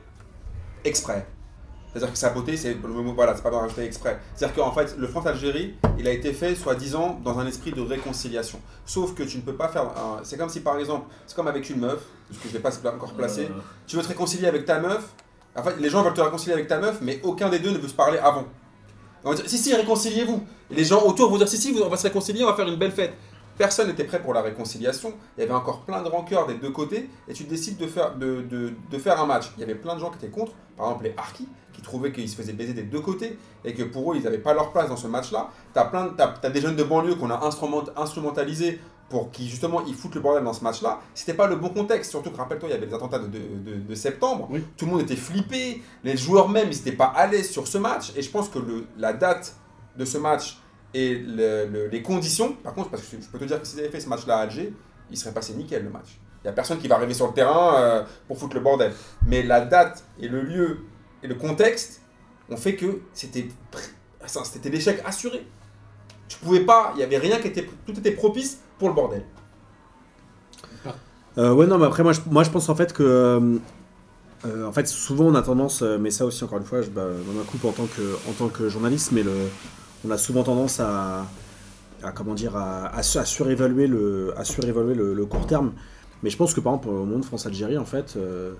[0.84, 1.26] exprès.
[1.96, 4.18] C'est-à-dire que saboté, c'est le mot, voilà, c'est pas rajouté exprès.
[4.34, 8.60] C'est-à-dire qu'en fait, le France-Algérie, il a été fait, soi-disant, dans un esprit de réconciliation.
[8.84, 9.82] Sauf que tu ne peux pas faire.
[9.84, 12.58] un- C'est comme si, par exemple, c'est comme avec une meuf, parce que je ne
[12.58, 13.44] vais pas encore placer.
[13.44, 15.08] Euh, Tu veux te réconcilier avec ta meuf.
[15.56, 17.78] En fait, les gens veulent te réconcilier avec ta meuf, mais aucun des deux ne
[17.78, 18.44] veut se parler avant.
[19.24, 20.44] On va dire, si, si, réconciliez-vous.
[20.70, 22.68] Et les gens autour vont dire, si, si, on va se réconcilier, on va faire
[22.68, 23.14] une belle fête.
[23.58, 25.14] Personne n'était prêt pour la réconciliation.
[25.36, 27.08] Il y avait encore plein de rancœurs des deux côtés.
[27.28, 29.46] Et tu décides de faire, de, de- de faire un match.
[29.56, 30.52] Il y avait plein de gens qui étaient contre.
[30.76, 33.38] Par exemple, les Harkis, qui trouvaient qu'ils se faisaient baiser des deux côtés.
[33.64, 35.50] Et que pour eux, ils n'avaient pas leur place dans ce match-là.
[35.74, 40.16] Tu as, des jeunes de banlieue qu'on a instrument, instrumentalisés pour qu'ils, justement, ils foutent
[40.16, 41.00] le bordel dans ce match-là.
[41.14, 42.10] C'était pas le bon contexte.
[42.10, 44.48] Surtout que, rappelle-toi, il y avait les attentats de, de- de- de septembre.
[44.50, 44.64] Oui.
[44.76, 45.82] Tout le monde était flippé.
[46.02, 48.12] Les joueurs même, ils n'étaient pas à l'aise sur ce match.
[48.16, 49.54] Et je pense que le, la date
[49.96, 50.58] de ce match
[50.94, 53.80] et le- le- les conditions, par contre, parce que je peux te dire que s'ils
[53.80, 54.72] avaient fait ce match-là à Alger,
[55.10, 56.18] il serait passé nickel le match.
[56.42, 58.92] Il n'y a personne qui va arriver sur le terrain euh, pour foutre le bordel.
[59.26, 60.78] Mais la date et le lieu
[61.22, 62.02] et le contexte
[62.48, 63.48] ont fait que c'était
[64.70, 65.46] l'échec assuré.
[66.28, 69.24] Tu pouvais pas, il n'y avait rien qui était, tout était propice pour le bordel.
[71.38, 73.02] Euh, ouais, non, mais après, moi je, moi, je pense en fait que.
[73.02, 73.58] euh,
[74.44, 77.06] euh, en fait, souvent on a tendance, mais ça aussi, encore une fois, je bah,
[77.34, 79.32] ma coupe en tant que, en tant que journaliste, mais le,
[80.06, 81.26] on a souvent tendance à,
[82.14, 85.72] comment dire, à, à, su- à surévaluer, le, court terme.
[86.22, 88.54] Mais je pense que par exemple, au monde France-Algérie, en fait, euh,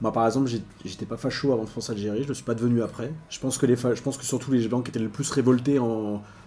[0.00, 0.50] moi par exemple,
[0.84, 3.12] j'étais pas facho avant France-Algérie, je le suis pas devenu après.
[3.30, 5.30] Je pense que, les, fa- je pense que surtout les gens qui étaient le plus
[5.30, 5.78] révoltés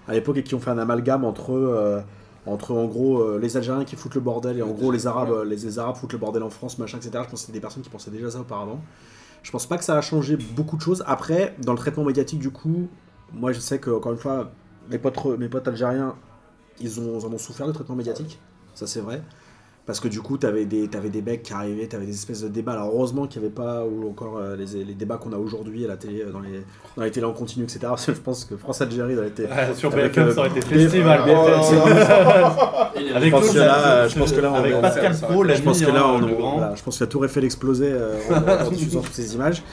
[0.08, 1.52] à l'époque et qui ont fait un amalgame entre.
[1.54, 2.02] euh,
[2.48, 5.44] entre en gros euh, les Algériens qui foutent le bordel et en gros les Arabes,
[5.46, 7.12] les, les Arabes foutent le bordel en France, machin, etc.
[7.14, 8.82] Je pense que c'était des personnes qui pensaient déjà ça auparavant.
[9.44, 11.04] Je pense pas que ça a changé beaucoup de choses.
[11.06, 12.88] Après, dans le traitement médiatique, du coup,
[13.34, 14.52] moi je sais que encore une fois,
[14.90, 16.16] mes potes, mes potes algériens,
[16.80, 18.40] ils, ont, ils en ont souffert du traitement médiatique,
[18.74, 19.22] ça c'est vrai.
[19.88, 22.48] Parce que du coup, t'avais des, t'avais des becs qui arrivaient, t'avais des espèces de
[22.48, 22.74] débats.
[22.74, 25.84] Alors heureusement qu'il n'y avait pas ou encore euh, les, les débats qu'on a aujourd'hui
[25.86, 26.62] à la télé, euh, dans les,
[26.96, 27.80] dans les télés en continu, etc.
[27.82, 29.48] Parce que je pense que France-Algérie aurait été.
[29.52, 31.24] Ah, sur Avec, BFM, euh, ça aurait été festival.
[31.24, 35.46] BFM, BFM, Avec Je pense que là, je pense que là, on avec Pascal Pro,
[35.48, 36.58] je pense que là, hein, on, le grand.
[36.58, 39.64] voilà, je pense que la tour Eiffel explosait euh, en, en diffusant toutes ces images.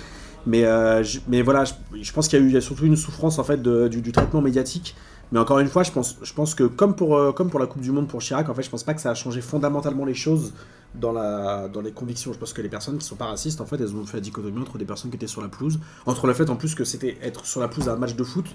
[0.47, 2.61] Mais, euh, je- mais voilà, je, je pense qu'il y a eu il y a
[2.61, 4.95] surtout une souffrance en fait de- du, du traitement médiatique.
[5.31, 7.67] Mais encore une fois, je pense, je pense que comme pour, euh, comme pour la
[7.67, 10.07] Coupe du Monde pour Chirac, en fait, je pense pas que ça a changé fondamentalement
[10.07, 10.55] les choses
[10.95, 12.33] dans, la, dans les convictions.
[12.33, 14.21] Je pense que les personnes qui sont pas racistes, en fait, elles ont fait la
[14.23, 16.85] dichotomie entre des personnes qui étaient sur la pelouse, entre le fait en plus que
[16.85, 18.47] c'était être sur la pelouse à un match de foot,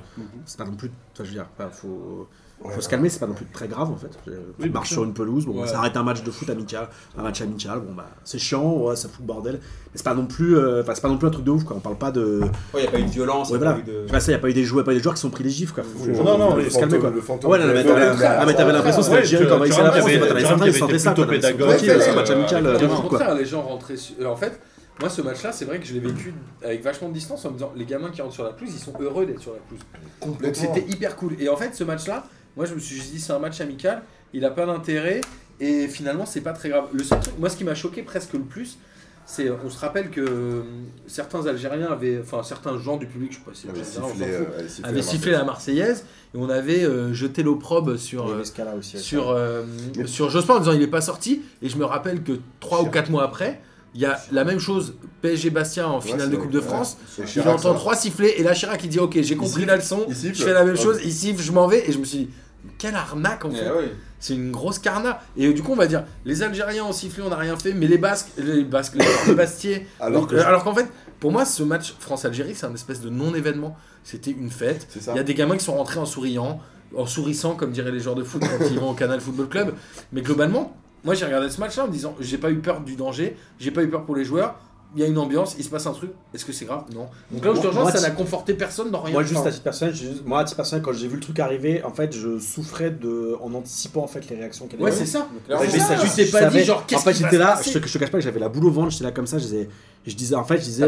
[0.47, 2.27] c'est pas non plus, enfin, je veux dire, faut,
[2.71, 4.09] faut se calmer, c'est pas non plus très grave en fait.
[4.23, 4.31] Tu
[4.63, 4.95] bien marches sûr.
[4.99, 5.67] sur une pelouse, bon, Ouais.
[5.67, 8.95] ça arrête un match de foot amical, un match amical, bon bah c'est chiant, ouais,
[8.95, 11.27] ça fout le bordel, mais c'est pas non plus, euh, enfin c'est pas non plus
[11.27, 11.75] un truc de ouf quoi.
[11.75, 13.65] On parle pas de, Ouais, il n'y a pas eu de violence, il ouais n'y
[13.65, 14.01] a voilà, pas eu de.
[14.03, 15.15] je sais pas, ça, y a pas eu des joueurs, y pas eu des joueurs
[15.15, 15.83] qui sont pris des gifs quoi.
[15.83, 17.09] Faut, Oui, faut- non, non, faut se calmer quoi.
[17.09, 19.55] Le fantôme ouais, non, mais t'avais- ah, mais t'avais l'impression que c'était Algérie tu- quand
[19.55, 22.15] tu envahissait la France, il y t'avais tu il y sentaient ça C'est un euh,
[22.15, 23.95] match amical euh, Non, mais foot au contraire, les gens rentraient.
[24.21, 24.59] euh, En fait,
[25.01, 27.55] moi, ce match-là, c'est vrai que je l'ai vécu avec vachement de distance en me
[27.55, 29.81] disant les gamins qui rentrent sur la pelouse, ils sont heureux d'être sur la pelouse.
[30.21, 30.73] Donc Complètement.
[30.75, 31.35] c'était hyper cool.
[31.39, 32.23] Et en fait, ce match-là,
[32.55, 34.03] moi, je me suis dit, c'est un match amical,
[34.33, 35.21] il a pas d'intérêt,
[35.59, 36.89] et finalement, c'est pas très grave.
[36.93, 38.77] Le seul truc, moi, ce qui m'a choqué presque le plus,
[39.25, 40.61] c'est, on se rappelle que euh,
[41.07, 44.67] certains Algériens avaient, enfin, certains gens du public, je sais pas si s'en sifflé, euh,
[44.67, 48.27] sifflé avaient la sifflé la Marseillaise, et on avait euh, jeté l'opprobre sur.
[48.27, 48.43] Euh,
[48.77, 48.99] aussi.
[48.99, 49.63] sur, euh,
[50.05, 51.41] sur Jospin en disant il est pas sorti.
[51.61, 53.61] Et je me rappelle que 3 ou 4 mois après,
[53.95, 56.59] il y a la même chose, PSG Bastien en finale Ouais, de Coupe de.
[56.61, 56.97] France.
[57.07, 60.05] C'est Il entend trois sifflets et là Chirac il dit ok j'ai compris la leçon,
[60.09, 60.81] je fais la même Ouais.
[60.81, 62.29] chose, il siffle, je m'en vais et je me suis dit
[62.77, 63.69] quelle arnaque en Eh fait.
[63.71, 63.91] ouais.
[64.19, 65.19] C'est une grosse carna.
[65.35, 67.87] Et du coup on va dire les Algériens ont sifflé, on n'a rien fait, mais
[67.87, 69.85] les Basques, les Basques, les joueurs de Bastier.
[69.99, 70.87] Alors que alors qu'en fait
[71.19, 73.75] pour moi ce match France-Algérie c'est un espèce de non-événement.
[74.03, 74.87] C'était une fête.
[75.09, 76.59] Il y a des gamins qui sont rentrés en souriant,
[76.97, 79.73] en sourissant, comme diraient les joueurs de foot quand ils vont au Canal Football Club.
[80.11, 82.95] Mais globalement, moi j'ai regardé ce match-là en me disant j'ai pas eu peur du
[82.95, 84.55] danger, j'ai pas eu peur pour les joueurs.
[84.95, 86.83] il y a une ambiance, il se passe un truc, est-ce que c'est grave?
[86.93, 87.07] Non.
[87.31, 89.11] Donc là où je te rejoins, moi, ça n'a conforté personne dans rien.
[89.13, 91.39] Moi, juste Enfin, à titre personnel, moi, à titre personnel, quand j'ai vu le truc
[91.39, 95.07] arriver, en fait, je souffrais de, en anticipant en fait les réactions qu'elle Ouais, c'est
[95.07, 95.27] ça.
[95.49, 97.59] Ouais, C'est mais ça, tu t'es pas savais- dit genre qu'est-ce en fait j'étais là
[97.65, 99.25] je te, je te cache pas que j'avais la boule au ventre j'étais là comme
[99.25, 99.67] ça je disais
[100.05, 100.83] je disais en fait je disais,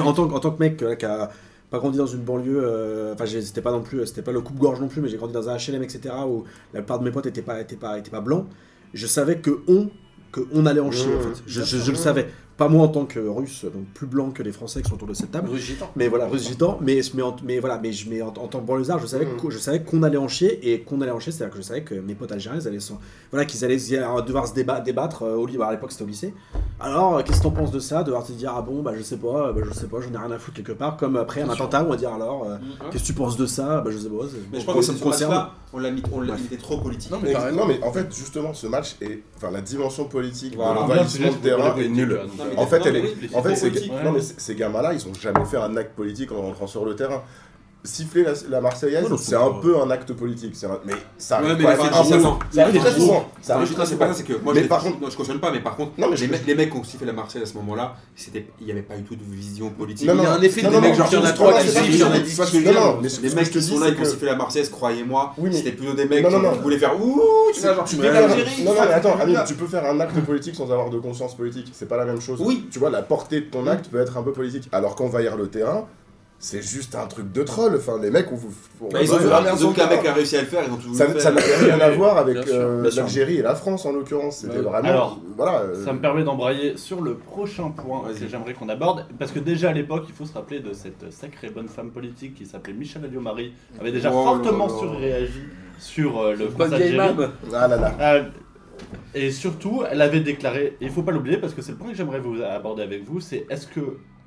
[0.00, 1.30] en, tant, en tant que mec euh, qui a
[1.70, 4.40] pas grandi dans une banlieue euh, enfin j'ai- c'était pas non plus c'était pas le
[4.40, 6.42] coupe gorge non plus mais j'ai grandi dans un HLM etc où
[6.72, 8.46] la plupart de mes potes étaient pas étaient pas étaient pas blancs
[8.94, 9.90] je savais que on
[10.32, 11.42] que on allait en chier en fait.
[11.46, 14.42] Je, je- je le savais pas moi en tant que russe donc plus blanc que
[14.42, 15.90] les français qui sont autour de cette table Russe gitan.
[15.96, 18.60] mais voilà, russe gitan, mais, mais, en, mais voilà, mais, je, mais en, en tant
[18.60, 19.50] que banlieusard, je savais Mm.
[19.50, 21.82] je savais qu'on allait en chier et qu'on allait en chier, c'est-à-dire que je savais
[21.82, 22.78] que mes potes algériens, ils allaient,
[23.30, 23.76] voilà, qu'ils allaient
[24.26, 26.34] devoir se déba- débattre euh, au lycée, à l'époque c'était au lycée.
[26.80, 29.02] Alors, euh, qu'est-ce que t'en penses de ça Devoir te dire, ah bon, bah je
[29.02, 31.42] sais pas, bah, je sais pas, j'en ai rien à foutre quelque part, comme après
[31.42, 32.56] un attentat, on va dire alors, euh,
[32.90, 34.14] qu'est-ce que tu penses de ça Bah je sais pas,
[34.52, 35.46] Mais je pense ça que me ce concerne.
[35.72, 36.38] on l'a mis, on l'a Ouais.
[36.50, 37.10] mis trop politique.
[37.10, 40.72] Non, mais non mais en fait justement ce match est enfin la dimension politique Voilà.
[40.74, 42.20] de Ah, l'envahissement c'est de terrain est nulle.
[42.56, 43.92] En fait, non, elle est- oui, En fait, ces, politique.
[44.04, 46.84] non, mais ces ces gamins-là, ils ont jamais fait un acte politique en rentrant sur
[46.84, 47.22] le terrain.
[47.86, 50.56] Siffler la, la Marseillaise, Ouais, c'est un peu un acte politique.
[50.56, 52.38] c'est un- Mais ça Ouais, arrive mais pas assez souvent.
[52.50, 53.28] Ça arrive très souvent.
[53.42, 54.06] Ça Non, arrive très souvent.
[54.06, 55.92] ça, c'est que moi Mais je, par contre- non, je cautionne pas, mais par contre,
[55.98, 57.94] Non, mais les, mecs- les mecs qui ont sifflé la Marseillaise à ce moment-là,
[58.34, 60.08] il n'y avait pas du tout de vision politique.
[60.08, 61.68] Non, Il y a un effet non, mecs, genre, il y en a trois qui
[61.68, 62.58] sifflent, que il y en a je- dix qui
[63.22, 66.06] les mecs qui sont là, c'est qui ont sifflé la Marseillaise, croyez-moi, c'était plutôt des
[66.06, 67.20] mecs qui voulaient faire ouh,
[67.52, 67.96] tu vois, genre tu.
[67.96, 71.36] Non, non, mais attends, Amine, tu peux faire un acte politique sans avoir de conscience
[71.36, 71.68] politique.
[71.74, 72.40] C'est pas la même chose.
[72.42, 72.66] Oui.
[72.70, 74.70] Tu vois, la portée de ton acte peut être un peu politique.
[74.72, 75.84] Alors qu'envahir le terrain,
[76.46, 77.74] c'est juste un truc de troll.
[77.76, 78.52] Enfin, les mecs, on vous.
[78.82, 81.06] on Bah, Ils ont qu'un mec a réussi à le faire, ils ont toujours Ça
[81.06, 81.18] fait.
[81.18, 84.38] ça n'avait rien à voir avec euh, l'Algérie et la France en l'occurrence.
[84.38, 84.62] C'était Ouais.
[84.62, 84.88] vraiment.
[84.88, 85.60] Alors, voilà.
[85.60, 89.38] euh, Ça me permet d'embrayer sur le prochain point que j'aimerais qu'on aborde, parce que
[89.38, 92.74] déjà à l'époque, il faut se rappeler de cette sacrée bonne femme politique qui s'appelait
[92.74, 95.44] Michel Alliot-Marie, avait déjà Oh fortement surréagi
[95.78, 97.00] sur euh, le Bonne France vieille.
[97.54, 97.94] Ah là là.
[98.00, 98.22] Euh,
[99.14, 101.88] et surtout, elle avait déclaré, et il faut pas l'oublier parce que c'est le point
[101.90, 103.80] que j'aimerais vous aborder avec vous, c'est est-ce que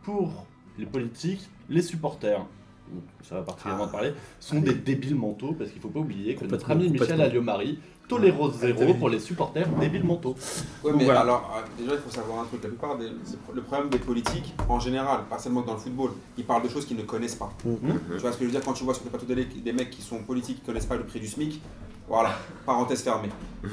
[0.04, 0.48] pour
[0.78, 5.82] les politiques, les supporters, donc ça va particulièrement parler, sont des débiles mentaux parce qu'il
[5.82, 7.20] faut pas oublier que notre ami Michel.
[7.22, 10.34] Alliot-Marie tolérose zéro pour les supporters débiles mentaux.
[10.82, 11.20] Ouais, Donc mais voilà.
[11.22, 12.64] alors, euh, déjà, il faut savoir un truc.
[12.64, 13.08] La plupart des.
[13.26, 16.70] c'est- Le problème des politiques, en général, pas seulement dans le football, ils parlent de
[16.70, 17.52] choses qu'ils ne connaissent pas.
[17.66, 17.78] Mhm.
[18.14, 19.74] Tu vois ce que je veux dire Quand tu vois sur les plateaux télé des
[19.74, 21.62] mecs qui sont politiques, qui connaissent pas le prix du SMIC,
[22.08, 22.30] voilà,
[22.66, 23.28] parenthèse fermée.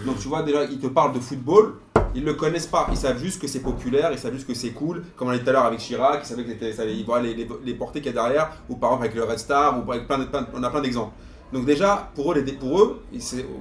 [0.05, 1.74] Donc tu vois, déjà, ils te parlent de football,
[2.15, 2.86] ils le connaissent pas.
[2.91, 5.03] Ils savent juste que c'est populaire, ils savent juste que c'est cool.
[5.16, 7.35] Comme on l'a dit tout à l'heure avec Chirac, ils savaient que ça allait- les,
[7.35, 9.91] les, les portées qu'il y a derrière, ou par exemple avec le Red Star, ou
[9.93, 11.12] avec plein de, plein- on a plein d'exemples.
[11.53, 13.03] Donc déjà, pour eux, pour eux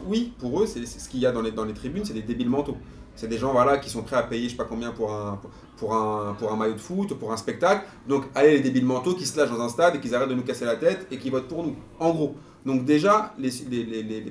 [0.08, 2.22] oui, pour eux, c'est ce qu'il y a dans les, dans les tribunes, c'est des
[2.24, 2.78] débiles mentaux.
[3.16, 5.40] C'est des gens voilà, qui sont prêts à payer je sais pas combien pour un,
[5.78, 7.86] pour, un, pour un maillot de foot, pour un spectacle.
[8.08, 10.34] Donc allez les débiles mentaux qui se lâchent dans un stade et qui arrêtent de
[10.34, 11.76] nous casser la tête et qui votent pour nous.
[12.00, 12.36] En gros.
[12.66, 13.36] Donc déjà,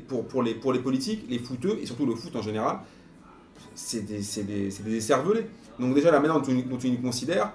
[0.08, 2.78] pour, pour, les, pour les politiques, les footeux, et surtout le foot en général,
[3.74, 5.46] c'est des, c'est des, c'est des cervelés.
[5.78, 7.50] Donc déjà la manière dont tu, dont tu nous considères,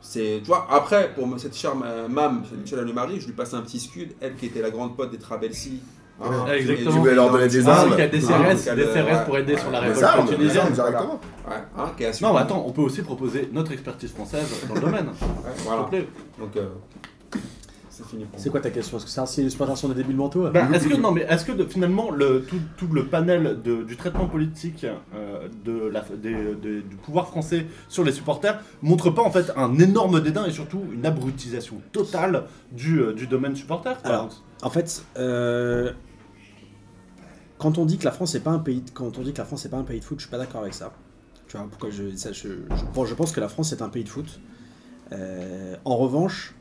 [0.00, 3.60] c'est, tu vois, après, pour cette chère euh, Mam, Michel Alliot-Marie, je lui passe un
[3.60, 5.80] petit scud, elle qui était la grande pote des Trabelsi.
[6.22, 6.90] hein, Ouais, exactement.
[6.92, 7.94] Tu voulais leur donner des Ah, armes.
[7.96, 9.24] qui a des Ah, CRS, donc des CRS ouais.
[9.26, 10.62] pour aider sur la Des révolte armes, des tunisienne.
[10.62, 11.20] armes directement.
[11.48, 14.46] Ouais, hein, qui a su- Non, mais attends, on peut aussi proposer notre expertise française
[14.68, 15.06] dans le domaine.
[15.06, 15.82] Ouais, voilà.
[15.84, 16.08] Plaît.
[16.38, 16.68] Donc, euh,
[18.02, 18.52] c'est fini pour C'est moi.
[18.52, 18.96] quoi ta question?
[18.96, 21.64] Est-ce que c'est sont des débiles mentaux Bah, est-ce que non mais est-ce que de-
[21.64, 26.82] finalement le, tout, tout le panel de- du traitement politique euh, de la, des- des-
[26.82, 30.82] du pouvoir français sur les supporters montre pas en fait un énorme dédain et surtout
[30.92, 34.10] une abrutisation totale du, euh, du domaine supporter quoi?
[34.10, 35.92] Alors, En fait, euh,
[37.58, 39.38] quand on dit que la France n'est pas un pays, de- quand on dit que
[39.38, 40.92] la France n'est pas un pays de foot, je suis pas d'accord avec ça.
[41.48, 43.88] Tu vois pourquoi je, ça, je, je, pense- je pense que la France est un
[43.88, 44.40] pays de foot.
[45.12, 46.59] Euh, en revanche, euh,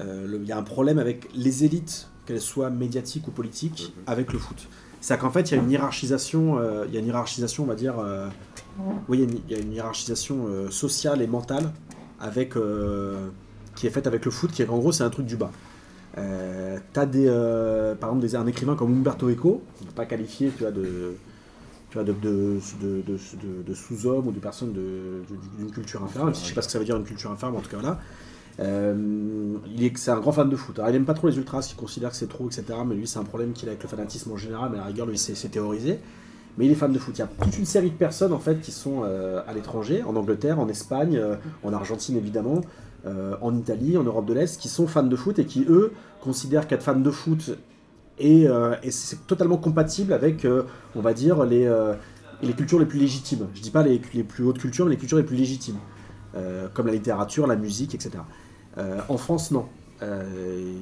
[0.00, 4.38] il y a un problème avec les élites, qu'elles soient médiatiques ou politiques, avec le
[4.38, 4.68] foot.
[5.00, 7.66] C'est qu'en fait, il y a une hiérarchisation, euh, il y a une hiérarchisation, on
[7.66, 8.28] va dire, euh,
[9.08, 11.70] oui, il y a une- il y a une hiérarchisation euh, sociale et mentale
[12.18, 13.28] avec, euh,
[13.76, 15.52] qui est faite avec le foot, qui est en gros, c'est un truc du bas.
[16.18, 20.50] Euh, t'as des, euh, par exemple, des, un écrivain comme Umberto Eco, ne pas qualifier,
[20.56, 21.14] tu vois, de,
[21.90, 26.02] tu vois, de, de, de, de- de- de sous-homme ou de personne d'une culture
[26.34, 27.70] si je sais pas ce que ça veut dire une culture inférieure, mais en tout
[27.70, 28.00] cas voilà.
[28.58, 28.94] Euh,
[29.96, 30.80] c'est un grand fan de foot.
[30.88, 32.64] Il aime pas trop les ultras, il considère que c'est trop, etc.
[32.86, 34.70] Mais lui, c'est un problème qu'il a avec le fanatisme en général.
[34.72, 35.98] Mais à la rigueur, lui, c'est, théorisé.
[36.58, 37.16] Mais il est fan de foot.
[37.16, 40.02] Il y a toute une série de personnes en fait qui sont euh, à l'étranger,
[40.02, 42.62] en Angleterre, en Espagne, euh, en Argentine évidemment,
[43.06, 45.92] euh, en Italie, en Europe de l'Est, qui sont fans de foot et qui eux
[46.22, 47.58] considèrent qu'être fan de foot
[48.18, 48.48] est,
[49.26, 50.46] totalement compatible avec,
[50.94, 51.70] on va dire, les,
[52.42, 53.46] les cultures les plus légitimes.
[53.54, 55.76] Je dis pas les, les plus hautes cultures, mais les cultures les plus légitimes,
[56.72, 58.20] comme la littérature, la musique, etc.
[58.78, 59.66] Euh, en France, non.
[60.02, 60.72] Euh,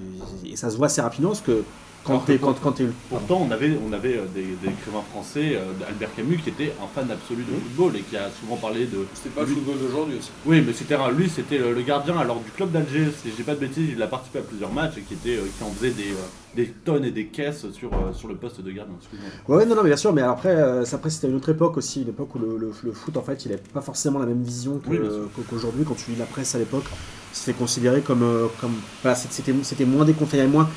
[0.45, 1.63] et ça se voit assez rapidement parce que
[2.05, 5.55] quand t'es quand, quand t'es- Pourtant, on avait, on avait euh, des, des écrivains français,
[5.57, 8.85] euh, Albert Camus, qui était un fan absolu de football et qui a souvent parlé
[8.87, 9.07] de.
[9.15, 10.31] C'était pas le football d'aujourd'hui aussi.
[10.45, 13.07] Oui, mais c'était lui, c'était le, le gardien alors du club d'Alger.
[13.23, 15.47] Si j'ai pas de bêtises, il a participé à plusieurs matchs et qui était, euh,
[15.57, 18.61] qui en faisait des, euh, des tonnes et des caisses sur, euh, sur le poste
[18.61, 18.97] de gardien.
[19.01, 19.31] Excuse-moi.
[19.49, 22.03] Ouais, ouais, non, non, bien sûr, mais après, euh, après c'était une autre époque aussi,
[22.03, 24.43] une époque où le, le- le foot, en fait, il n'avait pas forcément la même
[24.43, 24.99] vision que- Oui,
[25.49, 25.85] qu'aujourd'hui.
[25.89, 26.85] Quand tu lis la presse à l'époque,
[27.35, 28.23] c'était considéré comme.
[28.23, 30.69] euh, comme voilà, c'était c'était moins déconseillé, il y avait moins.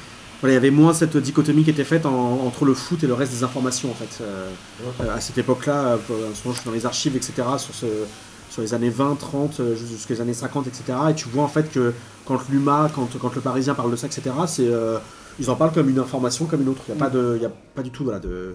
[0.42, 3.08] Voilà, il y avait moins cette dichotomie qui était faite en- entre le foot et
[3.08, 4.22] le reste des informations en fait.
[4.24, 4.50] Euh,
[5.02, 7.86] euh, à cette époque-là, euh, souvent je suis dans les archives, etc., sur, ce,
[8.52, 10.84] sur les années 20, 30, euh, jusqu'aux années 50, etc.
[11.10, 11.92] Et tu vois en fait que
[12.26, 15.00] quand l'UMA, quand, quand le Parisien parle de ça, etc., c'est, euh,
[15.40, 16.82] ils en parlent comme une information, comme une autre.
[16.88, 18.54] Il n'y a, pas de- il y a pas du tout voilà, de,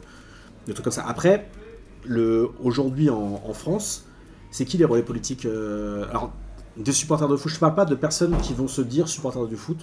[0.69, 1.05] de trucs comme ça.
[1.09, 1.49] Après,
[2.05, 4.05] le, aujourd'hui en, en France,
[4.53, 6.31] c'est qui les relais politiques euh, Alors,
[6.77, 9.47] des supporters de foot, je ne parle pas de personnes qui vont se dire supporters
[9.47, 9.79] du foot.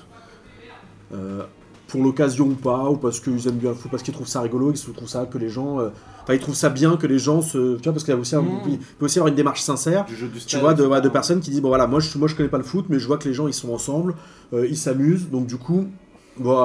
[1.14, 1.44] euh,
[1.88, 4.42] pour l'occasion ou pas, ou parce qu'ils aiment bien le foot, parce qu'ils trouvent ça
[4.42, 5.80] rigolo, ils trouvent ça que les gens.
[5.80, 5.90] euh,
[6.22, 7.78] Enfin, ils trouvent ça bien que les gens se.
[7.78, 8.62] Tu vois, parce qu'il aussi, un- Mmh.
[8.68, 11.02] il peut aussi y avoir une démarche sincère Du jeu du tu vois, de, ouais,
[11.02, 13.00] de personnes qui disent bon voilà, moi je, moi je connais pas le foot, mais
[13.00, 14.14] je vois que les gens ils sont ensemble,
[14.54, 15.88] euh, ils s'amusent, donc du coup,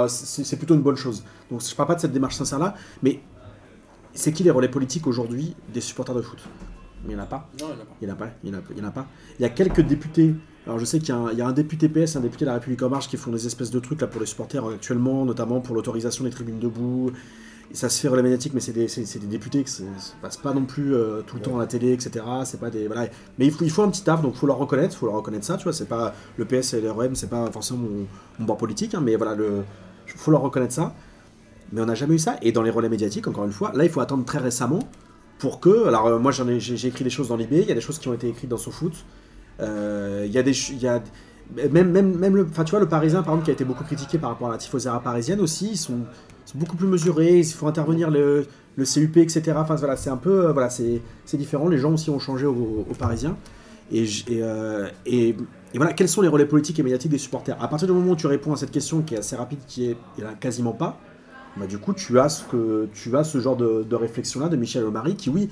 [0.08, 1.24] c'est plutôt une bonne chose.
[1.50, 3.20] Donc je parle pas de cette démarche sincère là, mais
[4.12, 6.38] c'est qui les relais politiques aujourd'hui des supporters de foot?
[7.06, 7.48] Il y en a pas.
[7.60, 7.94] Non, il y en a pas.
[8.02, 8.30] Il y en a pas.
[8.42, 9.06] Il y en a, il y en a pas.
[9.38, 10.34] Il y a quelques députés.
[10.66, 12.44] Alors je sais qu'il y, a un- il y a un député PS, un député
[12.46, 14.64] de la République en marche qui font des espèces de trucs là pour les supporters
[14.66, 17.10] euh, actuellement, notamment pour l'autorisation des tribunes debout.
[17.70, 19.88] Et ça se fait relais médiatique, mais c'est des, des députés qui ne
[20.22, 22.24] passent pas non plus euh, tout le temps à la télé, etc.
[22.44, 23.06] C'est pas des voilà.
[23.38, 25.16] Mais il faut, il faut un petit taf, donc il faut leur reconnaître, faut leur
[25.16, 25.72] reconnaître ça, tu vois.
[25.72, 28.06] C'est pas le PS et l'REM, c'est pas forcément mon,
[28.38, 29.64] mon bord politique, hein, mais voilà, le,
[30.06, 30.94] faut leur reconnaître ça.
[31.72, 32.36] Mais on n'a jamais eu ça.
[32.42, 34.78] Et dans les relais médiatiques, encore une fois, là il faut attendre très récemment
[35.44, 35.86] pour que.
[35.86, 38.08] Alors euh, moi j'ai écrit des choses dans l'IB, il y a des choses qui
[38.08, 38.94] ont été écrites dans SoFoot.
[39.60, 40.56] Euh, Il y a des.
[40.70, 41.02] il Y a,
[41.70, 44.16] même, même, même le, tu vois, le Parisien, par exemple, qui a été beaucoup critiqué
[44.16, 45.98] par rapport à la Tifosera parisienne aussi, ils sont,
[46.54, 48.46] beaucoup plus mesurés, il faut intervenir le,
[48.76, 49.52] le CUP, etc.
[49.56, 51.02] Enfin, voilà, c'est un peu, euh, voilà, c'est
[51.34, 51.68] différent.
[51.68, 53.36] Les gens aussi ont changé aux, aux Parisiens.
[53.92, 54.40] Et, et,
[55.04, 55.36] et,
[55.74, 57.62] voilà, quels sont les relais politiques et médiatiques des supporters?
[57.62, 59.90] À partir du moment où tu réponds à cette question qui est assez rapide, qui
[59.90, 60.98] est, il y en a quasiment pas,
[61.56, 64.56] bah, du coup, tu as ce, que, tu as ce genre de, de réflexion-là de
[64.56, 65.48] Michel Omari qui, oui,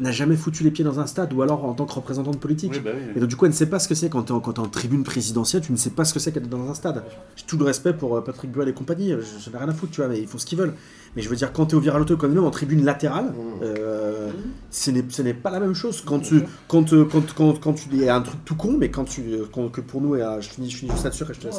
[0.00, 2.36] n'a jamais foutu les pieds dans un stade, ou alors en tant que représentant de
[2.36, 2.72] politique.
[2.74, 3.12] Oui, bah oui.
[3.14, 4.38] Et donc, du coup, elle ne sait pas ce que c'est quand tu es, en-
[4.38, 7.04] en tribune présidentielle, tu ne sais pas ce que c'est qu'être dans un stade.
[7.36, 9.20] J'ai tout le respect pour euh, Patrick Buell et compagnie, je-
[9.50, 10.74] j'en ai rien à foutre, tu vois, mais ils font ce qu'ils veulent.
[11.16, 13.32] Mais je veux dire, quand tu es au Viraloto, quand même en tribune latérale,
[13.62, 14.30] euh,
[14.70, 16.02] ce n'est ce n'est pas la même chose.
[16.04, 18.76] Quand tu, quand, euh, quand, quand, quand tu il y a un truc tout con,
[18.78, 21.22] mais quand tu, euh, quand- que pour nous, et, je finis, je finis juste là-dessus,
[21.24, 21.58] et je te laisse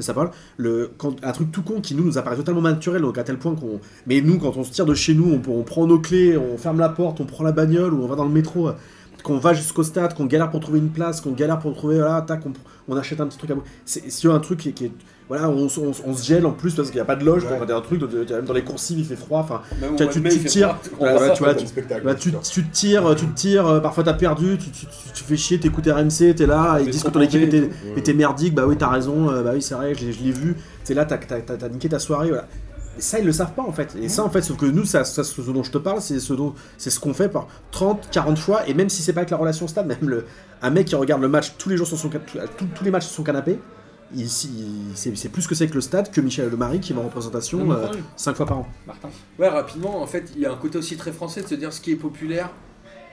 [0.00, 0.30] ça parle.
[0.58, 3.38] Le, quand, un truc tout con qui nous nous apparaît totalement naturel, donc à tel
[3.38, 3.80] point qu'on.
[4.06, 6.58] Mais nous, quand on se tire de chez nous, on, on prend nos clés, on
[6.58, 8.68] ferme la porte, on prend la bagnole ou on va dans le métro,
[9.22, 11.96] qu'on va jusqu'au stade, qu'on galère pour trouver une place, qu'on galère pour trouver.
[11.96, 12.52] Voilà, tac, on,
[12.88, 13.62] on achète un petit truc à bout.
[13.84, 14.92] C'est un truc qui, qui est.
[15.28, 17.50] Voilà, on, se gèle en plus parce qu'il n'y a pas de loge, Ouais.
[17.68, 19.38] y a un truc, même dans les coursives il fait froid.
[19.38, 19.62] Enfin,
[19.96, 20.76] tu, tu, tu tires,
[22.50, 25.60] tu tires, tu te tires, euh, parfois t'as perdu, tu, tu, tu, tu fais chier,
[25.60, 27.42] t'écoutes RMC, t'es là, ils disent que ton équipe
[27.96, 30.94] était, merdique, bah oui t'as raison, euh, bah oui c'est vrai, je, l'ai- vu, t'es
[30.94, 32.48] là, t'as niqué ta soirée, voilà.
[32.98, 34.84] Et ça ils le savent pas en fait, et ça en fait, sauf que nous,
[34.84, 37.46] ça, ça, ce dont je te parle, c'est ce, dont- c'est ce qu'on fait par
[37.70, 40.26] 30, 40 fois, et même si c'est pas avec la relation stade, même le,
[40.60, 43.04] un mec qui regarde le match tous les jours sur son, tous, tous les matchs
[43.06, 43.58] sur son canapé,
[44.14, 47.04] il, il- c'est plus que c'est que le stade que Michel Lemary qui va en
[47.04, 48.68] représentation Non, mais 5 fois par an.
[48.86, 49.08] Martin.
[49.38, 51.72] Ouais, rapidement, en fait, il y a un côté aussi très français de se dire
[51.72, 52.50] ce qui est populaire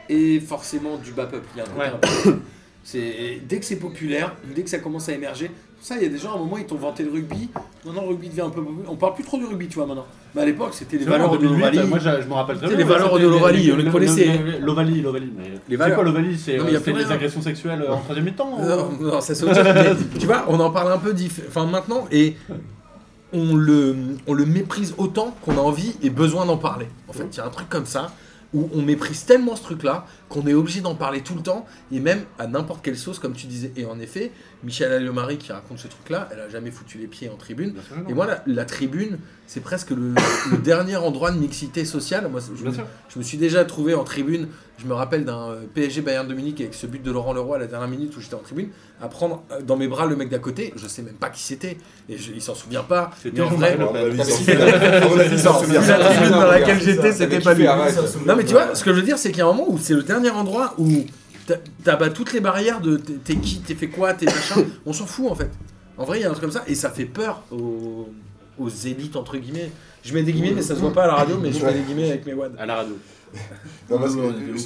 [0.10, 1.48] est forcément du bas peuple.
[1.56, 1.88] Il y a un côté Ouais.
[1.94, 2.40] un peu-
[2.84, 5.52] C'est dès que c'est populaire, dès que ça commence à émerger.
[5.80, 7.49] Ça, il y a des gens à un moment ils t'ont vanté le rugby.
[7.86, 8.62] Maintenant, le rugby devient un peu.
[8.88, 10.06] On parle plus trop du rugby, tu vois maintenant.
[10.36, 11.88] Mais à l'époque, c'était les valeurs de 2008, l'Ovalie.
[11.88, 12.78] Moi, je, me rappelle très bien.
[12.78, 14.60] les valeurs de l'Ovalie, on les le- connaissait.
[14.60, 15.32] L'Ovalie, l'Ovalie.
[15.70, 15.95] C'est valeurs.
[15.95, 16.38] quoi l'Ovalie?
[16.38, 17.10] C'est euh, des rien.
[17.10, 19.58] agressions sexuelles euh, en troisième mi-temps ou- Non, non, ça c'est chose.
[19.64, 21.14] mais tu vois, on en parle un peu
[21.48, 22.36] enfin, maintenant et
[23.34, 23.95] on le,
[24.26, 26.88] on le méprise autant qu'on a envie et besoin d'en parler.
[27.08, 28.12] En fait, il y a un truc comme ça
[28.54, 31.99] où on méprise tellement ce truc-là qu'on est obligé d'en parler tout le temps et
[31.99, 33.72] même à n'importe quelle sauce, comme tu disais.
[33.76, 34.32] Et en effet,
[34.64, 37.74] Michel Alliomari qui raconte ce truc-là, elle a jamais foutu les pieds en tribune.
[37.88, 38.10] Sûr non.
[38.10, 40.14] Et moi, la, la tribune, c'est presque le,
[40.52, 42.28] le dernier endroit de mixité sociale.
[42.30, 42.84] Moi, je, me, sûr.
[43.08, 44.48] je me suis déjà trouvé en tribune.
[44.80, 47.56] Je me rappelle d'un euh, PSG Bayern de Munich avec ce but de Laurent Leroy
[47.56, 48.70] à la dernière minute où j'étais en tribune,
[49.02, 50.74] à prendre euh, dans mes bras le mec d'à côté.
[50.76, 51.78] Je sais même pas qui c'était
[52.10, 53.12] et je- il s'en souvient pas.
[53.22, 53.78] C'était Mais en vrai,
[55.88, 57.66] la tribune dans laquelle j'étais, c'était pas lui.
[58.26, 59.66] Non mais tu vois, ce que je veux dire, c'est qu'il y a un moment
[59.70, 61.06] où c'est le dernier endroit où
[61.48, 64.64] t'as- t'as bah, toutes les barrières de t'es qui, t'es fait quoi, t'es machin.
[64.86, 65.49] On s'en fout en fait.
[65.98, 68.07] En vrai, il y a un truc comme ça et ça fait peur aux,
[68.60, 69.72] aux élites entre guillemets.
[70.03, 71.74] Je mets des guillemets, mais ça se voit pas à la radio, mais je mets
[71.74, 72.52] des guillemets avec mes wads.
[72.60, 72.95] À la radio.
[73.90, 74.22] Non, parce que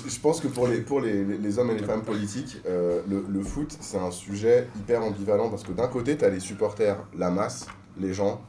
[0.09, 3.25] je, pense que pour les, pour les, les- hommes et les femmes politiques, euh, le,
[3.27, 6.97] le foot, c'est un sujet hyper ambivalent parce que d'un côté, tu as les supporters,
[7.17, 7.65] la masse,
[7.99, 8.41] les gens.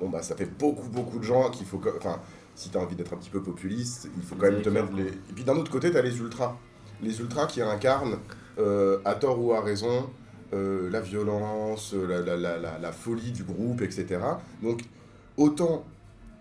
[0.00, 1.80] Bon, bah, ça fait beaucoup, beaucoup de gens qu'il faut.
[1.98, 2.18] Enfin,
[2.56, 4.92] si tu as envie d'être un petit peu populiste, il faut quand même te mettre
[4.96, 5.04] les.
[5.06, 6.56] Et puis d'un autre côté, tu as les ultras.
[7.02, 8.18] Les ultras qui incarnent,
[8.58, 10.10] euh, à tort ou à raison,
[10.52, 14.18] euh, la violence, la, la, la, la, folie du groupe, etc.
[14.62, 14.82] Donc,
[15.36, 15.84] autant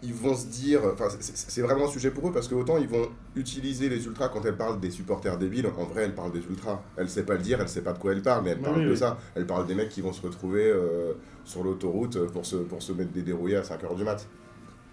[0.02, 2.88] ils vont se dire, enfin c'est- vraiment un sujet pour eux parce que autant ils
[2.88, 6.40] vont utiliser les ultras quand elle parle des supporters débiles, en vrai elle parle des
[6.40, 8.62] ultras, elle sait pas le dire, elle sait pas de quoi elle parle, mais elle
[8.62, 8.98] parle oui, de oui.
[8.98, 11.14] ça, elle parle des mecs qui vont se retrouver euh,
[11.44, 14.26] sur l'autoroute pour se, pour se mettre des dérouillés à 5h du mat.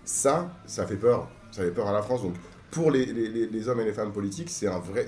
[0.04, 2.34] Ça, ça fait peur, ça fait peur à la France, donc
[2.70, 5.06] pour les, les, les- hommes et les femmes politiques, c'est vrai,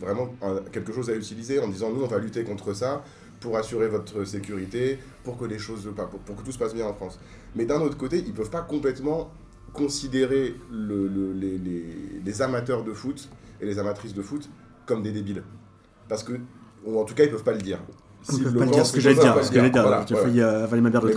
[0.00, 0.34] vraiment
[0.72, 3.04] quelque chose à utiliser en disant nous on va lutter contre ça
[3.40, 6.86] pour assurer votre sécurité, pour que les choses, pour, pour que tout se passe bien
[6.86, 7.20] en France.
[7.54, 9.30] Mais d'un autre côté, ils peuvent pas complètement
[9.72, 13.28] considérer le- le- les, les- amateurs de foot
[13.60, 14.48] et les amatrices de foot
[14.86, 15.42] comme des débiles.
[16.08, 16.32] Parce que,
[16.84, 17.80] ou en tout cas, ils peuvent pas le dire.
[18.24, 19.34] S'ils peuvent le pas dire ce que j'allais dire.
[19.34, 19.82] pas Ce le que j'allais dire.
[19.82, 20.28] Voilà, J'ai voilà.
[20.28, 21.08] failli avaler ma bière de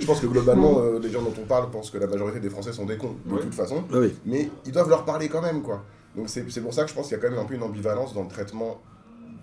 [0.00, 2.50] je, pense que, globalement, euh, les gens dont on parle pensent que la majorité des
[2.50, 3.40] Français sont des cons, de Ouais.
[3.40, 3.84] toute façon.
[3.92, 4.14] Ah oui.
[4.24, 5.82] Mais ils doivent leur parler quand même, quoi.
[6.16, 7.62] Donc c'est pour ça que je pense qu'il y a quand même un peu une
[7.62, 8.80] ambivalence dans le traitement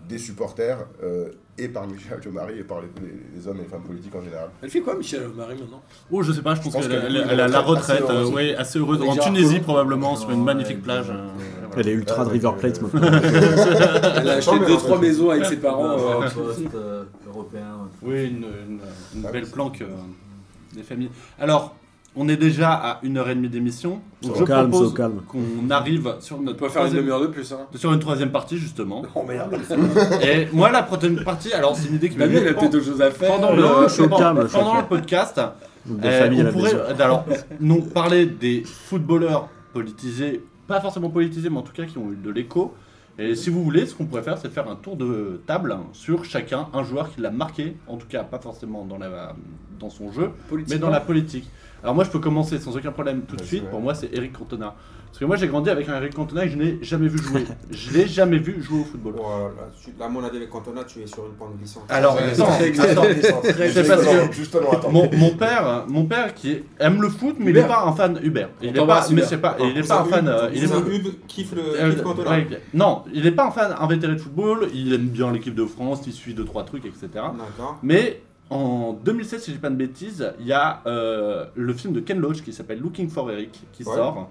[0.07, 3.67] des supporters, euh, et par Michel Diomari, et par les, les- les hommes et les
[3.67, 4.49] femmes politiques en général.
[4.61, 5.81] Elle fait quoi, Michel Marie maintenant?
[6.11, 8.29] Oh, je sais pas, je pense, qu'elle elle a la assez retraite, heureuse.
[8.29, 9.01] euh, ouais, assez heureuse.
[9.01, 11.09] En Tunisie, probablement, sur une magnifique plage.
[11.09, 13.19] euh, euh, Elle est ultra de Ouais, River Plate euh, maintenant.
[14.17, 15.07] Elle a acheté Chambé, deux en trois fait.
[15.07, 15.91] maisons avec ses parents.
[15.91, 16.27] euh,
[16.75, 17.89] euh, européen.
[18.01, 18.79] Oui, une, une-
[19.15, 19.87] une Ah, belle planque euh,
[20.75, 21.11] des familles.
[21.39, 21.75] Alors,
[22.15, 23.99] on est déjà à une heure et demie d'émission.
[24.21, 25.21] Donc, je calme, propose au calme.
[25.27, 27.51] qu'on arrive sur On notre peut faire une troisième, demi-heure de plus.
[27.53, 27.59] Hein.
[27.75, 29.03] sur une troisième partie, justement.
[29.15, 29.55] Oh merde.
[30.23, 32.55] Et moi, la troisième partie, alors c'est une idée qui m'est Damien, il a venue
[32.59, 33.31] peut-être d'autres choses à faire.
[33.35, 34.89] pendant, Non, le, je suis au pendant- calme, je suis au pendant le calme.
[34.89, 35.41] podcast.
[35.85, 37.03] De Euh, famille à on la pourrait maison.
[37.03, 37.25] alors
[37.59, 42.15] nous parler des footballeurs politisés, pas forcément politisés, mais en tout cas qui ont eu
[42.15, 42.73] de l'écho.
[43.19, 46.23] Et si vous voulez, ce qu'on pourrait faire, c'est faire un tour de table sur
[46.25, 49.35] chacun, un joueur qui l'a marqué, en tout cas pas forcément dans, la,
[49.79, 50.29] dans son jeu,
[50.69, 51.47] mais dans la politique.
[51.83, 53.69] Alors moi, je peux commencer sans aucun problème tout de suite.
[53.69, 54.73] Pour moi, c'est Eric Cantona.
[55.07, 57.43] Parce que moi, j'ai grandi avec un Eric Cantona et je n'ai jamais vu jouer.
[57.71, 59.13] je l'ai jamais vu jouer au football.
[59.17, 59.49] Voilà,
[59.83, 61.83] tu- là, à mon avis, avec Cantona, tu es sur une pente glissante.
[61.89, 63.01] Alors, Ouais, attends, c'est attends.
[63.41, 64.89] très C'est parce que- justement, attends.
[64.91, 68.19] Mon, mon père, mon père qui aime le foot, mais il n'est pas un fan
[68.23, 68.49] Hubert.
[68.61, 69.29] Il n'est pas, t'embrasse, mais Hubert.
[69.29, 70.27] c'est pas, il est pas un fan.
[70.27, 72.37] Euh, il est pas- Hub kiffe le Euh, Cantona.
[72.73, 74.67] non, il n'est pas un fan invétéré de football.
[74.73, 77.07] Il aime bien l'équipe de France, il suit deux trois trucs, etc.
[77.13, 77.77] D'accord.
[77.83, 81.93] Mais en 2007, si je dis pas de bêtises, il y a euh, le film
[81.93, 83.93] de Ken Loach qui s'appelle Looking for Eric qui Ouais.
[83.95, 84.29] sort.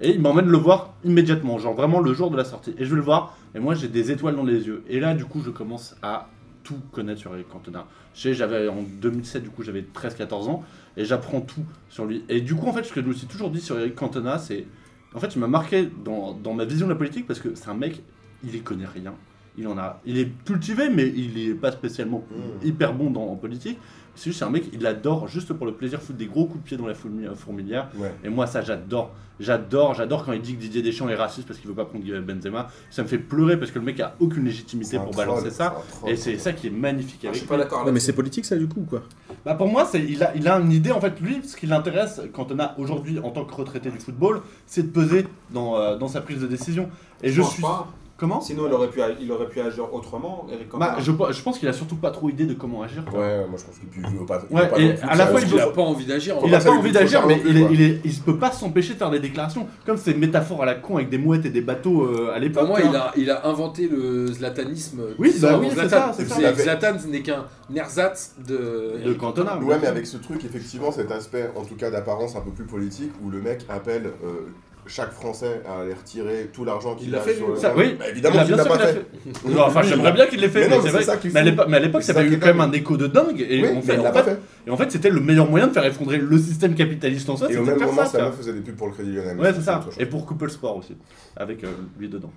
[0.00, 2.74] Et il m'emmène le voir immédiatement, genre vraiment le jour de la sortie.
[2.78, 4.82] Et je vais le voir, et moi j'ai des étoiles dans les yeux.
[4.88, 6.28] Et là, du coup, je commence à
[6.64, 7.86] tout connaître sur Eric Cantona.
[8.14, 10.64] Je sais, j'avais en 2007, du coup, j'avais 13-14 ans,
[10.96, 12.24] et j'apprends tout sur lui.
[12.28, 14.38] Et du coup, en fait, ce que je me suis toujours dit sur Eric Cantona,
[14.38, 14.66] c'est.
[15.14, 17.68] En fait, il m'a marqué dans, dans ma vision de la politique parce que c'est
[17.68, 18.02] un mec,
[18.42, 19.14] il y connaît rien.
[19.56, 22.66] Il en a, il est cultivé, mais il est pas spécialement Mmh.
[22.66, 23.78] hyper bon dans, en politique.
[24.16, 26.64] C'est juste un mec, il adore juste pour le plaisir foutre des gros coups de
[26.68, 27.88] pied dans la fourmi- fourmilière.
[27.96, 28.12] Ouais.
[28.24, 29.12] Et moi, ça, j'adore.
[29.40, 32.04] J'adore, j'adore quand il dit que Didier Deschamps est raciste parce qu'il veut pas prendre
[32.20, 32.68] Benzema.
[32.90, 35.74] Ça me fait pleurer parce que le mec a aucune légitimité pour troll, balancer ça.
[35.90, 36.10] troll.
[36.12, 38.44] Et c'est ça qui est magnifique Ah, avec je suis pas d'accord mais c'est politique
[38.44, 39.02] ça du coup ou quoi?
[39.44, 41.66] Bah pour moi, c'est, il, a, il a une idée, en fait, lui, ce qui
[41.66, 45.76] l'intéresse quand on a aujourd'hui en tant que retraité du football, c'est de peser dans,
[45.76, 46.88] euh, dans sa prise de décision.
[47.20, 47.62] Et je, pense suis.
[47.62, 47.88] pas.
[48.16, 50.92] Comment Sinon, il aurait, pu, il aurait pu agir autrement, Eric Cantona.
[50.92, 53.04] bah, je, je pense qu'il a surtout pas trop idée de comment agir.
[53.04, 53.18] quoi.
[53.18, 54.40] Ouais, moi je pense qu'il il veut pas.
[54.48, 56.36] il Ouais, veut pas et à que la fois, il Il a pas envie d'agir.
[56.46, 57.70] Il a pas envie d'agir, mais il, est, quoi.
[57.72, 59.66] il, est, il peut pas s'empêcher de faire des déclarations.
[59.84, 62.66] Comme ces métaphores à la con avec des mouettes et des bateaux euh, à l'époque.
[62.66, 62.88] Pour moi, hein.
[62.88, 65.00] il a, il a inventé le zlatanisme.
[65.18, 66.12] Oui, bah oui, c'est Zlatan.
[66.12, 69.00] ça, Zlatan ce n'est qu'un ersatz de.
[69.04, 69.58] de Cantona.
[69.58, 72.64] Ouais, mais avec ce truc, effectivement, cet aspect, en tout cas d'apparence un peu plus
[72.64, 74.46] politique, où le mec appelle euh,
[74.86, 77.54] chaque Français à aller retirer tout l'argent qu'il a fait, sur lui.
[77.54, 79.06] le Ça, oui, Bah, évidemment qu'il l'a pas fait.
[79.48, 82.46] Non, enfin, j'aimerais bien qu'il l'ait fait, Mais ça à l'époque, ça avait eu quand
[82.48, 83.40] même un écho de dingue.
[83.48, 84.38] Et Oui, on fait, en fait, fait.
[84.66, 87.50] et en fait, c'était le meilleur moyen de faire effondrer le système capitaliste en soi.
[87.50, 88.30] Et au même faire moment, ça.
[88.32, 89.34] faisait des pubs pour le Crédit Lyonnais.
[89.40, 89.84] Ouais, c'est ça.
[89.98, 90.96] Et pour couper le sport aussi,
[91.36, 92.30] avec euh, lui dedans.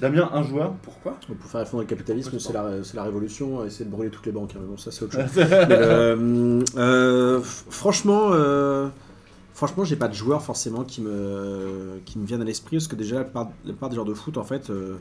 [0.00, 0.72] Damien, un joueur.
[0.82, 1.16] Pourquoi?
[1.40, 4.32] Pour faire effondrer le capitalisme, c'est la, c'est la révolution, essayer de brûler toutes les
[4.32, 4.52] banques.
[4.54, 5.44] hein, mais bon, ça c'est autre chose.
[5.70, 8.88] Euh, euh, franchement, euh,
[9.60, 12.96] franchement, j'ai pas de joueurs forcément qui me, qui me viennent à l'esprit parce que
[12.96, 14.96] déjà la plupart, la plupart des joueurs de foot, en fait, euh,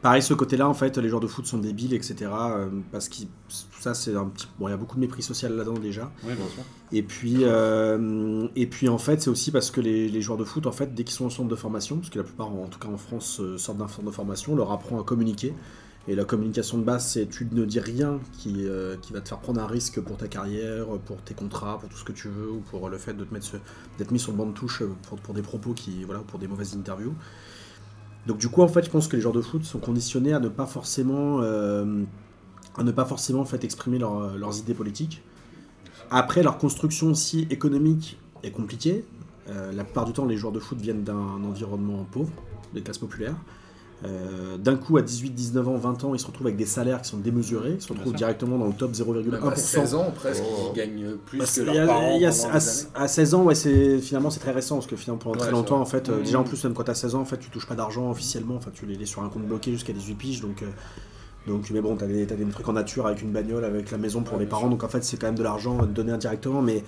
[0.00, 2.30] pareil ce côté-là, en fait, les joueurs de foot sont débiles, etc.
[2.32, 5.22] euh, parce que tout ça, c'est un petit, bon, il y a beaucoup de mépris
[5.22, 6.10] social là-dedans déjà.
[6.22, 6.62] bien sûr.
[6.92, 10.44] Et puis, euh, et puis en fait, c'est aussi parce que les, les joueurs de
[10.44, 12.68] foot, en fait, dès qu'ils sont au centre de formation, parce que la plupart, en
[12.68, 15.52] tout cas en France, sortent d'un centre de formation, on leur apprend à communiquer.
[16.06, 19.28] Et la communication de base, c'est tu ne dis rien qui, euh, qui va te
[19.28, 22.28] faire prendre un risque pour ta carrière, pour tes contrats, pour tout ce que tu
[22.28, 23.52] veux, ou pour le fait de te mettre
[23.96, 24.82] d'être mis sur le banc de touche
[25.22, 27.14] pour, des propos qui, voilà, pour des mauvaises interviews.
[28.26, 30.40] Donc du coup, en fait, je pense que les joueurs de foot sont conditionnés à
[30.40, 32.04] ne pas forcément, euh,
[32.76, 35.22] à ne pas forcément en fait, exprimer leur- leurs idées politiques.
[36.10, 39.06] Après, leur construction aussi économique est compliquée.
[39.48, 42.32] Euh, la plupart du temps, les joueurs de foot viennent d'un environnement pauvre,
[42.74, 43.36] des classes populaires.
[44.04, 47.00] Euh, D'un coup, à 18, 19 ans, 20 ans, ils se retrouvent avec des salaires
[47.00, 47.72] qui sont démesurés.
[47.76, 49.96] Ils se retrouvent directement dans le top Même à 16 0,1%.
[49.96, 50.70] ans presque, Oh.
[50.72, 52.54] ils gagnent plus Bah, que leurs a- parents a- à, des années.
[52.94, 55.80] à 16 ans, ouais, c'est finalement c'est très récent parce que finalement pendant très longtemps
[55.80, 56.22] en fait, euh, Mhm.
[56.24, 58.56] déjà en plus même quand t'as 16 ans en fait, tu touches pas d'argent officiellement,
[58.56, 60.66] enfin tu les laisses sur un compte bloqué jusqu'à 18 piges donc euh,
[61.46, 63.98] donc mais bon t'as des, t'as des trucs en nature avec une bagnole, avec la
[63.98, 64.70] maison pour Ouais, les parents sûr.
[64.70, 66.84] donc en fait c'est quand même de l'argent donné indirectement mais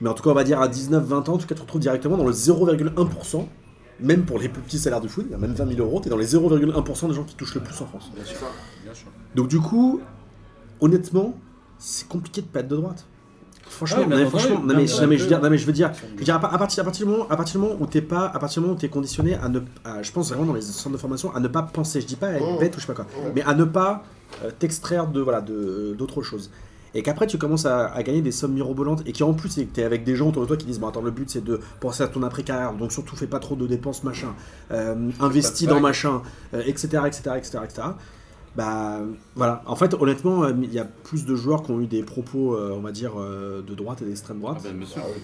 [0.00, 1.60] mais en tout cas on va dire à 19-20 ans en tout cas tu te
[1.62, 3.46] retrouves directement dans le 0,1%
[4.00, 6.00] même pour les plus petits salaires du foot, il y a même 20 000 euros,
[6.00, 8.10] t'es dans les 0,1% des gens qui touchent le plus en France.
[8.14, 8.36] Bien sûr,
[8.84, 9.08] bien sûr.
[9.34, 10.00] Donc du coup,
[10.80, 11.34] honnêtement,
[11.78, 13.04] c'est compliqué de pas être de droite.
[13.70, 15.58] Franchement, Ouais, mais non, mais attends, franchement, non, mais, non, je veux dire, non, mais
[15.58, 17.36] je veux dire, je veux dire, à, par- à partir, à partir du moment, à
[17.36, 19.60] partir du moment où t'es pas, à partir du moment où t'es conditionné à ne,
[19.84, 22.16] à- je pense vraiment dans les centres de formation, à ne pas penser, je dis
[22.16, 22.58] pas à être Oh.
[22.58, 23.32] bête ou je sais pas quoi, Ouais.
[23.34, 24.04] mais à ne pas
[24.42, 26.50] euh, t'extraire de voilà de d'autres choses.
[26.94, 29.82] Et qu'après tu commences à, à gagner des sommes mirobolantes et qui en plus t'es
[29.82, 32.02] avec des gens autour de toi qui disent bon attends le but c'est de penser
[32.02, 34.34] à ton après carrière donc surtout fais pas trop de dépenses machin,
[34.70, 36.22] euh, investis dans machin,
[36.54, 37.82] euh, etc etc etc etc.
[38.56, 39.00] Bah
[39.36, 42.02] voilà, en fait honnêtement euh, il y a plus de joueurs qui ont eu des
[42.02, 44.56] propos euh, on va dire euh, de droite et d'extrême droite.
[44.60, 45.00] Ah ben, monsieur.
[45.04, 45.22] Ah oui.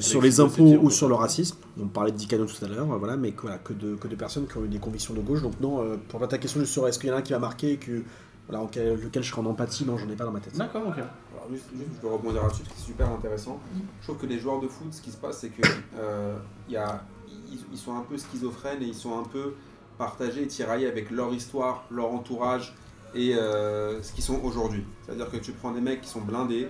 [0.00, 1.58] Sur les impôts ou sur le racisme.
[1.80, 4.08] On parlait de Dicano tout à l'heure, euh, voilà, mais que, voilà, que, de, que
[4.08, 5.42] de personnes qui ont eu des convictions de gauche.
[5.42, 7.38] Donc non, euh, pour ta question sur est-ce qu'il y en a un qui m'a
[7.38, 8.02] marqué, que,
[8.48, 10.56] voilà, auquel, lequel je serai en empathie, non, j'en ai pas dans ma tête.
[10.56, 10.98] D'accord, ok.
[10.98, 13.60] Alors juste, juste, je peux rebondir là-dessus, parce que c'est super intéressant.
[14.00, 15.66] Je trouve que les joueurs de foot, ce qui se passe, c'est que
[15.98, 16.36] euh,
[16.68, 19.54] il y a, ils, ils sont un peu schizophrènes et ils sont un peu
[19.98, 22.74] partagés, tiraillés avec leur histoire, leur entourage
[23.14, 24.84] et euh, ce qu'ils sont aujourd'hui.
[25.04, 26.68] C'est-à-dire que tu prends des mecs qui sont blindés,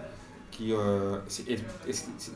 [0.53, 1.17] qui euh,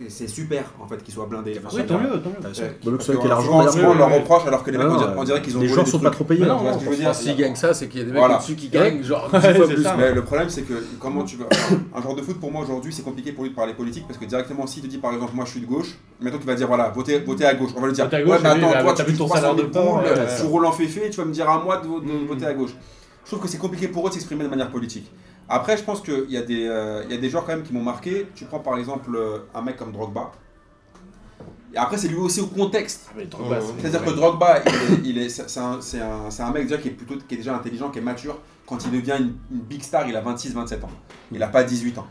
[0.09, 1.61] c'est super en fait qu'ils soient blindés.
[1.65, 2.37] Enfin, Oui, tant mieux, tant mieux.
[2.47, 5.23] Euh, Bah, parce que l'argent, on oui, leur reproche alors que les mecs, on non,
[5.25, 6.41] dirait, qu'ils ont Les gens sont pas trop payés.
[6.45, 7.15] Mais hein, non, tu non, ça.
[7.15, 8.37] S'ils gagnent ça, c'est qu'il y a des mecs Voilà.
[8.37, 9.83] au-dessus qui gagnent genre 10 Ouais, fois c'est plus.
[9.83, 9.95] ça.
[9.97, 11.47] Mais le problème, c'est que comment tu vas.
[11.53, 14.07] enfin, un joueur de foot, pour moi, aujourd'hui, c'est compliqué pour lui de parler politique
[14.09, 16.47] parce que directement, s'il te dit par exemple, moi je suis de gauche, mettons qu'il
[16.47, 17.71] va dire voilà, votez, votez à gauche.
[17.77, 19.69] On va lui dire ouais, mais attends, mais toi, tu vu ton salaire de ouais,
[19.77, 22.27] euh, tu roules en féfé, tu vas me dire à moi de, de Mm.
[22.29, 22.71] voter à gauche.
[23.25, 25.11] Je trouve que c'est compliqué pour eux de s'exprimer de manière politique.
[25.49, 27.63] Après, je pense qu'il y, a des, euh, il y a des joueurs quand même
[27.63, 28.27] qui m'ont marqué.
[28.35, 30.33] Tu prends par exemple euh, un mec comme Drogba.
[31.75, 33.11] Et après, c'est lui aussi au contexte.
[33.17, 34.59] Ah, Drogba, C'est-à-dire que Drogba,
[35.05, 37.39] il est, c'est un, c'est un- c'est un mec déjà qui est, plutôt, qui est
[37.39, 38.39] déjà intelligent, qui est mature.
[38.67, 40.91] Quand il devient une, une big star, il a 26-27 ans.
[41.31, 42.07] Il n'a pas 18 ans.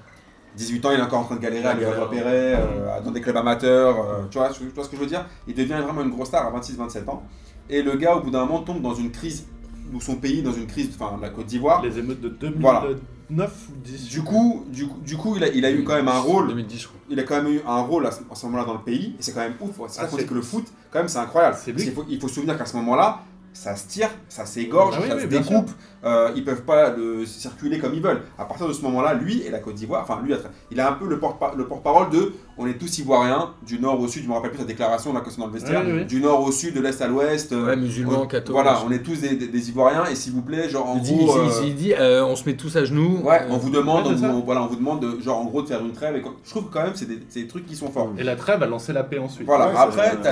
[0.56, 2.02] 18 ans, il est encore en train de galérer à galère.
[2.04, 3.98] repérer, euh, dans des clubs amateurs.
[4.00, 5.26] euh, tu, vois, tu vois ce que je veux dire?
[5.48, 7.24] Il devient vraiment une grosse star à 26-27 ans.
[7.70, 9.46] Et le gars, au bout d'un moment, tombe dans une crise,
[9.94, 11.82] ou son pays, dans une crise, enfin la Côte d'Ivoire.
[11.82, 12.86] Les émeutes de 2009 Voilà.
[13.32, 14.08] Ou 10.
[14.10, 16.48] Du coup, du, coup- du coup il, a, il a eu quand même un rôle
[16.50, 17.00] 2010, je crois.
[17.10, 19.16] il a quand même eu un rôle à ce, à ce moment-là dans le pays,
[19.20, 19.72] et c'est quand même ouf.
[19.88, 21.56] C'est ça Ah, qu'on c'est- dit que le foot, quand même, c'est incroyable.
[21.56, 23.20] Parce qu'il faut, il faut se souvenir qu'à ce moment-là,
[23.54, 25.72] ça se tire, ça s'égorge, Ah oui, ça oui, se découpe,
[26.04, 28.22] euh, ils peuvent pas le circuler comme ils veulent.
[28.38, 30.34] À partir de ce moment-là, lui et la Côte d'Ivoire, enfin lui,
[30.72, 34.00] il a un peu le porte- le porte-parole de on est tous ivoiriens, du nord
[34.00, 35.92] au sud, je me rappelle plus sa déclaration là que c'est dans le vestiaire, Oui,
[35.92, 36.06] oui, oui.
[36.06, 37.52] du nord au sud, de l'est à l'ouest.
[37.52, 38.54] euh, Ouais, musulmans, on- cathos.
[38.54, 41.02] Voilà, on est tous des, des- des ivoiriens, et s'il vous plaît, genre en Il
[41.02, 41.36] dit, gros.
[41.44, 43.20] il- euh, il dit, euh, on se met tous à genoux.
[43.24, 45.68] Ouais, euh, on vous demande, on voilà, on vous demande de, genre en gros de
[45.68, 46.16] faire une trêve.
[46.16, 48.12] Et je trouve que quand même c'est des, c'est des trucs qui sont forts.
[48.18, 49.46] Et la trêve a lancé la paix ensuite.
[49.46, 50.24] Voilà, Ouais, après, politique.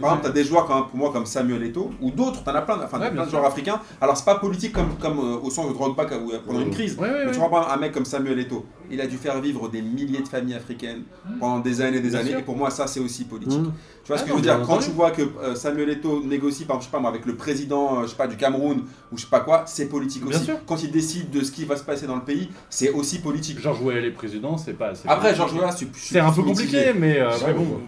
[0.00, 2.54] par exemple, t'as des joueurs quand même, pour moi comme Samuel Eto'o, ou d'autres, t'en
[2.54, 3.80] as plein, enfin Ouais, plein de joueurs africains.
[4.00, 6.98] Alors c'est pas politique comme, comme euh, au sens de Drogba où, pendant une crise.
[7.00, 9.82] Mais tu vois pas un mec comme Samuel Eto'o, il a dû faire vivre des
[9.82, 11.02] milliers de familles africaines
[11.40, 12.30] pendant des années et des Bien années.
[12.30, 12.38] sûr.
[12.38, 13.58] Et pour moi, ça c'est aussi politique.
[13.60, 13.72] Mmh.
[14.04, 14.56] Tu vois ce Ah que non, je veux dire?
[14.66, 14.84] Quand entendu.
[14.86, 17.34] tu vois que euh, Samuel Eto'o négocie, par exemple, je sais pas moi, avec le
[17.36, 18.82] président, euh, je sais pas, du Cameroun
[19.12, 20.44] ou je sais pas quoi, c'est politique Bien aussi.
[20.46, 20.58] sûr.
[20.66, 23.60] Quand il décide de ce qui va se passer dans le pays, c'est aussi politique.
[23.60, 24.92] Georges Weah les présidents, c'est pas.
[25.06, 27.18] Après, Georges Weah, c'est C'est un peu compliqué, mais.
[27.20, 27.80] euh, mais bon.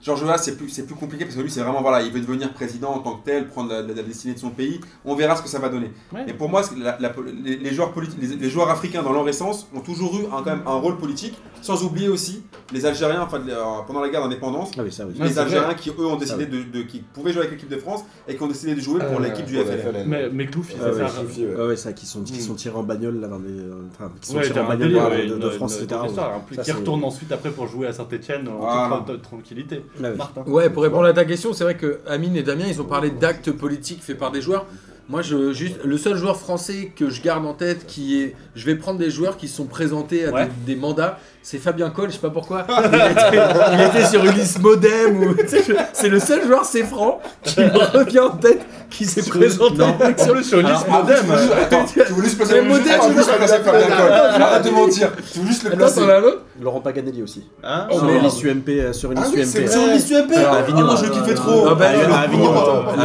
[0.00, 2.20] Georges Weah, c'est plus, c'est plus compliqué parce que lui, c'est vraiment, voilà, il veut
[2.20, 4.80] devenir président en tant que tel, prendre la, la- la destinée de son pays.
[5.04, 5.90] On verra ce que ça va donner.
[6.12, 6.24] Ouais.
[6.28, 7.12] Et pour moi, c'est la- la-
[7.44, 10.42] les, les joueurs politiques, les, les joueurs africains dans leur essence ont toujours eu un,
[10.42, 13.54] quand même un rôle politique, sans oublier aussi les Algériens, enfin, euh,
[13.88, 15.14] pendant la guerre d'indépendance, Ah oui, oui.
[15.20, 17.68] Les c'est Algériens qui, eux, ont décidé Ah de, de- qui pouvaient jouer avec l'équipe
[17.68, 20.04] de France et qui ont décidé de jouer pour Euh, l'équipe du pour FLN.
[20.06, 21.08] Mais, mais Clouf, il Ah ouais, ça.
[21.20, 21.76] Suffit, ouais.
[21.76, 22.40] Ça, qui sont, qui Mm.
[22.40, 23.50] sont tirés en bagnole là dans les.
[23.50, 25.76] euh, Enfin, qui sont Ouais, tirés en bagnole délire, de, ouais, de- une- de France,
[25.78, 26.00] une- etc.
[26.50, 29.82] qui c'est- retourne ensuite après pour jouer à Saint-Etienne en toute tra- tranquillité.
[30.00, 30.16] Ouais, ouais.
[30.16, 30.42] Martin.
[30.46, 33.10] Ouais, pour répondre à ta question, c'est vrai que Amine et Damien, ils ont parlé
[33.10, 34.66] d'actes politiques faits par des joueurs.
[35.08, 38.66] Moi, je, juste, le seul joueur français que je garde en tête, qui est, je
[38.66, 40.48] vais prendre des joueurs qui se sont présentés à Ouais.
[40.66, 42.66] des, des mandats c'est Fabien Coll, je sais pas pourquoi.
[42.68, 43.42] Il était,
[43.72, 45.22] il était sur une liste modem.
[45.22, 45.36] Ou,
[45.92, 48.60] c'est le seul joueur, c'est franc, qui me revient en tête,
[48.90, 51.16] qui s'est présenté en plus sur une liste Ah, modem.
[51.26, 54.42] tu Attends, voulais juste placer Mais le Ah, tu voulais juste placer Fabien Coll.
[54.42, 55.10] Arrête de mentir.
[55.32, 56.00] Tu voulais juste le Attends, placer.
[56.00, 57.46] t'en as un autre Laurent Paganelli aussi.
[57.62, 58.68] Hein Oh, sur liste UMP.
[58.68, 59.44] euh, Sur une Ah UMP.
[59.68, 60.86] Sur une liste UMP Ah, Avignon.
[60.86, 61.66] moi, je le kiffais trop.
[61.70, 62.52] Ah, bah, Ah, le- Avignon.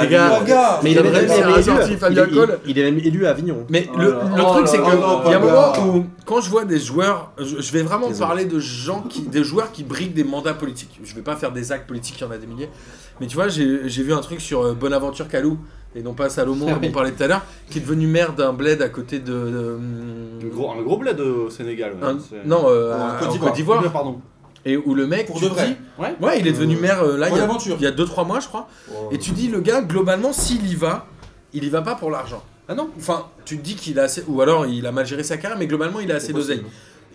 [0.02, 0.80] Les gars, gars.
[0.84, 2.60] Mais il est même sorti, Fabien Coll.
[2.66, 3.58] il- est même élu à Avignon.
[3.70, 4.84] Mais le, le truc, c'est que
[5.26, 8.08] il y a un moment où, quand je vois des joueurs, je, vais vraiment.
[8.28, 11.00] Parler de gens qui, des joueurs qui briguent des mandats politiques.
[11.04, 12.70] Je vais pas faire des actes politiques, il y en a des milliers.
[13.22, 15.58] Mais tu vois, j'ai vu un truc sur euh, Bonaventure Calou,
[15.96, 18.52] et non pas Salomon, comme on parlait tout à l'heure, qui est devenu maire d'un
[18.54, 19.78] bled à côté de.
[20.52, 21.94] gros, un gros bled au Sénégal.
[21.94, 23.92] ouais, un- c'est- non, euh, En Côte d'Ivoire.
[23.92, 24.20] Pardon.
[24.66, 25.68] Et où le mec, Pour tu de vrai.
[25.68, 26.16] dis- Ouais.
[26.22, 27.76] Ouais, il est devenu maire euh, là, il y, a, Bonaventure.
[27.78, 28.70] il y a 2-3 mois, je crois.
[28.90, 29.10] Oh.
[29.12, 31.06] Et tu dis, le gars, globalement, s'il y va,
[31.54, 32.42] il y va pas pour l'argent.
[32.70, 34.24] Ah non Enfin, tu te dis qu'il a assez.
[34.30, 36.64] Ou alors il a mal géré sa carrière, mais globalement, il a assez d'oseille.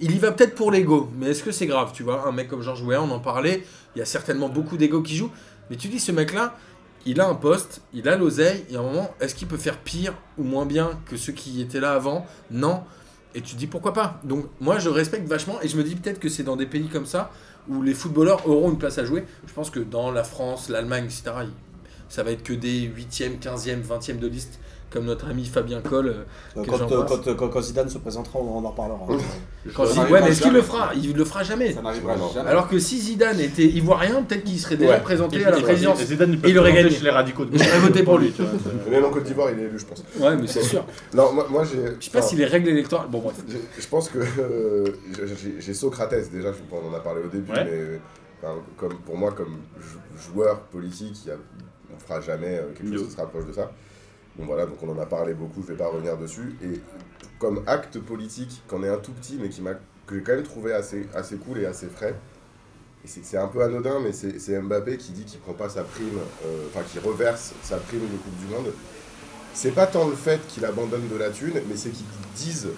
[0.01, 2.49] Il y va peut-être pour l'ego, mais est-ce que c'est grave Tu vois, un mec
[2.49, 3.65] comme Georges Weah, on en parlait,
[3.95, 5.31] il y a certainement beaucoup d'ego qui joue.
[5.71, 6.55] Mais tu dis, ce mec-là,
[7.07, 9.79] il a un poste, il a l'oseille, et à un moment, est-ce qu'il peut faire
[9.79, 12.27] pire ou moins bien que ceux qui étaient là avant?
[12.51, 12.83] Non.
[13.35, 14.21] Et tu te dis pourquoi pas?
[14.25, 16.89] Donc moi je respecte vachement et je me dis peut-être que c'est dans des pays
[16.89, 17.31] comme ça
[17.69, 19.25] où les footballeurs auront une place à jouer.
[19.47, 21.23] Je pense que dans la France, l'Allemagne, etc.,
[22.09, 24.59] ça va être que des 8e, 15e, 20e de liste
[24.91, 26.09] comme notre ami Fabien Coll.
[26.09, 26.13] euh,
[26.57, 29.07] Euh, Quand, euh, quand, quand- quand Zidane se présentera, on en reparlera.
[29.75, 30.93] Quand Ça Ouais, mais est-ce qu'il le fera?
[30.95, 31.73] Il le fera jamais.
[31.73, 32.31] Ça n'arrivera Non.
[32.33, 32.49] jamais.
[32.51, 35.01] Alors que si Zidane était ivoirien, peut-être qu'il serait déjà Ouais.
[35.01, 36.01] présenté à la présidence.
[36.03, 36.99] et Zidane, il peut Il aurait présenter gagné.
[36.99, 38.33] chez les radicaux de J'aurais voté pour lui.
[38.33, 38.51] tu vois,
[38.85, 40.03] c'est- Même en Côte d'Ivoire, il est élu, je pense.
[40.19, 40.85] Ouais, mais c'est sûr.
[41.15, 41.79] Non, moi, moi j'ai.
[42.01, 43.09] Je sais pas si les règles électorales.
[43.11, 43.37] Bon, bref.
[43.49, 44.85] Je, je pense que euh,
[45.17, 47.65] j'ai- j'ai Socrates déjà, je on en a parlé au début, Ouais.
[47.65, 48.01] mais
[48.43, 51.37] enfin, comme, pour moi, comme jou- joueur politique, il y a-
[51.95, 53.71] on fera jamais euh, quelque chose qui se rapproche de ça.
[54.39, 56.57] Bon voilà, donc on en a parlé beaucoup, je vais pas revenir dessus.
[56.63, 56.81] Et
[57.39, 59.75] comme acte politique, qu'en est un tout petit, mais qui m'a
[60.07, 61.07] que j'ai quand même trouvé assez,
[61.45, 62.15] cool et assez frais.
[63.05, 66.19] C'est c'est un peu anodin, mais c'est Mbappé qui dit qu'il prend pas sa prime,
[66.45, 68.73] euh, enfin qui reverse sa prime de Coupe du Monde.
[69.55, 72.69] C'est pas tant le fait qu'il abandonne de la thune, mais c'est qu'ils disent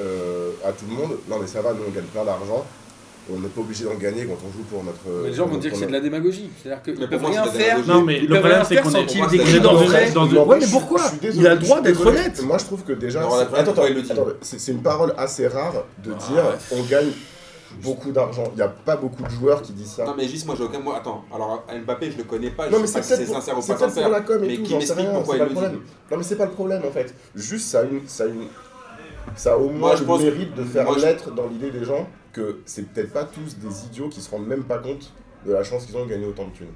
[0.00, 2.64] euh, à tout le monde non mais ça va, nous on gagne plein d'argent,
[3.30, 4.98] on n'est pas obligé d'en gagner quand on joue pour notre.
[5.22, 6.50] Mais les gens vont dire que c'est de la démagogie.
[6.62, 7.86] C'est-à-dire Mais qu'ils peuvent rien faire.
[7.86, 10.10] Non, mais le problème, c'est qu'on est, dans cris une- d'orfraie.
[10.12, 12.42] dans une- Non, Ouais, mais pourquoi Il a le droit d'être honnête.
[12.42, 13.20] Moi je trouve que déjà.
[13.20, 16.78] Attends, pourquoi il le dit attends, c'est une parole assez rare de Ah, dire ouais.
[16.78, 17.10] on gagne
[17.82, 18.44] beaucoup d'argent.
[18.52, 20.04] Il n'y a pas beaucoup de joueurs qui disent ça.
[20.06, 20.80] Non, mais juste, moi, j'ai aucun.
[20.80, 22.70] Moi, attends, alors Mbappé, je le connais pas.
[22.70, 24.42] Non, mais c'est si peut-être c'est pour, sincère ou c'est pas peut-être pour la com
[24.44, 25.72] et mais tout, qui m'explique rien, pourquoi c'est il pas le le problème.
[25.72, 25.92] dit.
[26.10, 27.14] Non, mais c'est pas le problème en fait.
[27.34, 28.46] Juste, ça a, une, ça a, une,
[29.36, 31.70] ça a au moins Moi, je le mérite de faire moi, je- naître dans l'idée
[31.70, 32.08] des gens
[32.38, 35.12] que c'est peut-être pas tous des idiots qui se rendent même pas compte
[35.46, 36.66] de la chance qu'ils ont de gagner autant de thunes.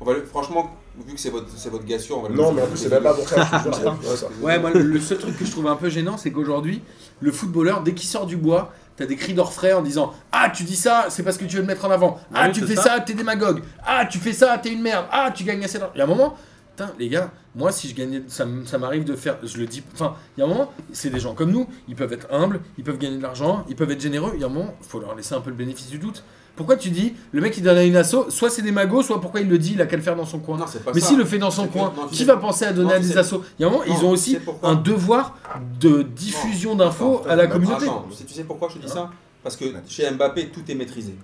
[0.00, 0.76] On va le- Franchement,
[1.06, 2.76] vu que c'est votre, c'est votre gars sûr, on va le Non, mais en plus,
[2.76, 3.48] c'est même pas pour ça.
[3.64, 4.44] je te jure, c'est.
[4.44, 6.82] Ouais, moi, le- le seul truc que je trouve un peu gênant, c'est qu'aujourd'hui,
[7.20, 10.64] le footballeur, dès qu'il sort du bois, t'as des cris d'orfraie en disant Ah, tu
[10.64, 12.18] dis ça, c'est parce que tu veux le mettre en avant.
[12.34, 12.82] Ah, oui, tu c'est fais ça.
[12.82, 13.62] ça, t'es démagogue.
[13.86, 15.06] Ah, tu fais ça, t'es une merde.
[15.10, 15.92] Ah, tu gagnes assez d'argent.
[15.94, 16.36] Il y a un moment,
[16.76, 18.44] putain, les gars, moi, si je gagnais, ça,
[18.78, 21.34] m'arrive de faire, je le dis, enfin, il y a un moment, c'est des gens
[21.34, 24.32] comme nous, ils peuvent être humbles, ils peuvent gagner de l'argent, ils peuvent être généreux.
[24.34, 26.22] Il y a un moment, faut leur laisser un peu le bénéfice du doute.
[26.54, 29.20] Pourquoi tu dis, le mec il donne à une asso, soit c'est des magos, soit
[29.20, 30.56] pourquoi il le dit, il a qu'à le faire dans son coin?
[30.56, 32.64] Non, c'est pas Mais s'il le fait dans son que- coin, non, qui va penser
[32.64, 33.42] à donner non, à des assos?
[33.58, 35.36] Il y a un moment, ils ont aussi un devoir
[35.80, 37.84] de diffusion d'infos à la communauté.
[37.84, 39.10] Attends, tu sais- tu sais pourquoi je te dis ça?
[39.42, 41.14] Parce que chez Mbappé, tout est maîtrisé.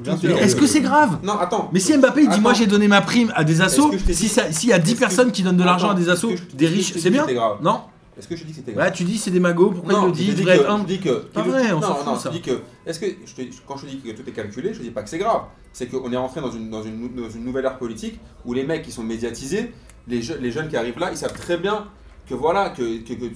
[0.00, 0.38] Bien Mais sûr.
[0.38, 1.18] Est-ce que c'est grave?
[1.22, 1.70] Non, attends.
[1.72, 2.42] Mais si Mbappé il dit Attends.
[2.42, 4.98] moi j'ai donné ma prime à des assos, si s'il y a 10 est-ce que-
[5.00, 7.24] personnes qui donnent de l'argent à des assos, je- des riches, c'est bien?
[7.26, 7.58] grave?
[7.62, 7.82] Non
[8.18, 8.86] Est-ce que je dis que c'était grave?
[8.86, 10.86] Bah tu dis c'est des magos, pourquoi il le dit Il être humble.
[10.98, 11.10] Que.
[11.32, 12.30] Pas vrai, on s'en non, fout, non, ça.
[12.32, 12.60] je dis que.
[12.86, 13.06] Est-ce que.
[13.24, 15.42] je te- quand je dis que tout est calculé, je dis pas que c'est grave.
[15.72, 18.64] C'est qu'on est rentré dans une, dans, une, dans une nouvelle ère politique où les
[18.64, 19.72] mecs qui sont médiatisés,
[20.08, 21.86] les, je- les jeunes qui arrivent là, ils savent très bien
[22.28, 22.82] que voilà, que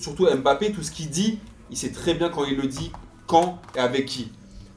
[0.01, 1.39] surtout Mbappé, tout ce qu'il dit,
[1.71, 2.91] il sait très bien quand il le dit,
[3.27, 4.31] quand et avec qui.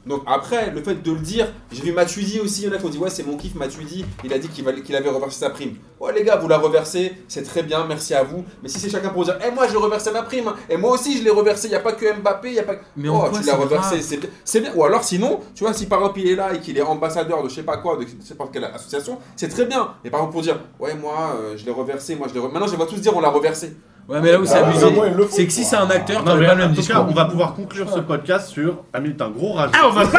[0.06, 2.78] Donc après, le fait de le dire, j'ai vu Matuidi aussi, il y en a
[2.78, 5.40] qui ont dit ouais c'est mon kiff Matuidi, il a dit qu'il qu'il avait reversé
[5.40, 5.76] sa prime.
[6.00, 8.44] Ouais les gars, vous la reversez, c'est très bien, merci à vous.
[8.62, 10.90] Mais si c'est chacun pour dire, eh moi j'ai reversé ma prime, hein, et moi
[10.90, 12.84] aussi je l'ai reversé, il n'y a pas que Mbappé, il n'y a pas que...
[12.96, 14.02] Mais oh, quoi tu l'as reversé,
[14.44, 14.72] c'est bien.
[14.74, 17.42] Ou alors sinon, tu vois, si par exemple il est là et qu'il est ambassadeur
[17.42, 19.94] de je sais pas quoi, de n'importe quelle association, c'est très bien.
[20.02, 22.54] Mais par exemple pour dire, ouais moi euh, je l'ai reversé, moi je l'ai reversé.
[22.58, 23.76] Maintenant je vais tous dire on l'a reversé.
[24.08, 25.34] Ouais mais là où c'est Ah, abusé, au moins, ils le font.
[25.36, 26.86] c'est que si c'est un acteur, Non, t'aurais mais pas le en même tout cas,
[26.94, 27.06] discours.
[27.08, 29.70] on va pouvoir conclure ce podcast sur Hamilton, gros rage.
[29.74, 30.18] Ah on va pas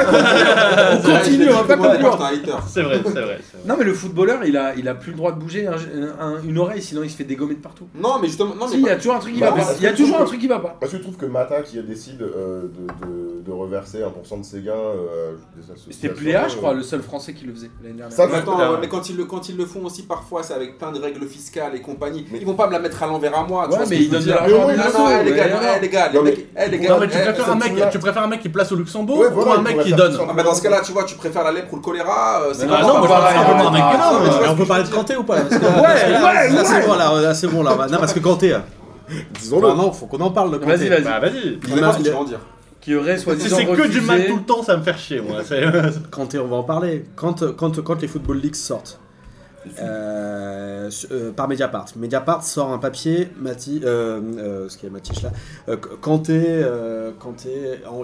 [0.94, 2.18] On continue, on va pas conclure.
[2.68, 3.14] C'est vrai, c'est vrai.
[3.14, 3.40] c'est vrai.
[3.66, 5.74] Non mais le footballeur il a, il a plus le droit de bouger un-
[6.20, 7.88] un- une oreille sinon il se fait dégommer de partout.
[7.96, 9.56] Non mais justement, non mais Si, il y a toujours un truc qui Bah, va
[9.58, 9.72] mais pas.
[9.72, 10.78] est-ce Il y a que toujours un truc qui va pas.
[10.80, 14.46] Parce que je trouve que Mata qui décide euh, de, de, de reverser 1% de
[14.46, 15.92] ses gains euh, des associations.
[15.92, 18.16] C'était Pléa je crois, euh, le seul français qui le faisait l'année dernière.
[18.16, 20.78] Ça, Mais attends, mais quand ils, le, quand ils le font aussi, parfois, c'est avec
[20.78, 22.26] plein de règles fiscales et compagnie.
[22.32, 23.68] Mais- Ils vont pas me la mettre à l'envers à moi.
[23.74, 24.68] Ouais, mais il donne de l'argent.
[24.68, 24.68] Non,
[25.24, 26.10] les gars,
[26.70, 27.90] les gars.
[27.92, 30.54] Tu préfères un mec qui place au Luxembourg ou un mec qui donne ah, dans
[30.54, 32.54] ce cas-là, tu vois, tu préfères la lèpre ou le choléra euh,
[34.50, 37.64] On peut parler de Kanté ou pas Ouais, ouais, Là, c'est bon, là, c'est bon,
[37.64, 37.88] là.
[37.90, 38.54] Non, parce que Kanté.
[38.54, 38.64] Hein.
[39.40, 39.70] Disons-le.
[39.70, 40.76] Non, faut qu'on en parle de Kanté.
[40.76, 41.04] Vas-y, vas-y.
[41.04, 42.04] Bah, vas-y.
[42.04, 42.40] dire
[42.84, 45.22] qui aurait Si c'est que du mal tout le temps, ça va me faire chier.
[45.22, 45.42] Moi.
[46.12, 47.06] quand on va en parler.
[47.16, 49.00] Quand, quand, quand les Football Leagues sortent,
[49.80, 51.86] euh, euh, par Mediapart.
[51.96, 53.30] Mediapart sort un papier,
[53.84, 55.32] euh, ce qui est Matiche là,
[56.02, 56.66] quand t'es,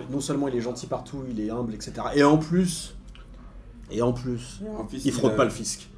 [0.10, 1.94] non seulement il est gentil partout, il est humble, etc.
[2.16, 2.96] Et en plus,
[3.92, 4.62] et en plus,
[4.94, 5.90] il, il fraude pas le fisc.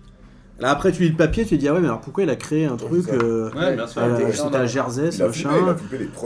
[0.62, 2.30] Là, après, tu lis le papier, tu te dis, ah ouais, mais alors pourquoi il
[2.30, 5.50] a créé un truc euh, ouais, bien sûr, euh, C'était à Jersey, ce machin.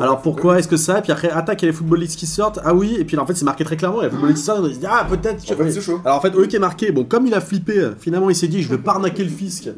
[0.01, 2.27] Alors pourquoi est-ce que ça Et puis après, attaque, il y a les Football qui
[2.27, 2.59] sortent.
[2.65, 4.01] Ah oui, et puis là, en fait, c'est marqué très clairement.
[4.01, 5.41] Il y a les Football qui sortent, ah peut-être.
[5.49, 6.01] En.
[6.05, 8.49] Alors en fait, eux qui est marqué, bon, comme il a flippé, finalement, il s'est
[8.49, 9.69] dit, je vais pas arnaquer le fisc.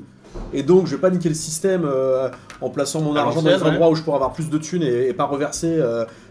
[0.54, 2.30] Et donc, je vais pas niquer le système euh,
[2.62, 3.64] en plaçant mon argent dans un ouais.
[3.64, 5.80] endroits où je pourrais avoir plus de thunes et, pas reverser,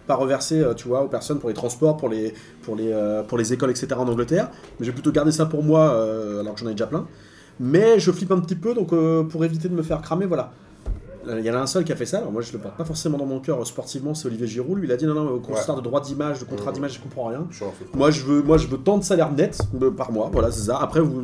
[0.08, 2.92] pas reverser tu vois, aux personnes pour les transports, pour les, pour les,
[3.28, 3.88] pour les écoles, etc.
[3.96, 4.48] en Angleterre.
[4.80, 5.92] Mais je vais plutôt garder ça pour moi,
[6.40, 7.06] alors que j'en ai déjà plein.
[7.60, 10.52] Mais je flippe un petit peu, donc euh, pour éviter de me faire cramer, voilà.
[11.28, 12.76] Il y en a un seul qui a fait ça, alors moi je le porte
[12.76, 14.78] pas forcément dans mon cœur euh, sportivement, c'est Olivier Giroud.
[14.78, 17.00] Lui il a dit non, non, au contrat de droit d'image, de contrat d'image, je
[17.00, 17.46] comprends rien.
[17.94, 19.58] Moi, je veux, moi je veux tant de salaire net
[19.96, 20.78] par mois, voilà, c'est ça.
[20.78, 21.22] Après, vous,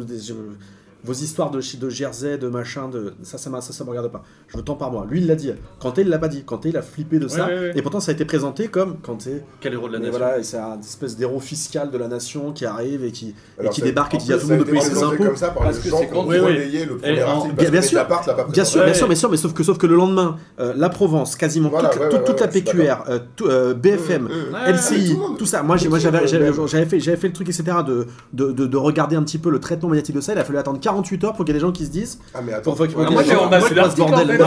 [1.04, 4.22] vos histoires de, de jersey, de machin, de ça, ça, ça, ça me regarde pas.
[4.48, 5.06] Je veux tant par moi.
[5.08, 5.52] Lui, il l'a dit.
[5.80, 6.44] Kanté, il l'a pas dit.
[6.44, 7.48] Kanté, il a flippé de ça.
[7.74, 9.42] Et pourtant, ça a été présenté comme Kanté.
[9.60, 10.18] Quel héros de la nation.
[10.18, 13.82] Voilà, c'est un espèce d'héros fiscal de la nation qui arrive et qui, et qui
[13.82, 15.24] débarque et qui dit à ah, tout le monde de payer ses impôts.
[15.24, 16.84] Comme ça parce que c'est quand oui, oui.
[16.86, 17.70] le premier.
[17.70, 18.06] Bien, sûr,
[18.50, 21.70] bien sûr, bien sûr, mais sauf que sauf que le lendemain, euh, la Provence, quasiment
[21.70, 23.04] toute, la PQR,
[23.76, 24.28] BFM,
[24.68, 25.62] LCI, tout ça.
[25.62, 26.26] Moi, j'avais
[26.86, 27.78] fait, le truc, etc.
[28.32, 30.32] de regarder un petit peu le traitement médiatique de ça.
[30.32, 32.18] Il a fallu attendre 48 heures pour qu'il y ait des gens qui se disent.
[32.34, 34.38] Ah, mais attends, faut qu'il moi, ce bordel.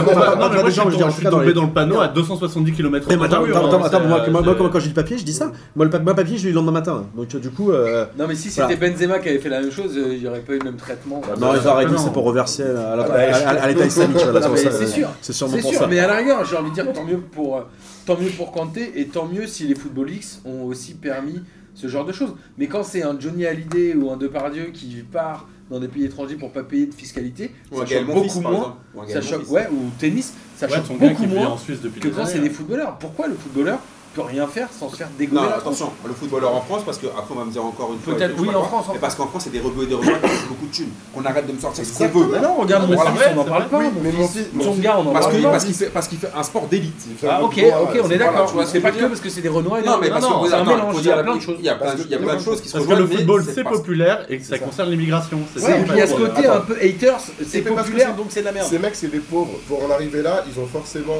[0.66, 3.06] Je suis tombé dans le panneau à 270 km.
[3.08, 3.44] Mais attends,
[3.82, 4.24] attends, moi,
[4.72, 5.52] quand j'ai du papier, je dis ça.
[5.74, 7.06] Moi, le papier, je l'ai le lendemain matin.
[7.14, 7.72] Donc, du coup.
[7.72, 10.54] Non, mais si c'était Benzema qui avait fait la même chose, il n'y aurait pas
[10.54, 11.20] eu le même traitement.
[11.38, 14.18] Non, ils auraient dit c'est pour reverser à l'état islamique.
[14.56, 15.08] C'est sûr.
[15.20, 17.62] C'est sûr, mais à la j'ai envie de dire tant mieux pour
[18.04, 21.42] tant mieux pour Kanté et tant mieux si les Football X ont aussi permis
[21.74, 22.34] ce genre de choses.
[22.56, 26.36] Mais quand c'est un Johnny Hallyday ou un Depardieu qui part dans des pays étrangers
[26.36, 28.78] pour ne pas payer de fiscalité, ou ça choque beaucoup moins.
[28.94, 32.08] Ou ça choque, ouais, ou tennis, ça ouais, choque beaucoup moins en Suisse depuis que
[32.08, 32.96] quand c'est des footballeurs.
[32.98, 33.80] Pourquoi le footballeur
[34.22, 35.42] rien faire sans se faire dégommer.
[35.42, 38.14] Non, attention, le footballeur en France, parce qu'après on va me dire encore une fois.
[38.14, 38.86] Peut-être oui, en France.
[38.92, 40.90] Mais parce qu'en France, c'est des rebeux et des rebeux qui beaucoup de thunes.
[41.14, 42.28] Qu'on arrête de me sortir ce qu'on veut.
[42.32, 43.78] Mais non, regarde, mon on n'en parle pas.
[44.02, 44.24] Mais mon
[44.64, 45.58] on en parle pas.
[45.92, 47.06] Parce qu'il fait un sport d'élite.
[47.28, 48.64] Ah, ok, ok, on est d'accord.
[48.66, 50.54] C'est pas que parce que c'est des Renois et des Non, mais parce que c'est
[50.54, 50.96] un mélange.
[50.98, 51.56] Il y a plein de choses.
[51.58, 54.38] Il y a plein de choses qui se Parce que le football, c'est populaire et
[54.38, 55.38] que ça concerne l'immigration.
[55.56, 58.46] Et puis il y a ce côté un peu haters, c'est populaire donc c'est de
[58.46, 58.68] la merde.
[58.68, 59.58] Ces mecs, c'est des pauvres.
[59.68, 61.18] Pour en arriver là, ils ont forcément